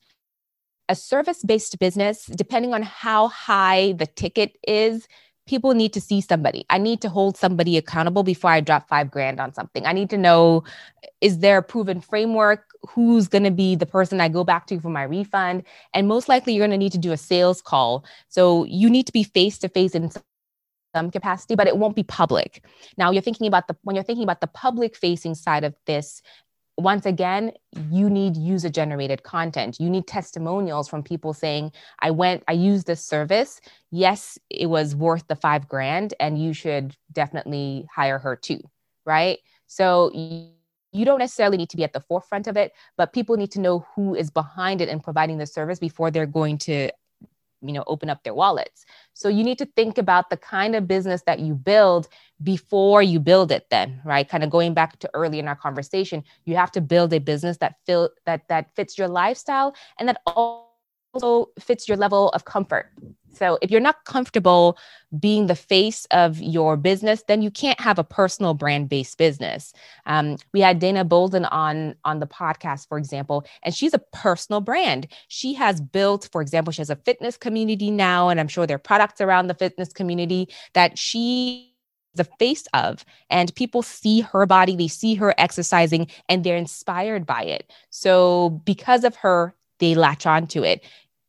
A 0.88 0.94
service 0.94 1.42
based 1.42 1.78
business, 1.78 2.26
depending 2.26 2.74
on 2.74 2.82
how 2.82 3.28
high 3.28 3.92
the 3.92 4.06
ticket 4.06 4.56
is, 4.66 5.08
people 5.46 5.74
need 5.74 5.92
to 5.92 6.00
see 6.00 6.20
somebody. 6.20 6.64
I 6.70 6.78
need 6.78 7.00
to 7.02 7.08
hold 7.08 7.36
somebody 7.36 7.76
accountable 7.76 8.22
before 8.22 8.50
I 8.50 8.60
drop 8.60 8.88
five 8.88 9.10
grand 9.10 9.40
on 9.40 9.52
something. 9.52 9.84
I 9.86 9.92
need 9.92 10.10
to 10.10 10.18
know 10.18 10.64
is 11.20 11.38
there 11.38 11.58
a 11.58 11.62
proven 11.62 12.00
framework? 12.00 12.66
Who's 12.88 13.28
going 13.28 13.44
to 13.44 13.50
be 13.50 13.76
the 13.76 13.86
person 13.86 14.20
I 14.20 14.28
go 14.28 14.44
back 14.44 14.66
to 14.68 14.80
for 14.80 14.90
my 14.90 15.02
refund? 15.02 15.64
And 15.94 16.08
most 16.08 16.28
likely, 16.28 16.54
you're 16.54 16.66
going 16.66 16.78
to 16.78 16.82
need 16.82 16.92
to 16.92 16.98
do 16.98 17.12
a 17.12 17.16
sales 17.16 17.62
call. 17.62 18.04
So 18.28 18.64
you 18.64 18.90
need 18.90 19.06
to 19.06 19.12
be 19.12 19.24
face 19.24 19.58
to 19.58 19.68
face 19.68 19.94
in 19.94 20.10
some 20.94 21.10
capacity, 21.10 21.54
but 21.56 21.66
it 21.66 21.76
won't 21.76 21.96
be 21.96 22.04
public. 22.04 22.64
Now, 22.96 23.10
you're 23.10 23.22
thinking 23.22 23.46
about 23.46 23.68
the 23.68 23.76
when 23.82 23.96
you're 23.96 24.04
thinking 24.04 24.24
about 24.24 24.40
the 24.40 24.46
public 24.46 24.96
facing 24.96 25.34
side 25.34 25.64
of 25.64 25.74
this, 25.86 26.22
once 26.76 27.06
again, 27.06 27.52
you 27.90 28.10
need 28.10 28.36
user 28.36 28.68
generated 28.68 29.22
content. 29.22 29.78
You 29.78 29.88
need 29.88 30.06
testimonials 30.06 30.88
from 30.88 31.02
people 31.02 31.32
saying, 31.32 31.72
I 32.00 32.10
went, 32.10 32.42
I 32.48 32.52
used 32.52 32.86
this 32.86 33.00
service. 33.00 33.60
Yes, 33.90 34.38
it 34.50 34.66
was 34.66 34.96
worth 34.96 35.26
the 35.28 35.36
five 35.36 35.68
grand, 35.68 36.14
and 36.18 36.42
you 36.42 36.52
should 36.52 36.96
definitely 37.12 37.86
hire 37.94 38.18
her 38.18 38.34
too. 38.34 38.60
Right. 39.06 39.38
So 39.66 40.10
you 40.12 41.04
don't 41.04 41.18
necessarily 41.18 41.56
need 41.56 41.70
to 41.70 41.76
be 41.76 41.84
at 41.84 41.92
the 41.92 42.00
forefront 42.00 42.46
of 42.46 42.56
it, 42.56 42.72
but 42.96 43.12
people 43.12 43.36
need 43.36 43.50
to 43.52 43.60
know 43.60 43.86
who 43.94 44.14
is 44.14 44.30
behind 44.30 44.80
it 44.80 44.88
and 44.88 45.02
providing 45.02 45.38
the 45.38 45.46
service 45.46 45.78
before 45.78 46.10
they're 46.10 46.26
going 46.26 46.58
to 46.58 46.90
you 47.66 47.72
know 47.72 47.84
open 47.86 48.10
up 48.10 48.22
their 48.24 48.34
wallets. 48.34 48.84
So 49.12 49.28
you 49.28 49.44
need 49.44 49.58
to 49.58 49.66
think 49.66 49.98
about 49.98 50.30
the 50.30 50.36
kind 50.36 50.74
of 50.74 50.88
business 50.88 51.22
that 51.26 51.40
you 51.40 51.54
build 51.54 52.08
before 52.42 53.02
you 53.02 53.20
build 53.20 53.52
it 53.52 53.66
then 53.70 54.00
right? 54.04 54.28
Kind 54.28 54.44
of 54.44 54.50
going 54.50 54.74
back 54.74 54.98
to 55.00 55.10
early 55.14 55.38
in 55.38 55.48
our 55.48 55.56
conversation 55.56 56.24
you 56.44 56.56
have 56.56 56.72
to 56.72 56.80
build 56.80 57.12
a 57.12 57.20
business 57.20 57.58
that 57.58 57.76
fill 57.86 58.10
that 58.26 58.48
that 58.48 58.74
fits 58.74 58.98
your 58.98 59.08
lifestyle 59.08 59.74
and 59.98 60.08
that 60.08 60.20
also 61.14 61.50
fits 61.58 61.88
your 61.88 61.96
level 61.96 62.28
of 62.30 62.44
comfort 62.44 62.90
so 63.36 63.58
if 63.60 63.70
you're 63.70 63.80
not 63.80 64.04
comfortable 64.04 64.78
being 65.18 65.46
the 65.46 65.54
face 65.54 66.06
of 66.10 66.40
your 66.40 66.76
business, 66.76 67.24
then 67.26 67.42
you 67.42 67.50
can't 67.50 67.80
have 67.80 67.98
a 67.98 68.04
personal 68.04 68.54
brand 68.54 68.88
based 68.88 69.18
business. 69.18 69.72
Um, 70.06 70.36
we 70.52 70.60
had 70.60 70.78
Dana 70.78 71.04
Bolden 71.04 71.44
on 71.46 71.96
on 72.04 72.20
the 72.20 72.26
podcast, 72.26 72.88
for 72.88 72.98
example, 72.98 73.44
and 73.62 73.74
she's 73.74 73.94
a 73.94 73.98
personal 73.98 74.60
brand. 74.60 75.08
She 75.28 75.54
has 75.54 75.80
built, 75.80 76.28
for 76.32 76.42
example, 76.42 76.72
she 76.72 76.80
has 76.80 76.90
a 76.90 76.96
fitness 76.96 77.36
community 77.36 77.90
now, 77.90 78.28
and 78.28 78.40
I'm 78.40 78.48
sure 78.48 78.66
there 78.66 78.76
are 78.76 78.78
products 78.78 79.20
around 79.20 79.48
the 79.48 79.54
fitness 79.54 79.92
community 79.92 80.48
that 80.74 80.98
she 80.98 81.70
the 82.16 82.24
face 82.38 82.64
of 82.72 83.04
and 83.28 83.52
people 83.56 83.82
see 83.82 84.20
her 84.20 84.46
body 84.46 84.76
they 84.76 84.86
see 84.86 85.16
her 85.16 85.34
exercising 85.36 86.06
and 86.28 86.44
they're 86.44 86.56
inspired 86.56 87.26
by 87.26 87.42
it 87.42 87.72
so 87.90 88.50
because 88.64 89.02
of 89.02 89.16
her 89.16 89.52
they 89.80 89.96
latch 89.96 90.24
on 90.24 90.46
to 90.46 90.62
it 90.62 90.84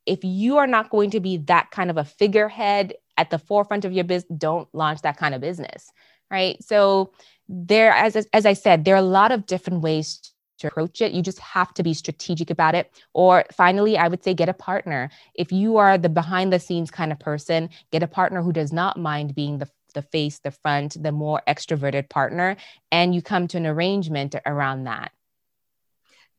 if 0.06 0.22
you 0.22 0.56
are 0.58 0.66
not 0.66 0.90
going 0.90 1.10
to 1.10 1.20
be 1.20 1.38
that 1.38 1.70
kind 1.70 1.90
of 1.90 1.96
a 1.96 2.04
figurehead 2.04 2.94
at 3.16 3.30
the 3.30 3.38
forefront 3.38 3.84
of 3.84 3.92
your 3.92 4.04
business, 4.04 4.38
don't 4.38 4.68
launch 4.74 5.02
that 5.02 5.16
kind 5.16 5.34
of 5.34 5.40
business, 5.40 5.90
right? 6.30 6.62
So 6.62 7.12
there, 7.48 7.92
as 7.92 8.16
as 8.32 8.46
I 8.46 8.52
said, 8.52 8.84
there 8.84 8.94
are 8.94 8.98
a 8.98 9.02
lot 9.02 9.32
of 9.32 9.46
different 9.46 9.82
ways 9.82 10.32
to 10.58 10.68
approach 10.68 11.00
it. 11.00 11.12
You 11.12 11.22
just 11.22 11.38
have 11.40 11.74
to 11.74 11.82
be 11.82 11.92
strategic 11.94 12.50
about 12.50 12.74
it. 12.74 12.90
Or 13.12 13.44
finally, 13.52 13.98
I 13.98 14.08
would 14.08 14.24
say 14.24 14.32
get 14.32 14.48
a 14.48 14.54
partner. 14.54 15.10
If 15.34 15.52
you 15.52 15.76
are 15.76 15.98
the 15.98 16.08
behind 16.08 16.52
the 16.52 16.58
scenes 16.58 16.90
kind 16.90 17.12
of 17.12 17.18
person, 17.18 17.68
get 17.92 18.02
a 18.02 18.08
partner 18.08 18.42
who 18.42 18.52
does 18.52 18.72
not 18.72 18.98
mind 18.98 19.34
being 19.34 19.58
the 19.58 19.68
the 19.94 20.02
face, 20.02 20.40
the 20.40 20.50
front, 20.50 21.02
the 21.02 21.10
more 21.10 21.40
extroverted 21.48 22.10
partner, 22.10 22.56
and 22.92 23.14
you 23.14 23.22
come 23.22 23.48
to 23.48 23.56
an 23.56 23.66
arrangement 23.66 24.34
around 24.44 24.84
that 24.84 25.10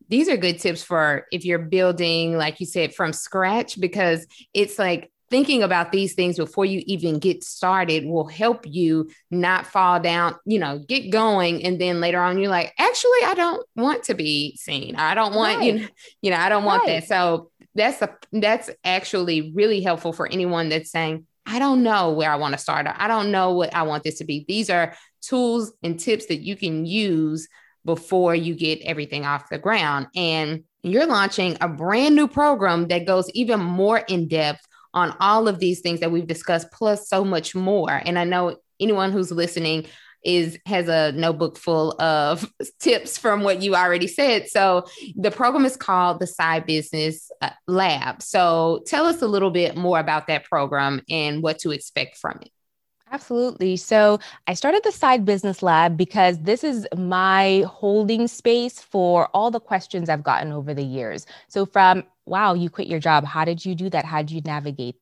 these 0.09 0.29
are 0.29 0.37
good 0.37 0.59
tips 0.59 0.83
for 0.83 1.25
if 1.31 1.45
you're 1.45 1.59
building, 1.59 2.37
like 2.37 2.59
you 2.59 2.65
said, 2.65 2.93
from 2.93 3.13
scratch, 3.13 3.79
because 3.79 4.25
it's 4.53 4.79
like 4.79 5.11
thinking 5.29 5.61
about 5.63 5.91
these 5.91 6.13
things 6.13 6.37
before 6.37 6.65
you 6.65 6.81
even 6.85 7.19
get 7.19 7.43
started 7.43 8.05
will 8.05 8.27
help 8.27 8.63
you 8.65 9.09
not 9.29 9.67
fall 9.67 9.99
down, 9.99 10.35
you 10.45 10.57
know, 10.59 10.79
get 10.79 11.11
going. 11.11 11.63
And 11.63 11.79
then 11.81 11.99
later 11.99 12.21
on, 12.21 12.37
you're 12.37 12.49
like, 12.49 12.73
actually, 12.79 13.19
I 13.25 13.33
don't 13.35 13.65
want 13.75 14.03
to 14.03 14.13
be 14.13 14.55
seen. 14.55 14.95
I 14.95 15.13
don't 15.15 15.35
want, 15.35 15.57
right. 15.57 15.65
you 15.65 15.79
know, 15.79 15.87
you 16.21 16.31
know, 16.31 16.37
I 16.37 16.49
don't 16.49 16.63
want 16.63 16.83
right. 16.83 17.01
that. 17.01 17.07
So 17.07 17.51
that's 17.75 18.01
a, 18.01 18.15
that's 18.31 18.69
actually 18.83 19.51
really 19.53 19.81
helpful 19.81 20.13
for 20.13 20.27
anyone 20.27 20.69
that's 20.69 20.91
saying, 20.91 21.27
I 21.45 21.59
don't 21.59 21.83
know 21.83 22.11
where 22.11 22.31
I 22.31 22.35
want 22.35 22.53
to 22.53 22.57
start. 22.57 22.87
I 22.89 23.07
don't 23.07 23.31
know 23.31 23.53
what 23.53 23.73
I 23.73 23.83
want 23.83 24.03
this 24.03 24.19
to 24.19 24.25
be. 24.25 24.45
These 24.47 24.69
are 24.69 24.95
tools 25.21 25.73
and 25.83 25.99
tips 25.99 26.27
that 26.27 26.37
you 26.37 26.55
can 26.55 26.85
use 26.85 27.47
before 27.87 28.35
you 28.35 28.53
get 28.53 28.81
everything 28.81 29.25
off 29.25 29.49
the 29.49 29.57
ground. 29.57 30.07
And 30.15 30.65
you're 30.83 31.07
launching 31.07 31.57
a 31.61 31.67
brand 31.67 32.15
new 32.15 32.27
program 32.27 32.89
that 32.89 33.07
goes 33.07 33.29
even 33.31 33.59
more 33.59 33.97
in 33.97 34.27
depth 34.27 34.67
on 34.93 35.15
all 35.19 35.47
of 35.47 35.59
these 35.59 35.79
things 35.79 36.01
that 36.01 36.11
we've 36.11 36.27
discussed, 36.27 36.71
plus 36.71 37.09
so 37.09 37.23
much 37.23 37.55
more. 37.55 37.91
And 37.91 38.19
I 38.19 38.25
know 38.25 38.57
anyone 38.79 39.11
who's 39.11 39.31
listening 39.31 39.87
is 40.23 40.57
has 40.65 40.89
a 40.89 41.13
notebook 41.13 41.57
full 41.57 41.99
of 42.01 42.51
tips 42.79 43.17
from 43.17 43.43
what 43.43 43.61
you 43.61 43.75
already 43.75 44.07
said. 44.07 44.49
So 44.49 44.85
the 45.15 45.31
program 45.31 45.65
is 45.65 45.77
called 45.77 46.19
the 46.19 46.27
Side 46.27 46.65
Business 46.65 47.31
uh, 47.41 47.51
Lab. 47.67 48.21
So 48.21 48.83
tell 48.85 49.05
us 49.05 49.21
a 49.21 49.27
little 49.27 49.51
bit 49.51 49.77
more 49.77 49.99
about 49.99 50.27
that 50.27 50.43
program 50.43 51.01
and 51.09 51.41
what 51.41 51.59
to 51.59 51.71
expect 51.71 52.17
from 52.17 52.39
it. 52.41 52.51
Absolutely. 53.11 53.77
So 53.77 54.19
I 54.47 54.53
started 54.53 54.81
the 54.83 54.91
Side 54.91 55.23
Business 55.23 55.63
Lab 55.63 55.95
because 55.95 56.39
this 56.41 56.63
is 56.63 56.85
my 56.97 57.63
holding 57.67 58.27
space 58.27 58.81
for 58.81 59.27
all 59.33 59.49
the 59.49 59.61
questions 59.61 60.09
I've 60.09 60.23
gotten 60.23 60.51
over 60.51 60.73
the 60.73 60.83
years. 60.83 61.25
So, 61.47 61.65
from 61.65 62.03
wow, 62.25 62.53
you 62.53 62.69
quit 62.69 62.87
your 62.87 62.99
job. 62.99 63.23
How 63.23 63.45
did 63.45 63.65
you 63.65 63.75
do 63.75 63.89
that? 63.91 64.03
How 64.03 64.21
did 64.21 64.31
you 64.31 64.41
navigate 64.41 64.97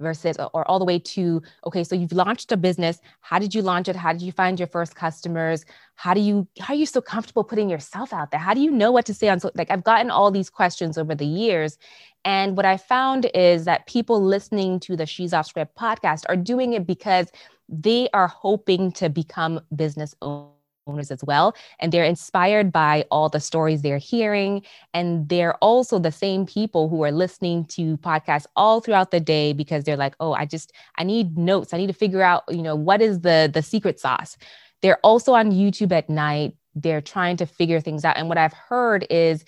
versus 0.00 0.36
uh, 0.38 0.48
or 0.52 0.68
all 0.68 0.78
the 0.78 0.84
way 0.84 0.98
to 0.98 1.42
okay 1.66 1.82
so 1.82 1.94
you've 1.94 2.12
launched 2.12 2.52
a 2.52 2.56
business. 2.56 3.00
How 3.20 3.38
did 3.38 3.54
you 3.54 3.62
launch 3.62 3.88
it? 3.88 3.96
How 3.96 4.12
did 4.12 4.22
you 4.22 4.32
find 4.32 4.58
your 4.58 4.68
first 4.68 4.94
customers? 4.94 5.64
How 5.94 6.14
do 6.14 6.20
you 6.20 6.46
how 6.60 6.74
are 6.74 6.76
you 6.76 6.86
so 6.86 7.00
comfortable 7.00 7.44
putting 7.44 7.70
yourself 7.70 8.12
out 8.12 8.30
there? 8.30 8.40
How 8.40 8.54
do 8.54 8.60
you 8.60 8.70
know 8.70 8.92
what 8.92 9.06
to 9.06 9.14
say 9.14 9.28
on 9.28 9.40
so 9.40 9.50
like 9.54 9.70
i've 9.70 9.84
gotten 9.84 10.10
all 10.10 10.30
these 10.30 10.50
questions 10.50 10.98
over 10.98 11.14
the 11.14 11.26
years 11.26 11.78
and 12.26 12.56
what 12.56 12.66
I 12.66 12.76
found 12.76 13.30
is 13.34 13.66
that 13.66 13.86
people 13.86 14.20
listening 14.20 14.80
to 14.80 14.96
the 14.96 15.06
She's 15.06 15.32
Off 15.32 15.46
Script 15.46 15.76
podcast 15.76 16.24
are 16.28 16.34
doing 16.34 16.72
it 16.72 16.84
because 16.84 17.30
they 17.68 18.08
are 18.12 18.26
hoping 18.26 18.90
to 18.92 19.08
become 19.08 19.60
business 19.76 20.12
owners 20.20 20.55
as 20.86 21.24
well. 21.24 21.54
And 21.80 21.90
they're 21.92 22.04
inspired 22.04 22.70
by 22.70 23.04
all 23.10 23.28
the 23.28 23.40
stories 23.40 23.82
they're 23.82 23.98
hearing. 23.98 24.62
And 24.94 25.28
they're 25.28 25.56
also 25.56 25.98
the 25.98 26.12
same 26.12 26.46
people 26.46 26.88
who 26.88 27.02
are 27.02 27.10
listening 27.10 27.64
to 27.66 27.96
podcasts 27.98 28.46
all 28.54 28.80
throughout 28.80 29.10
the 29.10 29.20
day 29.20 29.52
because 29.52 29.84
they're 29.84 29.96
like, 29.96 30.14
oh, 30.20 30.32
I 30.32 30.46
just, 30.46 30.72
I 30.96 31.04
need 31.04 31.36
notes. 31.36 31.74
I 31.74 31.78
need 31.78 31.88
to 31.88 31.92
figure 31.92 32.22
out, 32.22 32.44
you 32.48 32.62
know, 32.62 32.76
what 32.76 33.02
is 33.02 33.20
the 33.20 33.50
the 33.52 33.62
secret 33.62 33.98
sauce. 33.98 34.36
They're 34.82 34.98
also 35.02 35.34
on 35.34 35.50
YouTube 35.50 35.92
at 35.92 36.08
night. 36.08 36.54
They're 36.74 37.00
trying 37.00 37.36
to 37.38 37.46
figure 37.46 37.80
things 37.80 38.04
out. 38.04 38.16
And 38.16 38.28
what 38.28 38.38
I've 38.38 38.52
heard 38.52 39.06
is 39.10 39.44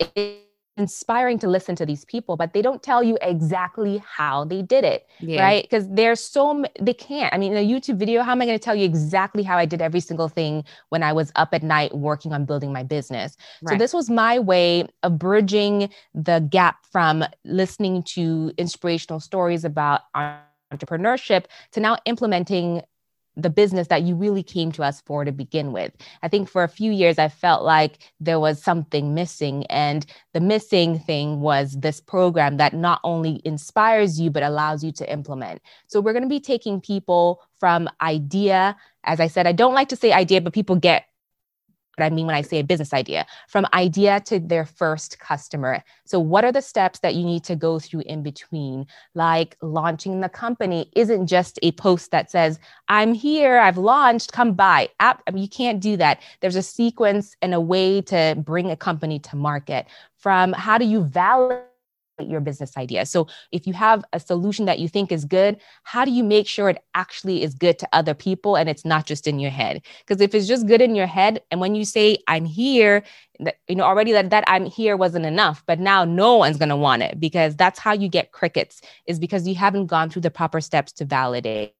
it, 0.00 0.48
inspiring 0.78 1.38
to 1.38 1.48
listen 1.48 1.76
to 1.76 1.84
these 1.84 2.04
people 2.06 2.36
but 2.36 2.54
they 2.54 2.62
don't 2.62 2.82
tell 2.82 3.02
you 3.02 3.18
exactly 3.20 4.02
how 4.06 4.42
they 4.44 4.62
did 4.62 4.84
it 4.84 5.06
yeah. 5.20 5.42
right 5.42 5.64
because 5.64 5.86
there's 5.90 6.18
so 6.18 6.64
they 6.80 6.94
can't 6.94 7.32
i 7.34 7.36
mean 7.36 7.52
in 7.52 7.58
a 7.58 7.68
youtube 7.68 7.98
video 7.98 8.22
how 8.22 8.32
am 8.32 8.40
i 8.40 8.46
going 8.46 8.58
to 8.58 8.64
tell 8.64 8.74
you 8.74 8.84
exactly 8.84 9.42
how 9.42 9.58
i 9.58 9.66
did 9.66 9.82
every 9.82 10.00
single 10.00 10.28
thing 10.28 10.64
when 10.88 11.02
i 11.02 11.12
was 11.12 11.30
up 11.36 11.50
at 11.52 11.62
night 11.62 11.94
working 11.94 12.32
on 12.32 12.46
building 12.46 12.72
my 12.72 12.82
business 12.82 13.36
right. 13.62 13.72
so 13.74 13.78
this 13.78 13.92
was 13.92 14.08
my 14.08 14.38
way 14.38 14.86
of 15.02 15.18
bridging 15.18 15.90
the 16.14 16.40
gap 16.50 16.86
from 16.90 17.22
listening 17.44 18.02
to 18.02 18.50
inspirational 18.56 19.20
stories 19.20 19.66
about 19.66 20.00
entrepreneurship 20.72 21.44
to 21.70 21.80
now 21.80 21.98
implementing 22.06 22.82
the 23.36 23.50
business 23.50 23.88
that 23.88 24.02
you 24.02 24.14
really 24.14 24.42
came 24.42 24.72
to 24.72 24.82
us 24.82 25.00
for 25.00 25.24
to 25.24 25.32
begin 25.32 25.72
with. 25.72 25.92
I 26.22 26.28
think 26.28 26.48
for 26.48 26.62
a 26.62 26.68
few 26.68 26.92
years, 26.92 27.18
I 27.18 27.28
felt 27.28 27.64
like 27.64 28.12
there 28.20 28.40
was 28.40 28.62
something 28.62 29.14
missing. 29.14 29.64
And 29.66 30.04
the 30.34 30.40
missing 30.40 30.98
thing 30.98 31.40
was 31.40 31.78
this 31.78 32.00
program 32.00 32.58
that 32.58 32.74
not 32.74 33.00
only 33.04 33.40
inspires 33.44 34.20
you, 34.20 34.30
but 34.30 34.42
allows 34.42 34.84
you 34.84 34.92
to 34.92 35.10
implement. 35.10 35.62
So 35.86 36.00
we're 36.00 36.12
going 36.12 36.24
to 36.24 36.28
be 36.28 36.40
taking 36.40 36.80
people 36.80 37.42
from 37.58 37.88
idea. 38.00 38.76
As 39.04 39.20
I 39.20 39.28
said, 39.28 39.46
I 39.46 39.52
don't 39.52 39.74
like 39.74 39.88
to 39.88 39.96
say 39.96 40.12
idea, 40.12 40.40
but 40.40 40.52
people 40.52 40.76
get 40.76 41.06
what 41.96 42.04
I 42.04 42.10
mean 42.10 42.26
when 42.26 42.34
I 42.34 42.42
say 42.42 42.58
a 42.58 42.64
business 42.64 42.92
idea 42.92 43.26
from 43.48 43.66
idea 43.74 44.20
to 44.20 44.40
their 44.40 44.64
first 44.64 45.18
customer. 45.18 45.82
So, 46.04 46.18
what 46.18 46.44
are 46.44 46.52
the 46.52 46.62
steps 46.62 47.00
that 47.00 47.14
you 47.14 47.24
need 47.24 47.44
to 47.44 47.56
go 47.56 47.78
through 47.78 48.02
in 48.06 48.22
between? 48.22 48.86
Like 49.14 49.56
launching 49.60 50.20
the 50.20 50.28
company 50.28 50.90
isn't 50.96 51.26
just 51.26 51.58
a 51.62 51.72
post 51.72 52.10
that 52.10 52.30
says, 52.30 52.58
I'm 52.88 53.14
here, 53.14 53.58
I've 53.58 53.78
launched, 53.78 54.32
come 54.32 54.54
by. 54.54 54.88
I 55.00 55.14
mean, 55.32 55.42
you 55.42 55.48
can't 55.48 55.80
do 55.80 55.96
that. 55.98 56.22
There's 56.40 56.56
a 56.56 56.62
sequence 56.62 57.36
and 57.42 57.54
a 57.54 57.60
way 57.60 58.00
to 58.02 58.36
bring 58.38 58.70
a 58.70 58.76
company 58.76 59.18
to 59.20 59.36
market. 59.36 59.86
From 60.16 60.52
how 60.52 60.78
do 60.78 60.84
you 60.84 61.04
validate? 61.04 61.71
Your 62.28 62.40
business 62.40 62.76
idea. 62.76 63.06
So 63.06 63.26
if 63.50 63.66
you 63.66 63.72
have 63.72 64.04
a 64.12 64.20
solution 64.20 64.66
that 64.66 64.78
you 64.78 64.88
think 64.88 65.12
is 65.12 65.24
good, 65.24 65.60
how 65.84 66.04
do 66.04 66.10
you 66.10 66.24
make 66.24 66.46
sure 66.46 66.68
it 66.68 66.82
actually 66.94 67.42
is 67.42 67.54
good 67.54 67.78
to 67.80 67.88
other 67.92 68.14
people 68.14 68.56
and 68.56 68.68
it's 68.68 68.84
not 68.84 69.06
just 69.06 69.26
in 69.26 69.38
your 69.38 69.50
head? 69.50 69.82
Because 70.00 70.20
if 70.20 70.34
it's 70.34 70.46
just 70.46 70.66
good 70.66 70.80
in 70.80 70.94
your 70.94 71.06
head 71.06 71.42
and 71.50 71.60
when 71.60 71.74
you 71.74 71.84
say 71.84 72.18
I'm 72.28 72.44
here, 72.44 73.02
that 73.40 73.56
you 73.68 73.74
know 73.74 73.84
already 73.84 74.12
that 74.12 74.30
that 74.30 74.44
I'm 74.46 74.66
here 74.66 74.96
wasn't 74.96 75.26
enough, 75.26 75.62
but 75.66 75.80
now 75.80 76.04
no 76.04 76.36
one's 76.36 76.58
going 76.58 76.68
to 76.68 76.76
want 76.76 77.02
it 77.02 77.18
because 77.18 77.56
that's 77.56 77.78
how 77.78 77.92
you 77.92 78.08
get 78.08 78.32
crickets 78.32 78.80
is 79.06 79.18
because 79.18 79.46
you 79.48 79.54
haven't 79.54 79.86
gone 79.86 80.10
through 80.10 80.22
the 80.22 80.30
proper 80.30 80.60
steps 80.60 80.92
to 80.92 81.04
validate. 81.04 81.74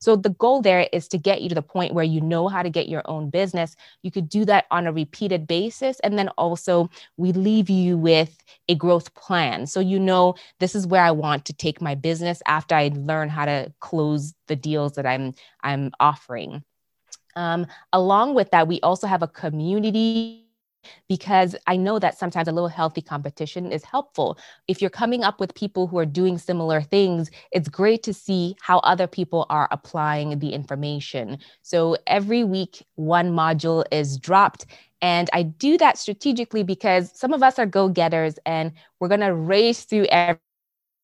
So 0.00 0.16
the 0.16 0.30
goal 0.30 0.62
there 0.62 0.88
is 0.92 1.08
to 1.08 1.18
get 1.18 1.42
you 1.42 1.48
to 1.48 1.54
the 1.54 1.62
point 1.62 1.94
where 1.94 2.04
you 2.04 2.20
know 2.20 2.48
how 2.48 2.62
to 2.62 2.70
get 2.70 2.88
your 2.88 3.02
own 3.06 3.30
business. 3.30 3.76
You 4.02 4.10
could 4.10 4.28
do 4.28 4.44
that 4.44 4.66
on 4.70 4.86
a 4.86 4.92
repeated 4.92 5.46
basis. 5.46 5.98
And 6.00 6.18
then 6.18 6.28
also, 6.30 6.90
we 7.16 7.32
leave 7.32 7.70
you 7.70 7.96
with 7.96 8.36
a 8.68 8.74
growth 8.74 9.14
plan. 9.14 9.66
So 9.66 9.80
you 9.80 9.98
know, 9.98 10.34
this 10.60 10.74
is 10.74 10.86
where 10.86 11.02
I 11.02 11.10
want 11.10 11.44
to 11.46 11.52
take 11.52 11.80
my 11.80 11.94
business 11.94 12.42
after 12.46 12.74
I 12.74 12.90
learn 12.94 13.28
how 13.28 13.44
to 13.46 13.72
close 13.80 14.34
the 14.46 14.56
deals 14.56 14.92
that 14.94 15.06
I'm 15.06 15.34
I'm 15.62 15.92
offering. 16.00 16.62
Um, 17.36 17.66
along 17.92 18.34
with 18.34 18.50
that, 18.50 18.66
we 18.66 18.80
also 18.80 19.06
have 19.06 19.22
a 19.22 19.28
community 19.28 20.47
because 21.08 21.56
I 21.66 21.76
know 21.76 21.98
that 21.98 22.18
sometimes 22.18 22.48
a 22.48 22.52
little 22.52 22.68
healthy 22.68 23.02
competition 23.02 23.72
is 23.72 23.84
helpful. 23.84 24.38
If 24.68 24.80
you're 24.80 24.90
coming 24.90 25.24
up 25.24 25.40
with 25.40 25.54
people 25.54 25.86
who 25.86 25.98
are 25.98 26.06
doing 26.06 26.38
similar 26.38 26.80
things, 26.82 27.30
it's 27.52 27.68
great 27.68 28.02
to 28.04 28.14
see 28.14 28.56
how 28.60 28.78
other 28.80 29.06
people 29.06 29.46
are 29.50 29.68
applying 29.70 30.38
the 30.38 30.50
information. 30.50 31.38
So 31.62 31.96
every 32.06 32.44
week, 32.44 32.84
one 32.96 33.32
module 33.32 33.84
is 33.90 34.18
dropped. 34.18 34.66
And 35.00 35.30
I 35.32 35.44
do 35.44 35.78
that 35.78 35.96
strategically 35.96 36.64
because 36.64 37.16
some 37.18 37.32
of 37.32 37.42
us 37.42 37.58
are 37.58 37.66
go 37.66 37.88
getters 37.88 38.38
and 38.44 38.72
we're 38.98 39.08
going 39.08 39.20
to 39.20 39.34
race 39.34 39.84
through 39.84 40.06
every 40.06 40.40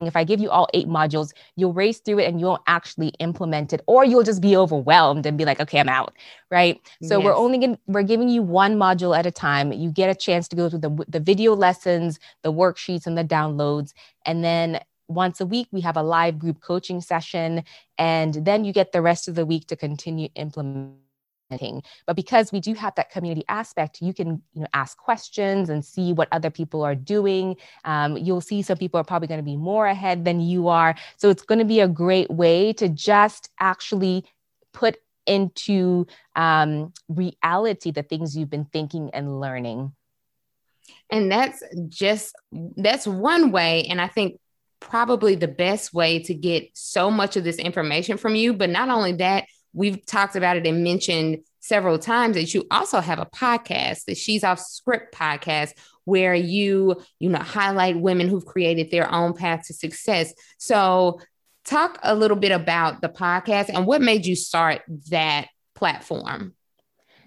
if 0.06 0.16
I 0.16 0.24
give 0.24 0.40
you 0.40 0.50
all 0.50 0.68
eight 0.74 0.88
modules, 0.88 1.32
you'll 1.56 1.72
race 1.72 1.98
through 1.98 2.20
it 2.20 2.28
and 2.28 2.40
you 2.40 2.46
won't 2.46 2.62
actually 2.66 3.08
implement 3.18 3.72
it, 3.72 3.82
or 3.86 4.04
you'll 4.04 4.22
just 4.22 4.40
be 4.40 4.56
overwhelmed 4.56 5.26
and 5.26 5.36
be 5.36 5.44
like, 5.44 5.60
okay, 5.60 5.80
I'm 5.80 5.88
out. 5.88 6.14
Right. 6.50 6.80
So 7.02 7.18
yes. 7.18 7.24
we're 7.24 7.34
only 7.34 7.58
going 7.58 7.78
we're 7.86 8.02
giving 8.02 8.28
you 8.28 8.42
one 8.42 8.76
module 8.76 9.16
at 9.16 9.26
a 9.26 9.30
time. 9.30 9.72
You 9.72 9.90
get 9.90 10.10
a 10.10 10.14
chance 10.14 10.48
to 10.48 10.56
go 10.56 10.68
through 10.68 10.80
the, 10.80 11.04
the 11.08 11.20
video 11.20 11.54
lessons, 11.54 12.18
the 12.42 12.52
worksheets, 12.52 13.06
and 13.06 13.16
the 13.16 13.24
downloads. 13.24 13.92
And 14.24 14.42
then 14.44 14.80
once 15.08 15.40
a 15.40 15.46
week, 15.46 15.68
we 15.70 15.80
have 15.82 15.96
a 15.96 16.02
live 16.02 16.38
group 16.38 16.60
coaching 16.60 17.00
session. 17.00 17.64
And 17.98 18.34
then 18.44 18.64
you 18.64 18.72
get 18.72 18.92
the 18.92 19.02
rest 19.02 19.28
of 19.28 19.34
the 19.34 19.46
week 19.46 19.66
to 19.68 19.76
continue 19.76 20.28
implementing 20.34 20.98
but 22.06 22.16
because 22.16 22.52
we 22.52 22.60
do 22.60 22.74
have 22.74 22.94
that 22.96 23.10
community 23.10 23.44
aspect, 23.48 24.00
you 24.00 24.12
can 24.14 24.42
you 24.54 24.62
know 24.62 24.66
ask 24.74 24.96
questions 24.98 25.70
and 25.70 25.84
see 25.84 26.12
what 26.12 26.28
other 26.32 26.50
people 26.50 26.82
are 26.82 26.94
doing. 26.94 27.56
Um, 27.84 28.16
you'll 28.16 28.40
see 28.40 28.62
some 28.62 28.78
people 28.78 29.00
are 29.00 29.04
probably 29.04 29.28
going 29.28 29.38
to 29.38 29.44
be 29.44 29.56
more 29.56 29.86
ahead 29.86 30.24
than 30.24 30.40
you 30.40 30.68
are. 30.68 30.94
So 31.16 31.30
it's 31.30 31.42
going 31.42 31.58
to 31.58 31.64
be 31.64 31.80
a 31.80 31.88
great 31.88 32.30
way 32.30 32.72
to 32.74 32.88
just 32.88 33.50
actually 33.58 34.24
put 34.72 34.96
into 35.26 36.06
um, 36.36 36.92
reality 37.08 37.90
the 37.90 38.02
things 38.02 38.36
you've 38.36 38.50
been 38.50 38.66
thinking 38.66 39.10
and 39.12 39.40
learning. 39.40 39.92
And 41.10 41.30
that's 41.30 41.62
just 41.88 42.34
that's 42.76 43.06
one 43.06 43.50
way. 43.52 43.84
And 43.84 44.00
I 44.00 44.08
think 44.08 44.40
probably 44.80 45.34
the 45.34 45.48
best 45.48 45.94
way 45.94 46.22
to 46.22 46.34
get 46.34 46.68
so 46.74 47.10
much 47.10 47.36
of 47.36 47.44
this 47.44 47.56
information 47.56 48.18
from 48.18 48.34
you. 48.34 48.52
But 48.52 48.70
not 48.70 48.88
only 48.90 49.12
that, 49.14 49.44
we've 49.74 50.04
talked 50.06 50.36
about 50.36 50.56
it 50.56 50.66
and 50.66 50.82
mentioned 50.82 51.40
several 51.60 51.98
times 51.98 52.36
that 52.36 52.54
you 52.54 52.66
also 52.70 53.00
have 53.00 53.18
a 53.18 53.26
podcast, 53.26 54.04
the 54.04 54.14
She's 54.14 54.44
Off 54.44 54.60
Script 54.60 55.14
podcast, 55.14 55.72
where 56.04 56.34
you, 56.34 57.02
you 57.18 57.28
know, 57.28 57.38
highlight 57.38 57.98
women 57.98 58.28
who've 58.28 58.44
created 58.44 58.90
their 58.90 59.10
own 59.12 59.34
path 59.34 59.66
to 59.66 59.74
success. 59.74 60.32
So 60.58 61.20
talk 61.64 61.98
a 62.02 62.14
little 62.14 62.36
bit 62.36 62.52
about 62.52 63.00
the 63.00 63.08
podcast 63.08 63.70
and 63.70 63.86
what 63.86 64.02
made 64.02 64.26
you 64.26 64.36
start 64.36 64.82
that 65.08 65.48
platform. 65.74 66.54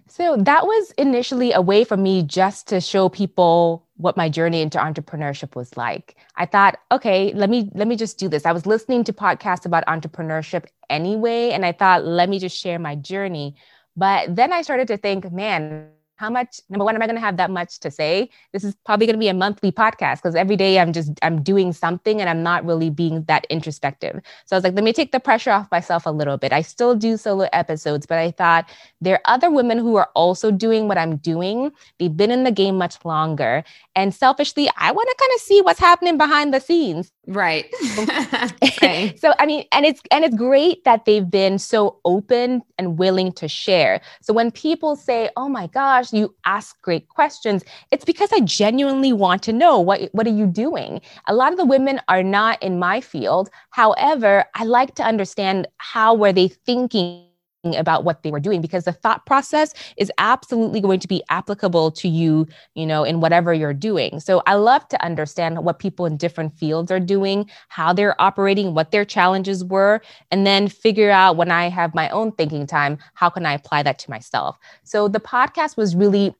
So 0.09 0.37
that 0.37 0.65
was 0.65 0.91
initially 0.97 1.51
a 1.51 1.61
way 1.61 1.83
for 1.83 1.97
me 1.97 2.23
just 2.23 2.67
to 2.69 2.79
show 2.79 3.09
people 3.09 3.85
what 3.97 4.15
my 4.15 4.29
journey 4.29 4.61
into 4.61 4.77
entrepreneurship 4.77 5.55
was 5.55 5.75
like. 5.75 6.15
I 6.35 6.45
thought, 6.45 6.77
okay, 6.91 7.33
let 7.33 7.49
me 7.49 7.69
let 7.73 7.87
me 7.87 7.95
just 7.95 8.17
do 8.17 8.29
this. 8.29 8.45
I 8.45 8.51
was 8.51 8.65
listening 8.65 9.03
to 9.05 9.13
podcasts 9.13 9.65
about 9.65 9.85
entrepreneurship 9.87 10.65
anyway 10.89 11.51
and 11.51 11.65
I 11.65 11.71
thought 11.71 12.05
let 12.05 12.29
me 12.29 12.39
just 12.39 12.57
share 12.57 12.79
my 12.79 12.95
journey. 12.95 13.55
But 13.95 14.35
then 14.35 14.53
I 14.53 14.61
started 14.61 14.87
to 14.89 14.97
think, 14.97 15.31
man, 15.31 15.89
how 16.17 16.29
much 16.31 16.59
number 16.69 16.83
one 16.83 16.95
am 16.95 17.01
i 17.01 17.05
going 17.05 17.15
to 17.15 17.21
have 17.21 17.37
that 17.37 17.49
much 17.51 17.79
to 17.79 17.89
say? 17.91 18.29
This 18.51 18.63
is 18.63 18.75
probably 18.85 19.05
going 19.05 19.15
to 19.15 19.19
be 19.19 19.27
a 19.27 19.33
monthly 19.33 19.71
podcast 19.71 20.17
because 20.17 20.35
every 20.35 20.55
day 20.55 20.79
i'm 20.79 20.91
just 20.91 21.11
i'm 21.21 21.41
doing 21.41 21.71
something 21.71 22.19
and 22.19 22.29
i'm 22.29 22.43
not 22.43 22.65
really 22.65 22.89
being 22.89 23.23
that 23.25 23.45
introspective. 23.49 24.19
So 24.45 24.55
i 24.55 24.57
was 24.57 24.63
like 24.63 24.73
let 24.73 24.83
me 24.83 24.93
take 24.93 25.11
the 25.11 25.19
pressure 25.19 25.51
off 25.51 25.69
myself 25.71 26.05
a 26.05 26.11
little 26.11 26.37
bit. 26.37 26.51
I 26.51 26.61
still 26.61 26.95
do 26.95 27.17
solo 27.17 27.47
episodes 27.53 28.05
but 28.05 28.17
i 28.17 28.31
thought 28.31 28.69
there 28.99 29.15
are 29.15 29.21
other 29.33 29.51
women 29.51 29.77
who 29.77 29.95
are 29.95 30.09
also 30.15 30.51
doing 30.51 30.87
what 30.87 30.97
i'm 30.97 31.17
doing. 31.17 31.71
They've 31.99 32.15
been 32.15 32.31
in 32.31 32.43
the 32.43 32.51
game 32.51 32.77
much 32.77 33.05
longer. 33.05 33.63
And 33.95 34.13
selfishly 34.13 34.69
i 34.77 34.91
want 34.91 35.07
to 35.07 35.15
kind 35.19 35.31
of 35.35 35.41
see 35.41 35.61
what's 35.61 35.79
happening 35.79 36.17
behind 36.17 36.53
the 36.53 36.59
scenes. 36.59 37.11
Right. 37.27 37.65
Okay. 38.63 39.15
so 39.21 39.33
i 39.39 39.45
mean 39.45 39.65
and 39.71 39.85
it's 39.85 40.01
and 40.11 40.23
it's 40.25 40.35
great 40.35 40.83
that 40.83 41.05
they've 41.05 41.29
been 41.29 41.59
so 41.59 41.99
open 42.05 42.61
and 42.77 42.97
willing 42.97 43.31
to 43.33 43.47
share. 43.47 44.01
So 44.21 44.33
when 44.33 44.51
people 44.51 44.95
say 44.95 45.29
oh 45.35 45.49
my 45.49 45.67
gosh 45.67 46.06
you 46.13 46.33
ask 46.45 46.81
great 46.81 47.07
questions. 47.09 47.63
It's 47.91 48.05
because 48.05 48.31
I 48.33 48.41
genuinely 48.41 49.13
want 49.13 49.43
to 49.43 49.53
know 49.53 49.79
what, 49.79 50.09
what 50.11 50.27
are 50.27 50.31
you 50.31 50.47
doing? 50.47 51.01
A 51.27 51.33
lot 51.33 51.51
of 51.51 51.57
the 51.57 51.65
women 51.65 52.01
are 52.07 52.23
not 52.23 52.61
in 52.61 52.79
my 52.79 53.01
field. 53.01 53.49
However, 53.71 54.45
I 54.55 54.63
like 54.63 54.95
to 54.95 55.03
understand 55.03 55.67
how 55.77 56.13
were 56.13 56.33
they 56.33 56.47
thinking 56.47 57.26
about 57.75 58.03
what 58.03 58.23
they 58.23 58.31
were 58.31 58.39
doing 58.39 58.61
because 58.61 58.85
the 58.85 58.91
thought 58.91 59.25
process 59.25 59.73
is 59.97 60.11
absolutely 60.17 60.81
going 60.81 60.99
to 60.99 61.07
be 61.07 61.23
applicable 61.29 61.91
to 61.91 62.07
you 62.07 62.47
you 62.75 62.85
know 62.85 63.03
in 63.03 63.19
whatever 63.19 63.53
you're 63.53 63.73
doing. 63.73 64.19
So 64.19 64.41
i 64.45 64.55
love 64.55 64.87
to 64.89 65.03
understand 65.03 65.63
what 65.63 65.79
people 65.79 66.05
in 66.05 66.17
different 66.17 66.57
fields 66.57 66.91
are 66.91 66.99
doing 66.99 67.49
how 67.69 67.93
they're 67.93 68.19
operating 68.21 68.73
what 68.73 68.91
their 68.91 69.05
challenges 69.05 69.63
were 69.63 70.01
and 70.31 70.45
then 70.45 70.67
figure 70.67 71.11
out 71.11 71.37
when 71.37 71.51
i 71.51 71.69
have 71.69 71.93
my 71.93 72.09
own 72.09 72.31
thinking 72.31 72.65
time 72.67 72.97
how 73.13 73.29
can 73.29 73.45
i 73.45 73.53
apply 73.53 73.83
that 73.83 73.99
to 73.99 74.09
myself? 74.09 74.57
So 74.83 75.07
the 75.07 75.19
podcast 75.19 75.77
was 75.77 75.95
really 75.95 76.35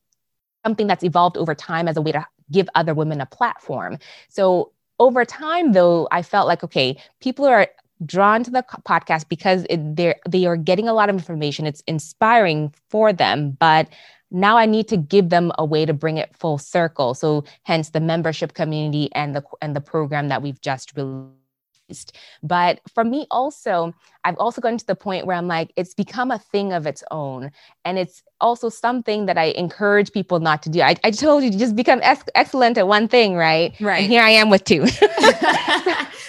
something 0.66 0.88
that's 0.88 1.04
evolved 1.04 1.38
over 1.38 1.56
time 1.56 1.88
as 1.88 1.98
a 1.98 2.02
way 2.02 2.12
to 2.12 2.26
give 2.52 2.68
other 2.76 2.94
women 2.94 3.22
a 3.22 3.26
platform. 3.26 3.98
So 4.30 4.72
over 5.00 5.24
time 5.26 5.74
though 5.74 6.08
i 6.12 6.22
felt 6.22 6.48
like 6.48 6.64
okay 6.64 6.98
people 7.22 7.46
are 7.46 7.68
drawn 8.06 8.44
to 8.44 8.52
the 8.52 8.64
podcast 8.88 9.28
because 9.30 9.66
they're 9.70 10.16
they 10.28 10.46
are 10.46 10.58
getting 10.58 10.88
a 10.88 10.94
lot 10.94 11.10
of 11.10 11.16
information. 11.16 11.66
It's 11.66 11.84
inspiring 11.88 12.74
for 12.90 13.14
them 13.14 13.58
but 13.60 13.88
now 14.30 14.58
i 14.58 14.66
need 14.66 14.88
to 14.90 14.98
give 14.98 15.30
them 15.30 15.52
a 15.58 15.64
way 15.64 15.86
to 15.86 15.94
bring 15.94 16.18
it 16.18 16.36
full 16.36 16.58
circle. 16.58 17.14
So 17.14 17.46
hence 17.64 17.92
the 17.92 18.02
membership 18.02 18.54
community 18.54 19.10
and 19.14 19.36
the 19.36 19.44
and 19.62 19.76
the 19.76 19.82
program 19.82 20.28
that 20.28 20.42
we've 20.42 20.60
just 20.62 20.96
released 20.96 21.37
but 22.44 22.82
for 22.94 23.04
me 23.04 23.26
also 23.32 23.94
i've 24.24 24.38
also 24.38 24.60
gotten 24.60 24.78
to 24.78 24.86
the 24.88 24.96
point 24.96 25.26
where 25.26 25.36
i'm 25.36 25.48
like 25.48 25.72
it's 25.76 25.94
become 25.94 26.32
a 26.32 26.40
thing 26.40 26.74
of 26.74 26.86
its 26.86 27.04
own 27.12 27.50
and 27.86 27.98
it's 27.98 28.24
also 28.42 28.68
something 28.70 29.26
that 29.26 29.38
i 29.38 29.46
encourage 29.46 30.12
people 30.12 30.40
not 30.40 30.62
to 30.62 30.70
do 30.70 30.82
i, 30.82 30.96
I 31.04 31.12
told 31.12 31.44
you 31.44 31.52
to 31.52 31.58
just 31.58 31.76
become 31.76 32.00
ex- 32.04 32.26
excellent 32.36 32.78
at 32.78 32.88
one 32.88 33.08
thing 33.08 33.36
right 33.36 33.74
right 33.80 34.04
and 34.04 34.12
here 34.12 34.22
i 34.22 34.30
am 34.30 34.50
with 34.50 34.64
two 34.66 34.86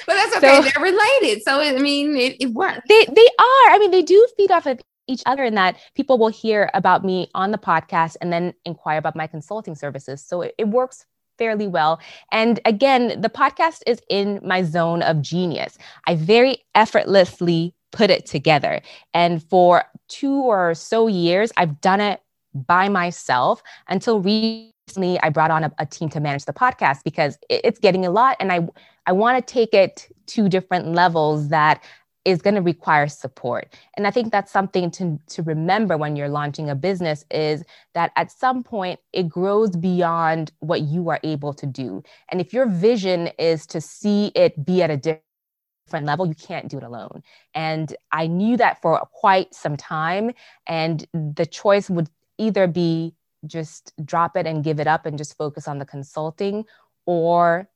but 0.09 0.14
that's 0.14 0.36
okay. 0.36 0.56
So, 0.56 0.62
They're 0.62 0.82
related. 0.82 1.42
So 1.42 1.61
I 1.61 1.78
mean, 1.78 2.16
it, 2.16 2.36
it 2.40 2.52
works. 2.52 2.80
They 2.88 3.04
they 3.04 3.26
are. 3.38 3.70
I 3.70 3.76
mean, 3.78 3.90
they 3.90 4.02
do 4.02 4.26
feed 4.36 4.50
off 4.50 4.66
of 4.66 4.80
each 5.06 5.22
other 5.26 5.44
in 5.44 5.54
that 5.54 5.76
people 5.94 6.18
will 6.18 6.28
hear 6.28 6.70
about 6.74 7.04
me 7.04 7.30
on 7.34 7.50
the 7.50 7.59
podcast 7.59 8.16
and 8.20 8.32
then 8.32 8.54
inquire 8.64 8.98
about 8.98 9.16
my 9.16 9.26
consulting 9.26 9.74
services. 9.74 10.24
So 10.24 10.42
it, 10.42 10.54
it 10.59 10.68
works 10.68 11.06
fairly 11.39 11.66
well. 11.66 12.01
And 12.32 12.61
again, 12.64 13.20
the 13.20 13.30
podcast 13.30 13.82
is 13.86 14.01
in 14.09 14.41
my 14.43 14.62
zone 14.62 15.03
of 15.03 15.22
genius. 15.22 15.78
I 16.07 16.16
very 16.16 16.64
effortlessly 16.74 17.74
put 17.93 18.11
it 18.11 18.26
together. 18.26 18.82
And 19.14 19.43
for 19.43 19.84
two 20.09 20.43
or 20.43 20.74
so 20.74 21.07
years, 21.07 21.53
I've 21.57 21.80
done 21.80 22.01
it 22.01 22.20
by 22.55 22.89
myself 22.89 23.62
until 23.89 24.20
recently 24.20 25.20
I 25.22 25.30
brought 25.30 25.51
on 25.51 25.64
a, 25.64 25.72
a 25.78 25.86
team 25.86 26.09
to 26.11 26.20
manage 26.20 26.45
the 26.45 26.53
podcast 26.53 27.05
because 27.05 27.39
it, 27.49 27.61
it's 27.64 27.78
getting 27.78 28.05
a 28.05 28.11
lot. 28.11 28.36
And 28.41 28.53
I 28.53 28.68
I 29.07 29.12
want 29.12 29.45
to 29.47 29.53
take 29.53 29.72
it 29.72 30.11
to 30.28 30.49
different 30.49 30.93
levels 30.93 31.49
that 31.49 31.82
is 32.24 32.42
going 32.42 32.54
to 32.54 32.62
require 32.62 33.08
support. 33.08 33.74
And 33.96 34.06
I 34.06 34.10
think 34.10 34.32
that's 34.32 34.52
something 34.52 34.90
to, 34.92 35.18
to 35.28 35.42
remember 35.42 35.96
when 35.96 36.16
you're 36.16 36.28
launching 36.28 36.68
a 36.68 36.74
business 36.74 37.24
is 37.30 37.64
that 37.94 38.12
at 38.16 38.30
some 38.30 38.62
point 38.62 39.00
it 39.12 39.28
grows 39.28 39.70
beyond 39.70 40.52
what 40.60 40.82
you 40.82 41.08
are 41.08 41.20
able 41.22 41.54
to 41.54 41.66
do. 41.66 42.02
And 42.30 42.40
if 42.40 42.52
your 42.52 42.66
vision 42.66 43.28
is 43.38 43.66
to 43.68 43.80
see 43.80 44.32
it 44.34 44.64
be 44.64 44.82
at 44.82 44.90
a 44.90 44.96
different 44.96 46.06
level, 46.06 46.26
you 46.26 46.34
can't 46.34 46.68
do 46.68 46.76
it 46.76 46.82
alone. 46.84 47.22
And 47.54 47.96
I 48.12 48.26
knew 48.26 48.56
that 48.58 48.82
for 48.82 48.98
quite 49.12 49.54
some 49.54 49.76
time. 49.76 50.32
And 50.66 51.06
the 51.12 51.46
choice 51.46 51.88
would 51.88 52.10
either 52.36 52.66
be 52.66 53.14
just 53.46 53.92
drop 54.04 54.36
it 54.36 54.46
and 54.46 54.64
give 54.64 54.80
it 54.80 54.86
up 54.86 55.06
and 55.06 55.16
just 55.16 55.36
focus 55.36 55.68
on 55.68 55.78
the 55.78 55.86
consulting 55.86 56.64
or 57.06 57.68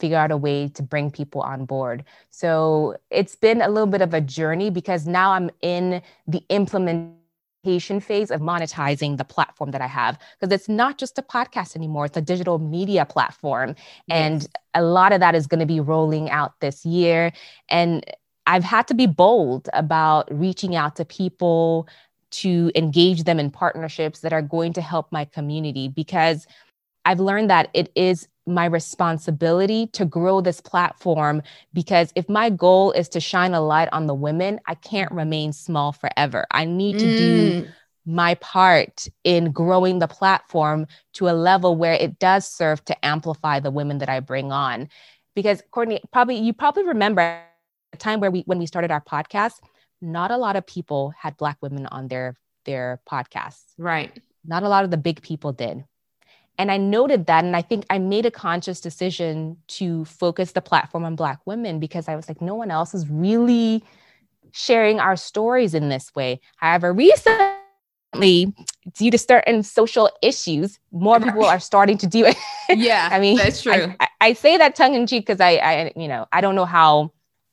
figure 0.00 0.16
out 0.16 0.30
a 0.30 0.36
way 0.36 0.68
to 0.68 0.82
bring 0.82 1.10
people 1.10 1.42
on 1.42 1.64
board. 1.64 2.04
So 2.30 2.96
it's 3.10 3.36
been 3.36 3.60
a 3.60 3.68
little 3.68 3.86
bit 3.86 4.02
of 4.02 4.14
a 4.14 4.20
journey 4.20 4.70
because 4.70 5.06
now 5.06 5.32
I'm 5.32 5.50
in 5.62 6.02
the 6.26 6.42
implementation 6.48 8.00
phase 8.00 8.30
of 8.30 8.40
monetizing 8.40 9.18
the 9.18 9.24
platform 9.24 9.70
that 9.72 9.82
I 9.82 9.86
have 9.86 10.18
because 10.38 10.52
it's 10.52 10.68
not 10.68 10.96
just 10.96 11.18
a 11.18 11.22
podcast 11.22 11.76
anymore, 11.76 12.06
it's 12.06 12.16
a 12.16 12.22
digital 12.22 12.58
media 12.58 13.04
platform. 13.04 13.74
Yes. 14.06 14.16
And 14.16 14.46
a 14.74 14.82
lot 14.82 15.12
of 15.12 15.20
that 15.20 15.34
is 15.34 15.46
going 15.46 15.60
to 15.60 15.66
be 15.66 15.80
rolling 15.80 16.30
out 16.30 16.58
this 16.60 16.86
year. 16.86 17.32
And 17.68 18.04
I've 18.46 18.64
had 18.64 18.88
to 18.88 18.94
be 18.94 19.06
bold 19.06 19.68
about 19.74 20.26
reaching 20.30 20.74
out 20.74 20.96
to 20.96 21.04
people 21.04 21.86
to 22.30 22.70
engage 22.74 23.24
them 23.24 23.38
in 23.38 23.50
partnerships 23.50 24.20
that 24.20 24.32
are 24.32 24.42
going 24.42 24.72
to 24.74 24.80
help 24.80 25.12
my 25.12 25.24
community 25.24 25.88
because 25.88 26.46
I've 27.04 27.20
learned 27.20 27.50
that 27.50 27.70
it 27.74 27.90
is 27.94 28.28
my 28.50 28.66
responsibility 28.66 29.86
to 29.88 30.04
grow 30.04 30.40
this 30.40 30.60
platform 30.60 31.42
because 31.72 32.12
if 32.14 32.28
my 32.28 32.50
goal 32.50 32.92
is 32.92 33.08
to 33.10 33.20
shine 33.20 33.54
a 33.54 33.60
light 33.60 33.88
on 33.92 34.06
the 34.06 34.14
women, 34.14 34.60
I 34.66 34.74
can't 34.74 35.10
remain 35.12 35.52
small 35.52 35.92
forever. 35.92 36.46
I 36.50 36.64
need 36.64 36.98
to 36.98 37.06
mm. 37.06 37.16
do 37.16 37.68
my 38.06 38.34
part 38.36 39.06
in 39.24 39.52
growing 39.52 39.98
the 39.98 40.08
platform 40.08 40.86
to 41.14 41.28
a 41.28 41.32
level 41.32 41.76
where 41.76 41.94
it 41.94 42.18
does 42.18 42.46
serve 42.46 42.84
to 42.86 43.04
amplify 43.04 43.60
the 43.60 43.70
women 43.70 43.98
that 43.98 44.08
I 44.08 44.20
bring 44.20 44.52
on. 44.52 44.88
Because 45.34 45.62
Courtney, 45.70 46.00
probably 46.12 46.36
you 46.36 46.52
probably 46.52 46.84
remember 46.84 47.40
a 47.92 47.96
time 47.96 48.20
where 48.20 48.30
we 48.30 48.42
when 48.46 48.58
we 48.58 48.66
started 48.66 48.90
our 48.90 49.00
podcast, 49.00 49.60
not 50.00 50.30
a 50.30 50.36
lot 50.36 50.56
of 50.56 50.66
people 50.66 51.12
had 51.16 51.36
black 51.36 51.58
women 51.60 51.86
on 51.86 52.08
their 52.08 52.36
their 52.64 53.00
podcasts. 53.10 53.64
Right. 53.78 54.12
Not 54.44 54.62
a 54.62 54.68
lot 54.68 54.84
of 54.84 54.90
the 54.90 54.96
big 54.96 55.22
people 55.22 55.52
did. 55.52 55.84
And 56.58 56.70
I 56.70 56.76
noted 56.76 57.26
that. 57.26 57.44
And 57.44 57.56
I 57.56 57.62
think 57.62 57.86
I 57.90 57.98
made 57.98 58.26
a 58.26 58.30
conscious 58.30 58.80
decision 58.80 59.56
to 59.68 60.04
focus 60.04 60.52
the 60.52 60.60
platform 60.60 61.04
on 61.04 61.16
Black 61.16 61.40
women 61.46 61.80
because 61.80 62.08
I 62.08 62.16
was 62.16 62.28
like, 62.28 62.40
no 62.40 62.54
one 62.54 62.70
else 62.70 62.94
is 62.94 63.08
really 63.08 63.82
sharing 64.52 65.00
our 65.00 65.16
stories 65.16 65.74
in 65.74 65.88
this 65.88 66.14
way. 66.14 66.40
However, 66.56 66.92
recently, 66.92 68.52
due 68.94 69.10
to 69.10 69.18
certain 69.18 69.62
social 69.62 70.10
issues, 70.22 70.78
more 70.92 71.20
people 71.20 71.44
are 71.44 71.60
starting 71.60 71.98
to 71.98 72.06
do 72.06 72.26
it. 72.26 72.36
Yeah, 72.68 73.08
I 73.12 73.20
mean, 73.20 73.36
that's 73.36 73.62
true. 73.62 73.72
I, 73.72 73.96
I, 74.00 74.08
I 74.20 74.32
say 74.34 74.56
that 74.58 74.74
tongue 74.76 74.94
in 74.94 75.06
cheek 75.06 75.26
because 75.26 75.40
I, 75.40 75.52
I, 75.52 75.92
you 75.96 76.08
know, 76.08 76.26
I 76.32 76.40
don't 76.40 76.54
know 76.54 76.66
how, 76.66 77.12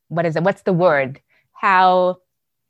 what 0.09 0.25
is 0.25 0.35
it? 0.35 0.43
What's 0.43 0.63
the 0.63 0.73
word? 0.73 1.21
How 1.53 2.17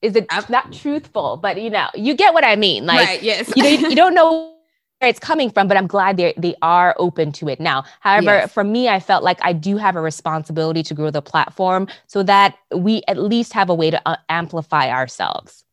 is 0.02 0.16
it 0.16 0.28
not 0.50 0.72
truthful? 0.72 1.38
But 1.38 1.62
you 1.62 1.70
know, 1.70 1.88
you 1.96 2.14
get 2.14 2.34
what 2.34 2.44
I 2.44 2.56
mean. 2.56 2.86
Like, 2.86 3.08
right, 3.08 3.24
yes. 3.24 3.52
you, 3.56 3.66
you 3.66 3.96
don't 3.96 4.14
know 4.14 4.57
it's 5.02 5.20
coming 5.20 5.50
from, 5.50 5.68
but 5.68 5.78
I'm 5.78 5.88
glad 5.88 6.18
they 6.18 6.34
they 6.38 6.56
are 6.62 6.96
open 6.98 7.32
to 7.34 7.50
it 7.50 7.60
now. 7.60 7.84
However, 8.00 8.32
yes. 8.32 8.52
for 8.52 8.64
me, 8.64 8.90
I 8.90 9.00
felt 9.00 9.24
like 9.24 9.40
I 9.42 9.54
do 9.54 9.78
have 9.78 9.96
a 9.96 10.02
responsibility 10.02 10.84
to 10.84 10.94
grow 10.94 11.12
the 11.12 11.22
platform 11.22 11.88
so 12.08 12.24
that 12.24 12.56
we 12.76 13.04
at 13.08 13.18
least 13.18 13.54
have 13.54 13.70
a 13.70 13.76
way 13.76 13.92
to 13.92 14.02
uh, 14.08 14.18
amplify 14.30 14.90
ourselves. 14.90 15.64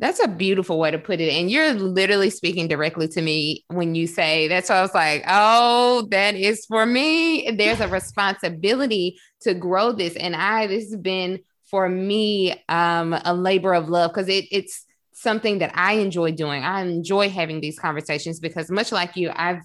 That's 0.00 0.22
a 0.22 0.28
beautiful 0.28 0.78
way 0.78 0.92
to 0.92 0.98
put 0.98 1.20
it. 1.20 1.32
And 1.32 1.50
you're 1.50 1.74
literally 1.74 2.30
speaking 2.30 2.68
directly 2.68 3.08
to 3.08 3.22
me 3.22 3.64
when 3.68 3.96
you 3.96 4.06
say 4.06 4.46
that's 4.46 4.68
why 4.68 4.76
I 4.76 4.82
was 4.82 4.94
like, 4.94 5.24
oh, 5.26 6.06
that 6.10 6.36
is 6.36 6.64
for 6.66 6.86
me. 6.86 7.50
There's 7.50 7.80
a 7.80 7.88
responsibility 7.88 9.18
to 9.40 9.54
grow 9.54 9.90
this. 9.90 10.14
And 10.14 10.36
I, 10.36 10.68
this 10.68 10.84
has 10.84 10.96
been 10.96 11.40
for 11.64 11.88
me 11.88 12.62
um, 12.68 13.12
a 13.24 13.34
labor 13.34 13.74
of 13.74 13.88
love 13.88 14.12
because 14.12 14.28
it, 14.28 14.44
it's 14.52 14.84
something 15.20 15.58
that 15.58 15.72
I 15.74 15.94
enjoy 15.94 16.32
doing. 16.32 16.62
I 16.62 16.82
enjoy 16.82 17.28
having 17.28 17.60
these 17.60 17.78
conversations 17.78 18.40
because, 18.40 18.70
much 18.70 18.92
like 18.92 19.16
you, 19.16 19.30
I've 19.34 19.62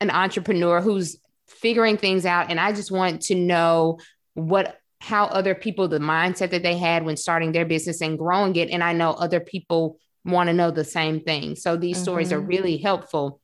an 0.00 0.10
entrepreneur 0.10 0.80
who's 0.80 1.18
figuring 1.46 1.96
things 1.96 2.26
out, 2.26 2.50
and 2.50 2.58
I 2.58 2.72
just 2.72 2.90
want 2.90 3.22
to 3.22 3.34
know 3.34 3.98
what 4.34 4.78
how 5.00 5.26
other 5.26 5.54
people, 5.54 5.88
the 5.88 5.98
mindset 5.98 6.50
that 6.50 6.62
they 6.62 6.76
had 6.76 7.04
when 7.04 7.16
starting 7.16 7.52
their 7.52 7.66
business 7.66 8.00
and 8.00 8.18
growing 8.18 8.56
it. 8.56 8.70
And 8.70 8.82
I 8.82 8.92
know 8.92 9.10
other 9.10 9.40
people 9.40 9.98
want 10.24 10.48
to 10.48 10.54
know 10.54 10.70
the 10.70 10.84
same 10.84 11.20
thing. 11.20 11.54
So 11.54 11.76
these 11.76 11.96
mm-hmm. 11.96 12.02
stories 12.02 12.32
are 12.32 12.38
mm-hmm. 12.38 12.48
really 12.48 12.76
helpful. 12.78 13.40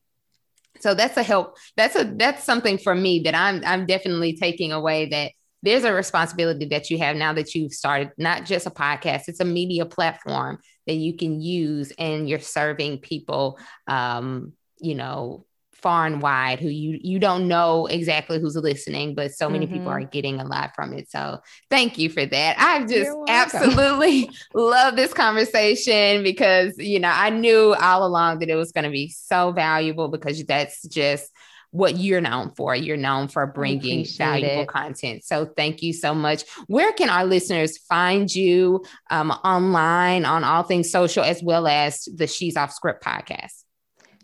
So 0.79 0.95
that's 0.95 1.15
a 1.15 1.23
help. 1.23 1.57
That's 1.77 1.95
a 1.95 2.03
that's 2.03 2.43
something 2.43 2.79
for 2.79 2.95
me 2.95 3.19
that 3.21 3.35
I'm 3.35 3.63
I'm 3.65 3.85
definitely 3.85 4.35
taking 4.35 4.71
away 4.71 5.09
that 5.09 5.31
there's 5.61 5.85
a 5.85 5.93
responsibility 5.93 6.65
that 6.65 6.89
you 6.89 6.97
have 6.97 7.15
now 7.15 7.33
that 7.33 7.55
you've 7.55 7.73
started 7.73 8.11
not 8.17 8.45
just 8.45 8.67
a 8.67 8.69
podcast 8.69 9.23
it's 9.27 9.39
a 9.39 9.45
media 9.45 9.85
platform 9.85 10.59
that 10.87 10.95
you 10.95 11.15
can 11.15 11.41
use 11.41 11.91
and 11.97 12.27
you're 12.27 12.39
serving 12.39 12.99
people 12.99 13.59
um, 13.87 14.53
you 14.79 14.95
know 14.95 15.45
far 15.83 16.05
and 16.05 16.21
wide 16.21 16.61
who 16.61 16.69
you 16.69 16.97
you 17.03 17.19
don't 17.19 17.45
know 17.45 17.87
exactly 17.87 18.39
who's 18.39 18.55
listening 18.55 19.13
but 19.13 19.33
so 19.33 19.49
many 19.49 19.65
mm-hmm. 19.65 19.75
people 19.75 19.89
are 19.89 20.05
getting 20.05 20.39
a 20.39 20.45
lot 20.45 20.73
from 20.73 20.93
it. 20.93 21.11
So 21.11 21.39
thank 21.69 21.97
you 21.97 22.09
for 22.09 22.25
that. 22.25 22.55
I 22.57 22.85
just 22.85 23.11
absolutely 23.27 24.29
love 24.53 24.95
this 24.95 25.13
conversation 25.13 26.23
because 26.23 26.77
you 26.77 26.99
know 26.99 27.11
i 27.13 27.29
knew 27.29 27.75
all 27.75 28.05
along 28.05 28.39
that 28.39 28.49
it 28.49 28.55
was 28.55 28.71
going 28.71 28.85
to 28.85 28.89
be 28.89 29.09
so 29.09 29.51
valuable 29.51 30.07
because 30.07 30.41
that's 30.45 30.81
just 30.87 31.29
what 31.73 31.97
you're 31.97 32.21
known 32.21 32.51
for. 32.51 32.75
You're 32.75 32.97
known 32.97 33.27
for 33.27 33.47
bringing 33.47 34.05
valuable 34.05 34.61
it. 34.61 34.67
content. 34.67 35.23
So 35.23 35.45
thank 35.45 35.81
you 35.81 35.91
so 35.91 36.13
much. 36.13 36.43
Where 36.67 36.93
can 36.93 37.09
our 37.09 37.25
listeners 37.25 37.79
find 37.79 38.33
you 38.33 38.85
um, 39.09 39.31
online 39.31 40.23
on 40.23 40.43
all 40.43 40.61
things 40.61 40.91
social 40.91 41.23
as 41.23 41.41
well 41.41 41.67
as 41.67 42.07
the 42.15 42.27
She's 42.27 42.55
Off 42.55 42.71
Script 42.71 43.03
podcast? 43.03 43.63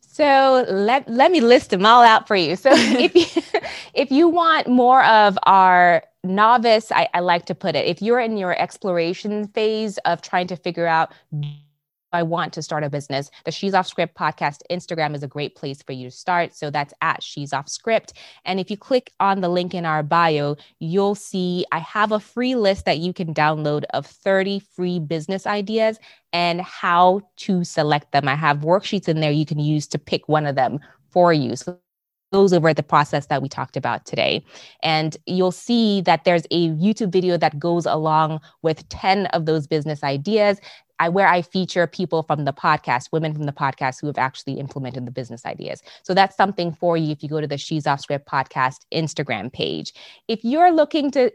So 0.03 0.63
let, 0.69 1.09
let 1.09 1.31
me 1.31 1.41
list 1.41 1.71
them 1.71 1.87
all 1.87 2.03
out 2.03 2.27
for 2.27 2.35
you. 2.35 2.55
So 2.55 2.69
if 2.73 3.15
you, 3.15 3.41
if 3.95 4.11
you 4.11 4.29
want 4.29 4.67
more 4.67 5.03
of 5.03 5.39
our 5.43 6.03
novice, 6.23 6.91
I, 6.91 7.09
I 7.15 7.21
like 7.21 7.45
to 7.45 7.55
put 7.55 7.75
it, 7.75 7.87
if 7.87 7.99
you're 7.99 8.19
in 8.19 8.37
your 8.37 8.55
exploration 8.61 9.47
phase 9.47 9.97
of 10.05 10.21
trying 10.21 10.47
to 10.47 10.55
figure 10.55 10.85
out 10.85 11.13
I 12.11 12.23
want 12.23 12.53
to 12.53 12.61
start 12.61 12.83
a 12.83 12.89
business, 12.89 13.29
the 13.45 13.51
She's 13.51 13.73
Off 13.73 13.87
Script 13.87 14.17
podcast 14.17 14.61
Instagram 14.71 15.15
is 15.15 15.23
a 15.23 15.27
great 15.27 15.55
place 15.55 15.81
for 15.81 15.91
you 15.91 16.09
to 16.09 16.15
start. 16.15 16.55
So 16.55 16.69
that's 16.69 16.93
at 17.01 17.21
She's 17.21 17.53
Off 17.53 17.69
Script. 17.69 18.13
And 18.45 18.59
if 18.59 18.71
you 18.71 18.77
click 18.77 19.11
on 19.19 19.41
the 19.41 19.49
link 19.49 19.73
in 19.73 19.85
our 19.85 20.03
bio, 20.03 20.55
you'll 20.79 21.15
see 21.15 21.65
I 21.71 21.79
have 21.79 22.11
a 22.11 22.19
free 22.19 22.55
list 22.55 22.85
that 22.85 22.99
you 22.99 23.13
can 23.13 23.33
download 23.33 23.83
of 23.91 24.05
30 24.05 24.59
free 24.59 24.99
business 24.99 25.45
ideas 25.45 25.99
and 26.33 26.61
how 26.61 27.21
to 27.37 27.63
select 27.63 28.11
them. 28.11 28.27
I 28.27 28.35
have 28.35 28.59
worksheets 28.59 29.07
in 29.07 29.19
there 29.19 29.31
you 29.31 29.45
can 29.45 29.59
use 29.59 29.87
to 29.87 29.99
pick 29.99 30.27
one 30.27 30.45
of 30.45 30.55
them 30.55 30.79
for 31.09 31.33
you. 31.33 31.55
So 31.55 31.79
goes 32.31 32.53
over 32.53 32.73
the 32.73 32.83
process 32.83 33.25
that 33.27 33.41
we 33.41 33.49
talked 33.49 33.75
about 33.75 34.05
today. 34.05 34.43
And 34.83 35.17
you'll 35.25 35.51
see 35.51 36.01
that 36.01 36.25
there's 36.25 36.43
a 36.51 36.69
YouTube 36.69 37.11
video 37.11 37.37
that 37.37 37.59
goes 37.59 37.85
along 37.85 38.39
with 38.61 38.87
10 38.89 39.25
of 39.27 39.45
those 39.45 39.67
business 39.67 40.03
ideas. 40.03 40.59
I, 40.99 41.09
where 41.09 41.27
I 41.27 41.41
feature 41.41 41.87
people 41.87 42.23
from 42.23 42.45
the 42.45 42.53
podcast, 42.53 43.11
women 43.11 43.33
from 43.33 43.43
the 43.43 43.51
podcast 43.53 44.01
who 44.01 44.07
have 44.07 44.17
actually 44.17 44.59
implemented 44.59 45.05
the 45.05 45.11
business 45.11 45.45
ideas. 45.45 45.81
So 46.03 46.13
that's 46.13 46.35
something 46.35 46.73
for 46.73 46.97
you 46.97 47.11
if 47.11 47.23
you 47.23 47.29
go 47.29 47.41
to 47.41 47.47
the 47.47 47.57
She's 47.57 47.87
Off 47.87 48.01
Script 48.01 48.27
podcast 48.27 48.79
Instagram 48.93 49.51
page. 49.51 49.93
If 50.27 50.43
you're 50.43 50.71
looking 50.71 51.11
to 51.11 51.31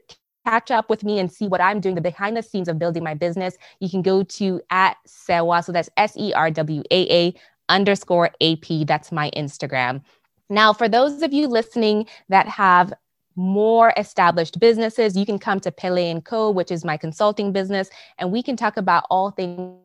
catch 0.46 0.70
up 0.70 0.90
with 0.90 1.04
me 1.04 1.18
and 1.18 1.32
see 1.32 1.48
what 1.48 1.60
I'm 1.60 1.80
doing, 1.80 1.94
the 1.94 2.00
behind 2.00 2.36
the 2.36 2.42
scenes 2.42 2.68
of 2.68 2.78
building 2.78 3.02
my 3.02 3.14
business, 3.14 3.56
you 3.80 3.88
can 3.88 4.02
go 4.02 4.22
to 4.22 4.60
at 4.70 4.96
Serwaa. 5.08 5.64
So 5.64 5.72
that's 5.72 5.88
S 5.96 6.16
E 6.16 6.32
R 6.34 6.50
W 6.50 6.82
A 6.90 7.26
A 7.26 7.34
underscore 7.68 8.30
AP. 8.40 8.86
That's 8.86 9.10
my 9.10 9.30
Instagram. 9.36 10.02
Now, 10.50 10.72
for 10.72 10.88
those 10.88 11.22
of 11.22 11.32
you 11.32 11.48
listening 11.48 12.06
that 12.28 12.46
have 12.48 12.92
more 13.36 13.92
established 13.96 14.60
businesses, 14.60 15.16
you 15.16 15.26
can 15.26 15.38
come 15.38 15.60
to 15.60 15.72
Pelle 15.72 15.98
and 15.98 16.24
Co, 16.24 16.50
which 16.50 16.70
is 16.70 16.84
my 16.84 16.96
consulting 16.96 17.52
business, 17.52 17.90
and 18.18 18.30
we 18.30 18.42
can 18.42 18.56
talk 18.56 18.76
about 18.76 19.04
all 19.10 19.30
things 19.30 19.78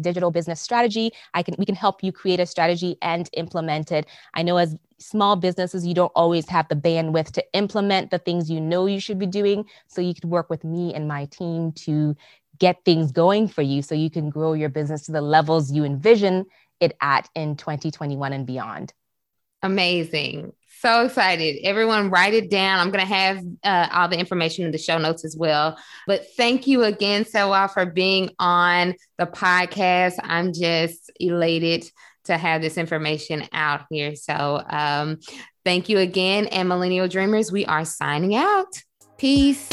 digital 0.00 0.30
business 0.30 0.60
strategy. 0.60 1.12
I 1.34 1.42
can 1.42 1.54
we 1.58 1.64
can 1.64 1.74
help 1.74 2.02
you 2.02 2.12
create 2.12 2.40
a 2.40 2.46
strategy 2.46 2.96
and 3.02 3.28
implement 3.34 3.92
it. 3.92 4.06
I 4.34 4.42
know 4.42 4.56
as 4.56 4.76
small 4.98 5.36
businesses 5.36 5.86
you 5.86 5.94
don't 5.94 6.12
always 6.14 6.48
have 6.48 6.68
the 6.68 6.74
bandwidth 6.74 7.30
to 7.32 7.44
implement 7.52 8.10
the 8.10 8.18
things 8.18 8.50
you 8.50 8.60
know 8.60 8.86
you 8.86 9.00
should 9.00 9.18
be 9.18 9.26
doing, 9.26 9.64
so 9.86 10.00
you 10.00 10.14
can 10.14 10.30
work 10.30 10.50
with 10.50 10.64
me 10.64 10.94
and 10.94 11.06
my 11.06 11.26
team 11.26 11.72
to 11.72 12.16
get 12.58 12.84
things 12.84 13.12
going 13.12 13.46
for 13.46 13.62
you 13.62 13.82
so 13.82 13.94
you 13.94 14.10
can 14.10 14.30
grow 14.30 14.54
your 14.54 14.70
business 14.70 15.02
to 15.02 15.12
the 15.12 15.20
levels 15.20 15.70
you 15.70 15.84
envision 15.84 16.46
it 16.80 16.96
at 17.00 17.28
in 17.34 17.56
2021 17.56 18.32
and 18.32 18.46
beyond. 18.46 18.92
Amazing. 19.62 20.52
So 20.86 21.04
excited. 21.04 21.64
Everyone, 21.64 22.10
write 22.10 22.32
it 22.32 22.48
down. 22.48 22.78
I'm 22.78 22.92
going 22.92 23.04
to 23.04 23.12
have 23.12 23.42
uh, 23.64 23.88
all 23.90 24.06
the 24.06 24.20
information 24.20 24.64
in 24.64 24.70
the 24.70 24.78
show 24.78 24.98
notes 24.98 25.24
as 25.24 25.36
well. 25.36 25.76
But 26.06 26.26
thank 26.36 26.68
you 26.68 26.84
again, 26.84 27.24
Serwaa, 27.24 27.72
for 27.72 27.86
being 27.86 28.30
on 28.38 28.94
the 29.18 29.26
podcast. 29.26 30.12
I'm 30.22 30.52
just 30.52 31.10
elated 31.18 31.90
to 32.26 32.38
have 32.38 32.62
this 32.62 32.78
information 32.78 33.48
out 33.52 33.86
here. 33.90 34.14
So 34.14 34.62
um, 34.70 35.18
thank 35.64 35.88
you 35.88 35.98
again. 35.98 36.46
And 36.46 36.68
Millennial 36.68 37.08
Dreamers, 37.08 37.50
we 37.50 37.66
are 37.66 37.84
signing 37.84 38.36
out. 38.36 38.80
Peace. 39.18 39.68